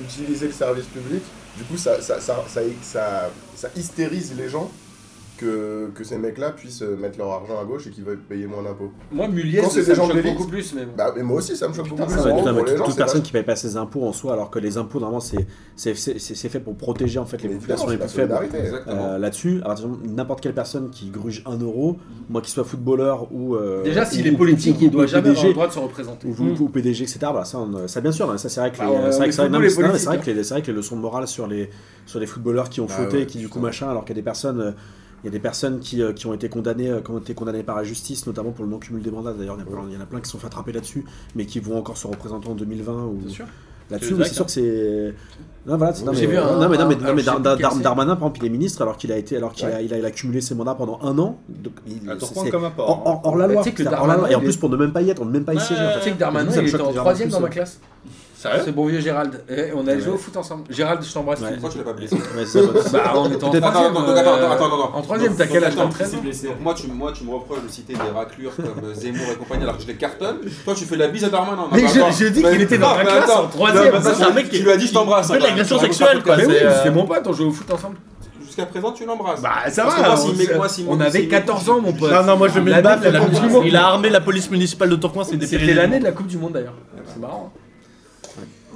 [0.00, 1.22] utilisé le service public
[1.58, 2.44] du coup, ça, ça, ça,
[2.82, 4.70] ça, ça hystérise les gens
[5.38, 8.62] que, ces mecs-là puissent euh, mettre leur argent à gauche et qu'ils veulent payer moins
[8.62, 8.92] d'impôts.
[9.10, 10.74] Moi, Muliez, ça, me choque beaucoup plus.
[10.96, 12.16] Bah, mais, moi aussi, ça me choque beaucoup plus.
[12.84, 13.26] Toute personne pas...
[13.26, 15.24] qui paye pas ses impôts en soi, alors que les impôts, normalement,
[15.76, 15.94] c'est
[16.48, 18.34] fait pour protéger en fait, les populations les plus faibles.
[18.88, 19.60] Euh, là-dessus,
[20.04, 21.98] n'importe quelle personne qui gruge un euro, mhm.
[22.30, 23.54] moi qui soit footballeur ou.
[23.54, 26.28] Euh, Déjà, s'il est politique, il doit jamais avoir le droit de se représenter.
[26.28, 26.70] Ou mhm.
[26.70, 27.18] PDG, etc.
[27.86, 28.86] Ça, bien sûr, hein, ça c'est vrai que bah,
[30.66, 31.70] les leçons morales sur les
[32.26, 34.74] footballeurs qui ont bah fauté, qui du coup machin, alors qu'il y a des personnes.
[35.22, 37.34] Il y a des personnes qui, euh, qui ont été condamnées, euh, qui ont été
[37.34, 39.32] condamnées par la justice, notamment pour le non-cumul des mandats.
[39.32, 41.04] D'ailleurs, il y en a plein qui sont fait attraper là-dessus,
[41.34, 43.06] mais qui vont encore se représenter en 2020.
[43.06, 43.28] Ou...
[43.28, 43.46] Sûr
[43.90, 45.14] là-dessus, mais c'est sûr que c'est.
[45.66, 47.22] Non, voilà, non, mais, non, mais, non, mais, non, mais
[47.82, 50.10] Darmanin, par exemple, il est ministre alors qu'il a été, alors qu'il a, il a,
[50.10, 51.38] cumulé ses mandats pendant un an.
[51.48, 52.88] Donc, il, c'est, comme apport.
[52.88, 53.38] Or, or, or hein.
[53.38, 53.62] la loi.
[53.62, 54.30] Darmanin, la loi.
[54.30, 55.82] Et en plus, pour ne même pas y être, on ne même pas y siéger.
[55.98, 57.80] Tu sais que Darmanin, il était en troisième dans ma classe.
[58.38, 59.42] Sérieux Ce bon vieux Gérald.
[59.50, 60.62] Eh, on a joué au foot ensemble.
[60.70, 61.40] Gérald, je t'embrasse.
[61.40, 61.50] Ouais.
[61.54, 62.16] Pourquoi je l'ai pas blessé
[62.46, 63.64] c'est Bah, en troisième.
[63.64, 65.84] Euh, attends, attends, attends, t'as quel âge T'as
[66.60, 69.82] moi tu, me reproches de citer des raclures comme euh, Zemmour et compagnie alors que
[69.82, 70.36] je les cartonne.
[70.64, 71.66] Toi, tu fais de la bise à Darmanin.
[71.72, 73.94] Mais je, dis qu'il était dans la classe en troisième.
[74.00, 75.26] C'est un mec qui lui a dit je t'embrasse.
[75.26, 76.36] C'est de l'agression sexuelle, quoi.
[76.36, 77.96] Mais euh, mon pote, on jouait au foot ensemble
[78.44, 79.42] jusqu'à présent, tu l'embrasses.
[79.42, 79.98] Bah, ça va.
[79.98, 82.12] Moi, hein, moi, on avait 14 ans, mon pote.
[82.12, 83.04] Non, non, moi, je mets le baffe.
[83.64, 85.24] Il a armé la police municipale de Tourcoing.
[85.24, 86.74] C'était l'année de la Coupe du Monde, d'ailleurs.
[87.04, 87.52] C'est marrant.
[87.52, 87.58] Hein.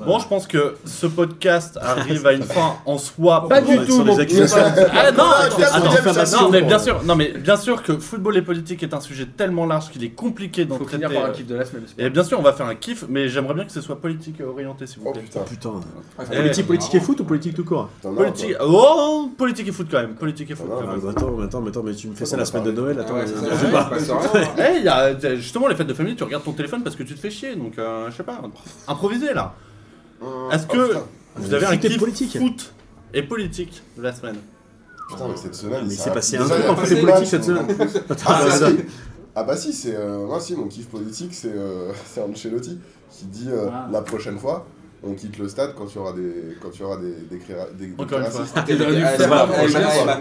[0.07, 3.49] Bon, je pense que ce podcast arrive à une fin en soi.
[3.49, 4.05] Pas du tout.
[4.07, 8.83] Ah, non, attends, non, mais bien sûr, non mais bien sûr que football et politique
[8.83, 11.03] est un sujet tellement large qu'il est compliqué d'en traiter.
[11.03, 11.85] Par un kiff de la semaine.
[11.99, 14.41] Et bien sûr, on va faire un kiff, mais j'aimerais bien que ce soit politique
[14.41, 15.23] orienté, s'il vous plaît.
[15.35, 15.71] Oh putain.
[15.75, 15.81] Oh,
[16.19, 18.57] ah, politique, eh, politique et foot ou politique tout court Politique.
[18.61, 20.15] Oh, politique et foot quand même.
[20.15, 20.67] Politique et foot.
[20.69, 20.77] Bah,
[21.11, 23.15] attends, bah, attends, attends, mais tu me fais ça la semaine de Noël, attends.
[23.17, 23.91] Ah euh, je sais pas.
[24.59, 27.31] Eh, justement, les fêtes de famille, tu regardes ton téléphone parce que tu te fais
[27.31, 28.41] chier, donc euh, je sais pas.
[28.89, 29.55] Improviser là.
[30.53, 30.95] Est-ce Ah, que
[31.37, 32.39] vous avez un kiff politique.
[32.39, 32.73] foot
[33.15, 34.37] et politique de la semaine
[35.09, 35.85] Putain, mais cette semaine.
[35.87, 37.67] Mais il ça s'est a- passé un truc en de et politique cette semaine.
[38.27, 38.47] Ah.
[39.35, 42.79] Ah bah si, c'est euh, moi si mon kiff politique c'est euh, c'est Ancelotti
[43.11, 43.89] qui dit euh, Ah.
[43.91, 44.67] la prochaine fois
[45.05, 47.37] on quitte le stade quand il y aura des quand il y aura des des,
[47.39, 48.41] des, des Encore une fois.
[48.41, 48.57] racistes.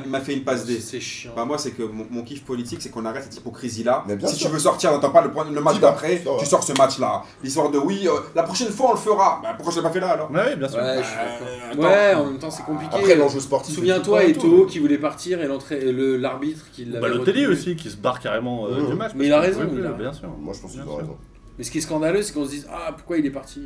[0.05, 0.79] Il m'a- fait une passe D.
[0.79, 1.31] C'est chiant.
[1.35, 4.03] Bah moi c'est que mon, mon kiff politique c'est qu'on arrête cette hypocrisie là.
[4.07, 4.47] Mais bien Si sûr.
[4.47, 7.21] tu veux sortir, t'entends pas le, le match d'après, tu sors ce match là.
[7.43, 9.39] L'histoire de oui, euh, la prochaine fois on le fera.
[9.43, 10.31] Bah pourquoi je l'ai pas fait là alors?
[10.31, 10.77] Ouais, oui, bien sûr.
[10.79, 11.81] Ouais, Euh.
[11.81, 12.95] Ouais, en même temps, c'est compliqué.
[12.95, 13.75] Après l'enjeu sportif.
[13.75, 16.99] Souviens-toi, Eto'o qui voulait partir et l'entrée- l'arbitre qui l'avait.
[17.01, 18.87] Balotelli aussi qui se barre carrément euh, Mhm.
[18.87, 19.11] du match.
[19.15, 20.29] Mais il a qu'il raison, a- Bien sûr.
[20.39, 20.97] Moi je pense ont sûr.
[20.97, 21.17] raison.
[21.57, 23.61] Mais ce qui est scandaleux, c'est qu'on se dise Ah, pourquoi il est parti?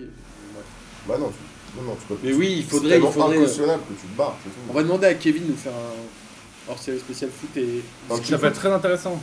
[1.07, 4.17] Bah non, tu, non, non, tu peux Mais oui, il faudrait- incautionnable que tu te
[4.17, 4.35] barres,
[4.69, 7.83] On va demander à Kevin de nous faire un hors série spécial foot et,
[8.23, 9.19] Ça peut être très intéressant.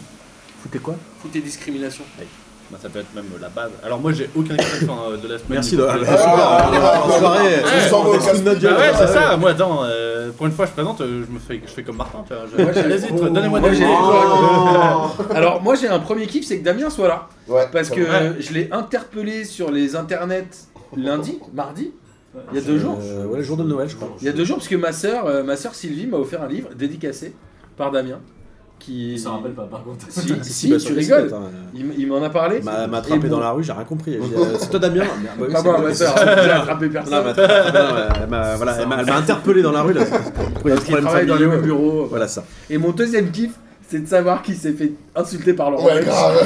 [0.62, 0.94] Foutez quoi?
[1.20, 2.04] Foot et discrimination.
[2.70, 3.70] Bah, ça peut être même la base.
[3.84, 5.50] Alors moi j'ai aucun kiff enfin, euh, de la semaine.
[5.50, 5.82] Merci de.
[5.82, 5.94] Ah.
[6.08, 8.72] Ah, Ah, gueule.
[8.74, 9.36] ouais, c'est ça.
[9.36, 11.96] Moi, attends, euh, pour une fois, je présente, euh, je me fais, je fais comme
[11.96, 12.24] Martin,
[12.56, 13.28] Allez-y, Oh.
[13.28, 13.84] donnez-moi Moi, des j'ai-.
[15.34, 17.28] Alors, moi, j'ai un premier kiff, c'est que Damien soit là.
[17.48, 18.14] Ouais, Parce que va.
[18.22, 20.46] euh, je l'ai interpellé sur les internets
[20.96, 21.92] lundi, mardi,
[22.52, 22.98] il y a deux jours.
[23.02, 24.08] Euh, Ouais, le jour de Noël, je crois.
[24.20, 26.42] Il y a deux jours, parce que ma sœur, euh, ma sœur Sylvie m'a offert
[26.42, 27.34] un livre dédicacé
[27.76, 28.18] par Damien.
[28.78, 29.12] Qui...
[29.12, 30.06] Il s'en rappelle pas par contre.
[30.08, 31.30] Si, si, bah, tu rigoles.
[31.32, 31.42] hein.
[31.72, 32.56] Il, m'en a parlé.
[32.58, 34.16] Il m'a m'a attrapé bon- dans la rue, j'ai rien compris.
[34.16, 37.14] Euh, C'est toi Damien Bah oui, Pas moi, ma sœur, j'ai attrapé personne.
[37.14, 39.92] elle m'a attrapé- non, elle m'a- voilà, elle m'a elle m'a interpellé dans la rue
[39.92, 40.02] là.
[40.04, 42.06] Pour des Qui problèmes travaille dans les mêmes bureaux.
[42.06, 42.42] Voilà ça.
[42.70, 43.52] Et mon deuxième kiff,
[43.88, 45.86] c'est de savoir qu'il s'est fait insulter par Laurent.
[45.86, 46.42] Ouais, grave.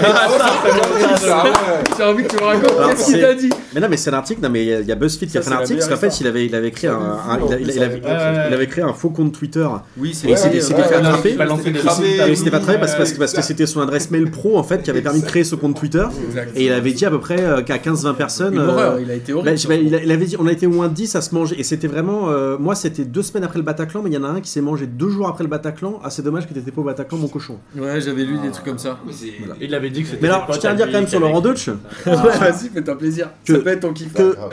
[1.96, 3.50] J'ai envie que tu me racontes qu'est-ce qu'il t'a dit.
[3.76, 4.40] Mais non, mais c'est un article.
[4.42, 5.60] Non, mais il y a- il y a BuzzFeed qui a fait c'est un la
[5.60, 8.00] article parce qu'en fait, il avait, il avait écrit un, un- il, avait,
[8.48, 10.94] il avait créé un faux compte Twitter Oui, c'est et il s'était il s'était fait
[10.94, 11.36] attraper.
[11.36, 14.82] Il s'était- fait attraper parce, que- parce que c'était son adresse mail pro en fait
[14.82, 16.52] qui avait permis de créer ce compte Twitter Exact.
[16.56, 18.58] et il avait dit à peu près euh, qu'à 15-20 personnes.
[18.58, 19.58] Euh, horreur, il a été Bah, horrible.
[19.58, 21.62] je- bah, il, avait dit, on a été au moins 10 à se manger, et
[21.62, 22.30] c'était vraiment.
[22.30, 24.50] euh, moi, c'était deux semaines après le Bataclan, mais il y en a un qui
[24.50, 26.00] s'est mangé deux jours après le Bataclan.
[26.02, 27.58] Ah, c'est dommage que t'étais pas au Bataclan, mon cochon.
[27.76, 28.98] Ouais, j'avais lu des trucs comme ça.
[29.60, 30.22] Il avait dit que c'était.
[30.22, 31.68] Mais alors, je tiens à dire quand même sur Laurent Deutsch.
[32.06, 33.28] Vas-y, fais-toi plaisir.
[33.44, 34.12] Que- Ça être ton kiff.
[34.12, 34.50] que- Grave.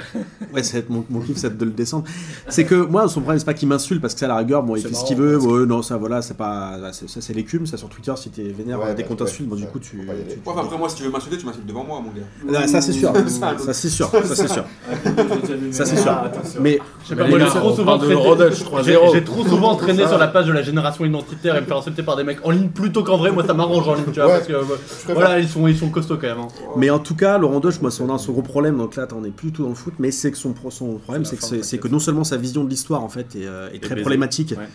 [0.53, 2.05] Ouais, c'est mon, mon kiff, c'est de le descendre.
[2.47, 4.63] C'est que moi, son problème, c'est pas qu'il m'insulte parce que ça, à la rigueur,
[4.63, 5.37] bon, il fait ce qu'il veut.
[5.37, 6.77] Ouais, non, ça, voilà, c'est pas.
[6.81, 9.47] bah, Ça, c'est l'écume, ça sur Twitter, si t'es vénère Ouais, dès bah, qu'on t'insulte,
[9.49, 9.99] bon, du coup, tu.
[10.01, 12.59] Tu- Ouais, après moi si tu veux m'insulter, tu m'insultes devant moi mon gars.
[12.63, 13.13] Ah, ça, c'est sûr.
[13.27, 14.09] Ça, Ça, c'est sûr.
[14.09, 14.63] Ça, c'est sûr.
[15.71, 16.17] Ça, c'est sûr.
[16.61, 17.15] Mais j'ai
[17.45, 18.13] trop souvent traîné.
[18.13, 18.83] Laurent Deutsch, 3-0.
[18.83, 21.77] J'ai j'ai trop souvent traîné sur la page de la génération identitaire et me faire
[21.77, 23.31] insulter par des mecs en ligne plutôt qu'en vrai.
[23.31, 26.17] Moi ça m'arrange en ligne, tu vois, parce que voilà, ils sont, ils sont costauds
[26.17, 26.39] quand même.
[26.39, 26.47] hein.
[26.77, 29.47] Mais en tout cas, Laurent Deutsch, moi, son gros problème, donc là, on est plus
[29.47, 31.99] du tout dans le foot, mais c'est que son, pro- son problème, C'est que, non
[31.99, 34.67] seulement sa vision de l'histoire, en fait, est, euh, est très problématique, Ouais.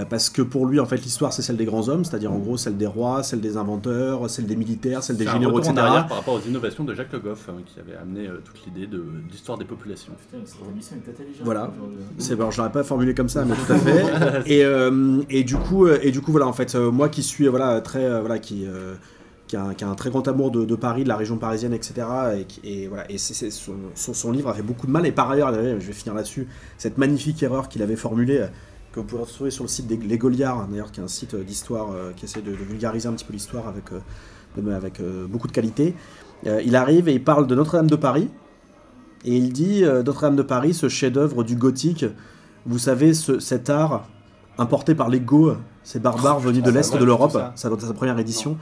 [0.00, 2.38] euh, parce que pour lui, en fait, l'histoire, c'est celle des grands hommes, c'est-à-dire en
[2.38, 5.74] gros celle des rois, celle des inventeurs, celle des militaires, celle des généraux, etc.
[5.74, 8.86] par rapport aux innovations de Jacques Le Goff hein, qui avait amené euh, toute l'idée
[8.86, 10.12] de- d'histoire des populations.
[10.30, 11.42] Putain, cette émission est intelligente.
[11.44, 11.70] Voilà.
[12.18, 14.42] C'est bon, je l'aurais pas formulé comme ça, mais tout à fait.
[14.50, 17.46] et, euh, et du coup, et du coup, voilà, en fait, euh, moi qui suis,
[17.48, 18.94] voilà, très, euh, voilà, qui, euh,
[19.52, 22.06] qui, a, un- très grand amour de, Paris, de la région parisienne, etc.
[22.64, 23.04] Et, voilà,
[23.94, 25.04] son, livre a fait beaucoup de mal.
[25.06, 26.48] Et par ailleurs, je vais finir là-dessus,
[26.78, 28.38] cette magnifique erreur qu'il avait formulée.
[28.38, 28.46] euh,
[28.92, 31.34] Que vous pouvez retrouver sur le site des Les Goliards, d'ailleurs, qui est un site
[31.34, 33.90] euh, d'histoire euh, qui essaie de, vulgariser un petit peu l'histoire avec,
[35.28, 35.94] beaucoup de qualité.
[36.44, 38.30] Il arrive et il parle de Notre-Dame de Paris.
[39.24, 42.04] Et il dit Notre-Dame de Paris, ce chef-d'œuvre du gothique,
[42.64, 44.08] vous savez, ce- cet art
[44.58, 47.52] importé par les Goths, ces barbares venus de l'Est de l'Europe, ça.
[47.56, 48.56] ça dans sa première édition.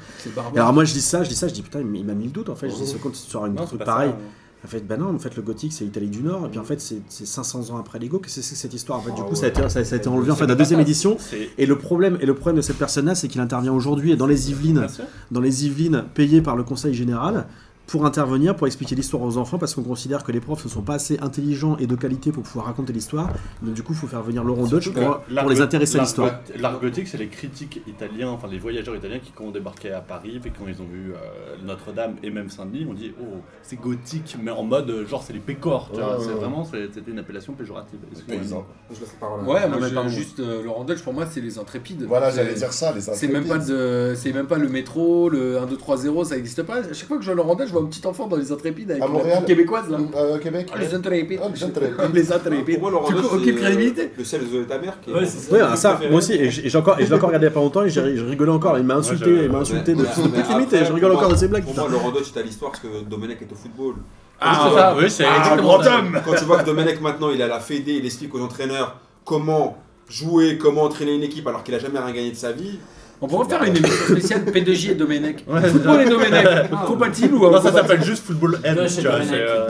[0.54, 2.24] Et alors moi je dis ça, je dis ça, je dis putain, il m'a mis
[2.24, 2.70] le doute en fait.
[2.70, 4.10] Je dis ce compte sur une Non, truc pareil.
[4.10, 4.16] ça,
[4.64, 6.64] En fait, ben non, en fait le gothique c'est l'Italie du Nord, et puis en
[6.64, 8.98] fait c'est c'est 500 ans après les Goths que c'est cette histoire?
[8.98, 10.54] En fait, du Ah coup ça, a été, ça, a été enlevé en fait la
[10.54, 11.16] deuxième édition.
[11.58, 14.50] Et le problème, et le problème de cette personne-là, c'est qu'il intervient aujourd'hui dans les
[14.50, 14.86] Yvelines,
[15.30, 17.46] dans les Yvelines payées par le Conseil général
[17.90, 20.82] pour intervenir, pour expliquer l'histoire aux enfants, parce qu'on considère que les profs ne sont
[20.82, 23.28] pas assez intelligents et de qualité pour pouvoir raconter l'histoire.
[23.62, 26.40] Donc du coup, il faut faire venir Laurent Deutsch pour, pour les intéresser à l'histoire.
[26.56, 30.00] L'art gothique, c'est les critiques italiens, enfin les voyageurs italiens qui, quand ont débarqué à
[30.00, 31.16] Paris, et quand ils ont vu euh,
[31.64, 35.32] Notre-Dame et même Saint-Denis, ont dit Oh, c'est gothique, mais en mode euh, genre c'est
[35.32, 36.16] les pécores, tu Ouais, vois.
[36.18, 36.34] ouais, c'est ouais.
[36.36, 37.98] vraiment, c'était une appellation péjorative.
[38.12, 38.66] Excusez-moi.
[38.92, 39.40] Je laisse la parole.
[39.48, 40.08] Ouais, Non, moi mais je- pardon.
[40.08, 42.04] juste euh, Laurent Deutsch pour moi c'est les intrépides.
[42.04, 45.58] Voilà, j'allais dire ça, les C'est même pas de, c'est même pas le métro, le
[45.58, 46.76] 1 2 3 0, ça existe pas.
[46.78, 48.52] À chaque fois que je vois Laurent Deutsch, je vois un petit enfant dans les
[48.52, 49.98] intrépides avec À Montréal québécoise là.
[50.16, 51.40] Euh, Québec Ah, les intrépides.
[51.42, 51.96] Ah, les intrépides.
[52.14, 52.80] Les intrépides.
[52.80, 54.10] Pour moi, c'est, aucune euh, crédibilité.
[54.16, 55.14] Le sel de ta mère qui est.
[55.14, 55.38] Ouais, c'est
[55.76, 55.94] ça.
[55.94, 56.10] Préféré?
[56.10, 57.84] moi aussi, et j'ai encore, et je l'ai encore regardé il y a pas longtemps,
[57.84, 58.78] et j'ai j'ai rigolé encore.
[58.78, 61.36] Il m'a insulté, je- il m'a insulté de petites limites, et je rigole encore de
[61.36, 61.64] ces blagues.
[61.64, 63.94] Pour moi, Laurent Deutsch, c'est à l'histoire parce que Domenech est au football.
[64.40, 66.02] Ah, c'est ça, oui, c'est exactement ça.
[66.24, 68.96] Quand tu vois que Domenech maintenant, il est à la Fédé, il explique aux entraîneurs
[69.24, 69.76] comment
[70.08, 72.78] jouer, comment entraîner une équipe alors qu'il a jamais rien gagné de sa vie.
[73.22, 75.44] On pourrait faire une émission spéciale P2J et Domenech.
[75.46, 79.32] Ouais, c'est Football et Domenech, compatible ou Non, ça s'appelle juste Football N, et Domenech.
[79.32, 79.66] euh.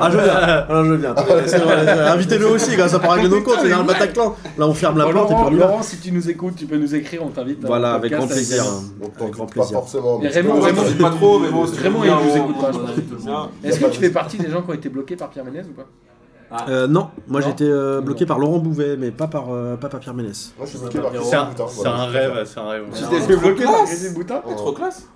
[0.00, 0.34] Ah, je viens.
[0.34, 2.06] Ah, je viens.
[2.12, 3.58] Invitez-le aussi, gars, ça part régler nos comptes.
[3.60, 4.34] C'est dans le Bataclan.
[4.56, 5.66] Là, on ferme la Bon, porte et puis Laurent, on y va.
[5.66, 7.58] Laurent, si tu nous écoutes, tu peux nous écrire, on t'invite.
[7.64, 8.64] Voilà, avec grand plaisir.
[9.00, 9.78] Donc grand doutes pas plaisir.
[9.78, 10.18] forcément.
[10.18, 10.60] Raymond,
[11.00, 11.66] pas trop, Raymond,
[12.04, 13.50] il nous écoute pas.
[13.62, 15.74] Est-ce que tu fais partie des gens qui ont été bloqués par Pierre Ménez ou
[15.74, 15.86] pas?
[16.68, 20.00] Euh, non, moi j'étais euh, bloqué par Laurent Bouvet, mais pas par, euh, pas par
[20.00, 20.52] Pierre Ménès.
[20.56, 22.84] Moi je suis bloqué par C'est un, Boutin, c'est un rêve, c'est un rêve.
[22.96, 23.84] Alors, T'es fait bloquer par.
[23.84, 25.06] Christine Boutin T'es trop classe.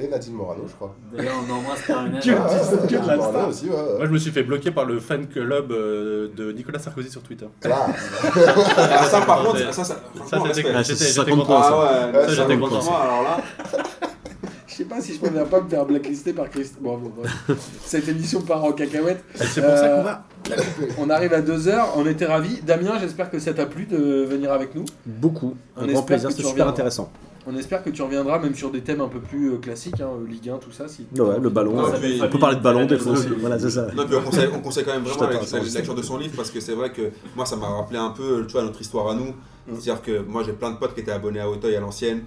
[0.00, 0.94] Et Nadine Morano, je crois.
[1.12, 2.20] D'ailleurs, on embrasse Pierre Ménez.
[2.20, 3.48] Que- Ah, ouais, que de la Nadine Morano star.
[3.48, 3.96] aussi, ouais, ouais.
[3.96, 7.20] Moi, je me suis fait bloquer par le fan club euh, de Nicolas Sarkozy sur
[7.20, 7.46] Twitter.
[7.60, 7.76] Classe.
[8.36, 10.72] Ah, ça, par Ça, contre, ça, ça, c'était respect.
[10.72, 11.44] Ah, c'est j'étais- j'étais 50 content.
[11.46, 11.70] points, ça.
[11.72, 12.78] Ah ouais, j'étais on content.
[12.96, 13.38] alors là,
[14.78, 16.78] sais pas si je préfère pas me faire blacklister par Christine.
[16.82, 17.00] Bon.
[17.84, 19.22] Cette émission part en cacahuète.
[19.34, 20.24] C'est pour ça Euh, qu'on va.
[20.98, 22.60] On arrive à 2h, on était ravis.
[22.62, 24.84] Damien, j'espère que ça t'a plu de venir avec nous.
[25.06, 25.54] Beaucoup.
[25.76, 26.72] On Un espère grand plaisir, que c'était tu super reviendras.
[26.72, 27.10] intéressant.
[27.50, 30.10] On espère que tu reviendras même sur des thèmes un peu plus euh, classiques, hein,
[30.28, 30.86] Ligue 1, tout ça.
[30.86, 31.72] Si Ouais, le ballon.
[31.76, 33.28] Non, euh, puis- on peut parler de ballon des fois aussi.
[33.40, 33.86] Voilà, c'est ça.
[33.96, 36.18] Non, puis on conseille, on conseille quand même Je vraiment la, je lecture de son
[36.18, 38.80] livre parce que c'est vrai que moi ça m'a rappelé un peu tu vois, notre
[38.80, 39.34] histoire à nous.
[39.70, 42.22] C'est-à-dire que moi j'ai plein de potes qui étaient abonnés à Auteuil à l'ancienne.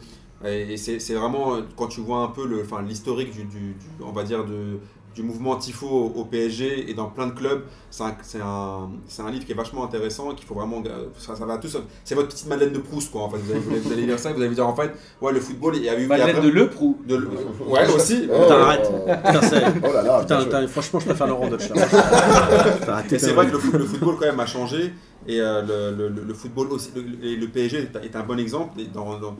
[0.45, 3.43] Et, et c'est c'est vraiment euh, quand tu vois un peu le- enfin, l'historique du,
[3.43, 4.79] du- du- on va dire de,
[5.13, 8.87] du mouvement tifo au, au PSG et dans plein de clubs, c'est un, c'est un,
[9.25, 12.15] un livre qui est vachement intéressant, qu'il faut vraiment, euh, ça, ça va tous, c'est
[12.15, 13.23] votre petite Madeleine de Proust quoi.
[13.23, 14.67] En fait, vous allez, vous allez- vous allez lire ça, et vous allez vous dire
[14.67, 14.89] en fait,
[15.21, 16.97] ouais le football il y a eu, il y a Madeleine de Le Prou.
[17.05, 17.27] de le-
[17.67, 18.29] ouais aussi.
[18.33, 18.89] Oh, Putain, arrête.
[18.91, 23.51] oh, Putain, Oh là là, Putain, franchement, je préfère Laurent Dutch c'est vrai que conneries.
[23.51, 24.93] le, foot- le football quand même a changé
[25.27, 25.61] et euh,
[25.91, 29.35] le, le- le football aussi, le, PSG est, un bon exemple dans, dans-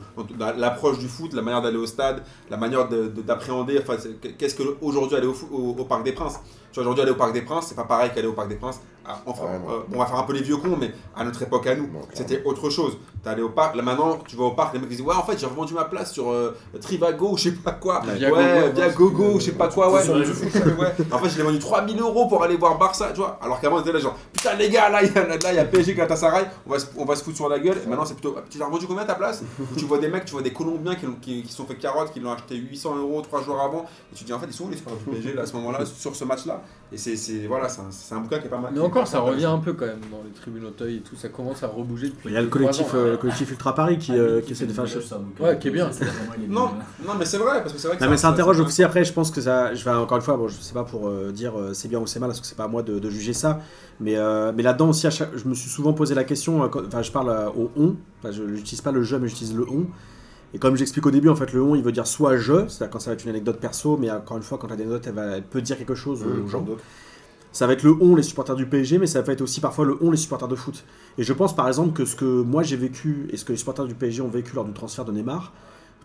[0.56, 3.78] l'approche du foot, la manière d'aller au stade, la manière de- de- d'appréhender.
[3.80, 3.96] Enfin,
[4.38, 6.38] qu'est-ce que aujourd'hui aller au, au, Parc des Princes
[6.76, 8.80] aujourd'hui aller au Parc des Princes, c'est pas pareil qu'aller au Parc des Princes.
[9.06, 11.66] À- enfin, euh, on va faire un peu les vieux cons, mais à notre époque
[11.66, 12.96] à nous, c'était autre chose.
[13.22, 15.14] T'es allé au parc, là maintenant tu vas au parc, les mecs ils disent ouais
[15.14, 18.08] en fait j'ai revendu ma place sur euh, Trivago ou je sais pas quoi, Ouais.
[18.08, 20.02] ouais, Viagogo, via Gogo ou je sais pas quoi, ouais.
[20.78, 20.92] Ouais.
[21.12, 23.38] En fait, je l'ai vendu 3000 euros pour aller voir Barça, tu vois.
[23.42, 25.54] Alors qu'avant, on était là, genre, putain, les gars, là, il y a, là, il
[25.54, 27.76] y a PSG Galatasaray, on va, se, on va se foutre sur la gueule.
[27.84, 29.42] Et maintenant, c'est plutôt, tu l'as revendu combien ta place?
[29.60, 31.76] Où Tu vois des mecs, tu vois des Colombiens qui, l'ont- qui, qui sont fait
[31.76, 33.84] carotte, qui l'ont acheté 800 euros 3 jours avant.
[34.12, 35.46] Et tu te dis, en fait, ils sont où les supporters du PSG là, à
[35.46, 36.62] ce moment-là, sur ce match-là
[36.92, 38.72] Et c'est, c'est- voilà, c'est un, c'est un bouquin qui est pas mal.
[38.92, 41.16] Encore, ça revient un peu quand même dans les tribunes Auteuil et tout.
[41.16, 42.28] Ça commence à rebouger depuis.
[42.28, 42.96] Il y a le collectif, ans.
[42.98, 44.84] euh, le collectif Ultra Paris qui, euh, qui essaie de faire.
[45.40, 45.90] Ouais, qui est bien.
[46.48, 46.70] Non,
[47.06, 48.82] non, mais c'est vrai, parce que c'est vrai que Non mais ça interroge ça- aussi
[48.84, 51.08] après je pense que ça je vais encore une fois bon je sais pas pour
[51.08, 52.98] euh, dire euh, c'est bien ou c'est mal parce que c'est pas à moi de,
[52.98, 53.60] de juger ça
[54.00, 57.02] mais euh, mais là-dedans aussi chaque- je me suis souvent posé la question euh, enfin
[57.02, 59.86] je parle euh, au on enfin je n'utilise pas le je mais j'utilise le on
[60.54, 62.90] et comme j'explique au début en fait le on il veut dire soit je c'est-à-dire
[62.90, 65.36] quand ça va être une anecdote perso mais encore une fois quand l'anecdote elle, va-
[65.36, 66.82] elle peut dire quelque chose Mmh, aux gens d'autres.
[67.52, 69.84] Ça va être le on, les supporters du PSG, mais ça va être aussi parfois
[69.84, 70.84] le on, les supporters de foot.
[71.18, 73.58] Et je pense par exemple que ce que moi j'ai vécu et ce que les
[73.58, 75.52] supporters du PSG ont vécu lors du transfert de Neymar,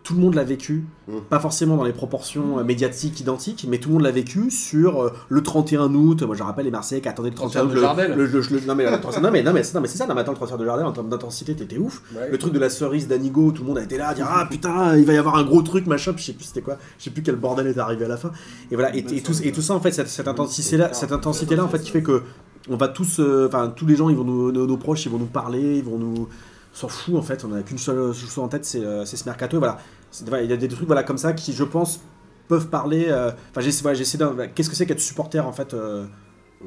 [0.08, 1.18] tout le monde l'a vécu, Mm.
[1.30, 5.04] pas forcément dans les proportions euh, médiatiques identiques, mais tout le monde l'a vécu sur
[5.04, 6.22] euh, le 31 août.
[6.24, 7.76] Moi je rappelle les Marseillais qui attendaient le 31 août.
[7.76, 9.74] Transfert de le- le- le- le- non, mais, le transfert- non, mais, non, mais, c'est-
[9.76, 11.78] non, mais c'est ça, non, mais attends, le transfert de Jardel en termes d'intensité, t'étais
[11.78, 12.02] ouf.
[12.16, 12.30] Ouais.
[12.32, 14.48] Le truc de la cerise d'Anigo, tout le monde a été là à dire Ah
[14.50, 16.78] putain, il va y avoir un gros truc, machin, puis je sais plus c'était quoi,
[17.00, 18.32] je sais plus quel bordel est arrivé à la fin.
[18.72, 21.64] Et voilà, et, et tout, et tout ça en fait, cette, cette intensité-là, cette intensité-là
[21.64, 22.24] en fait qui fait que
[22.70, 25.12] on va tous, euh, enfin tous les gens, ils vont nous, nos, nos proches, ils
[25.12, 26.28] vont nous parler, ils vont nous.
[26.28, 29.18] on s'en fout en fait, on a qu'une seule chose en tête, c'est euh, c'est
[29.18, 29.58] ce mercato.
[29.58, 29.80] et Voilà,
[30.28, 32.02] voilà, il y a des trucs voilà, comme ça qui, je pense,
[32.48, 33.08] peuvent parler.
[33.10, 36.06] euh, Enfin, j'essaie voilà, d'un- Qu'est-ce que c'est qu'être supporter en fait euh,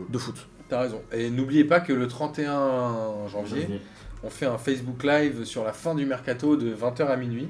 [0.09, 0.37] de foot?
[0.69, 1.01] T'as raison.
[1.13, 3.81] Et n'oubliez pas que le 31 janvier,
[4.23, 7.49] on fait un Facebook Live sur la fin du mercato de 20h à minuit.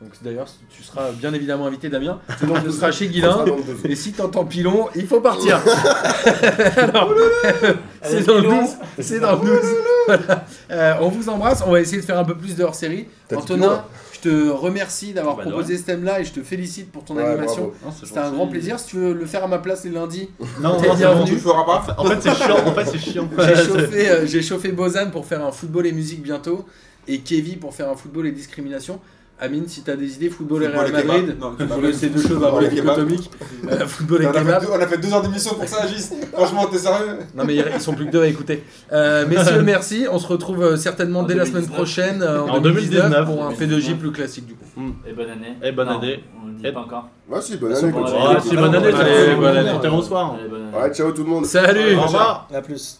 [0.00, 2.20] Donc d'ailleurs, tu seras bien évidemment invité, Damien.
[2.38, 3.44] Sinon, tu seras chez Guilin.
[3.84, 5.60] Et si t'entends pilon, il faut partir.
[8.02, 8.76] C'est dans le 12.
[9.00, 9.58] C'est dans le 12.
[10.06, 10.44] Voilà.
[10.70, 11.62] Euh, on vous embrasse.
[11.66, 13.08] On va essayer de faire un peu plus de hors-série.
[13.28, 16.90] T'as dit Antonin, je te remercie d'avoir Bah, proposé ce thème-là et je te félicite
[16.90, 17.72] pour ton Ouais, animation.
[18.02, 18.80] C'était un grand plaisir.
[18.80, 21.24] Si tu veux le faire à ma place les lundis, Non, non.
[21.26, 22.56] Tu le feras pas En fait, c'est chiant.
[22.66, 23.28] En fait, c'est chiant.
[23.38, 26.64] j'ai chauffé, euh, j'ai chauffé Bozan pour faire un football et musique bientôt
[27.06, 28.98] et Kevin pour faire un football et discrimination.
[29.42, 31.34] Amine, si t'as des idées, football et Real Madrid,
[31.94, 32.94] ces deux choses un Football peu et kebab.
[33.06, 33.30] dichotomiques.
[33.86, 34.62] Football et on, a fait kebab.
[34.62, 36.10] deux, on a fait deux heures d'émission pour ça, Gis.
[36.32, 37.18] Franchement, t'es sérieux?
[37.34, 38.62] Non mais ils sont plus que deux à écouter.
[38.92, 40.06] Euh, messieurs, merci.
[40.10, 41.74] On se retrouve euh, certainement En dès la semaine 2019.
[41.76, 43.80] prochaine euh, en, En 2019, 2019, pour un 2019.
[43.94, 44.66] P2J plus classique du coup.
[45.08, 45.56] Et bonne année.
[45.62, 46.22] Et bonne Non, année.
[46.42, 47.08] On le dit Et- pas encore.
[47.28, 47.92] Ouais, si, bonne Bonne année.
[47.92, 49.34] bonne année, bonne année.
[49.36, 49.88] bonne année.
[49.88, 50.34] Bonsoir.
[50.38, 50.76] Allez, bonne année.
[50.88, 51.46] Ouais, ciao tout le monde.
[51.46, 52.46] Salut Au revoir.
[52.52, 52.99] À plus.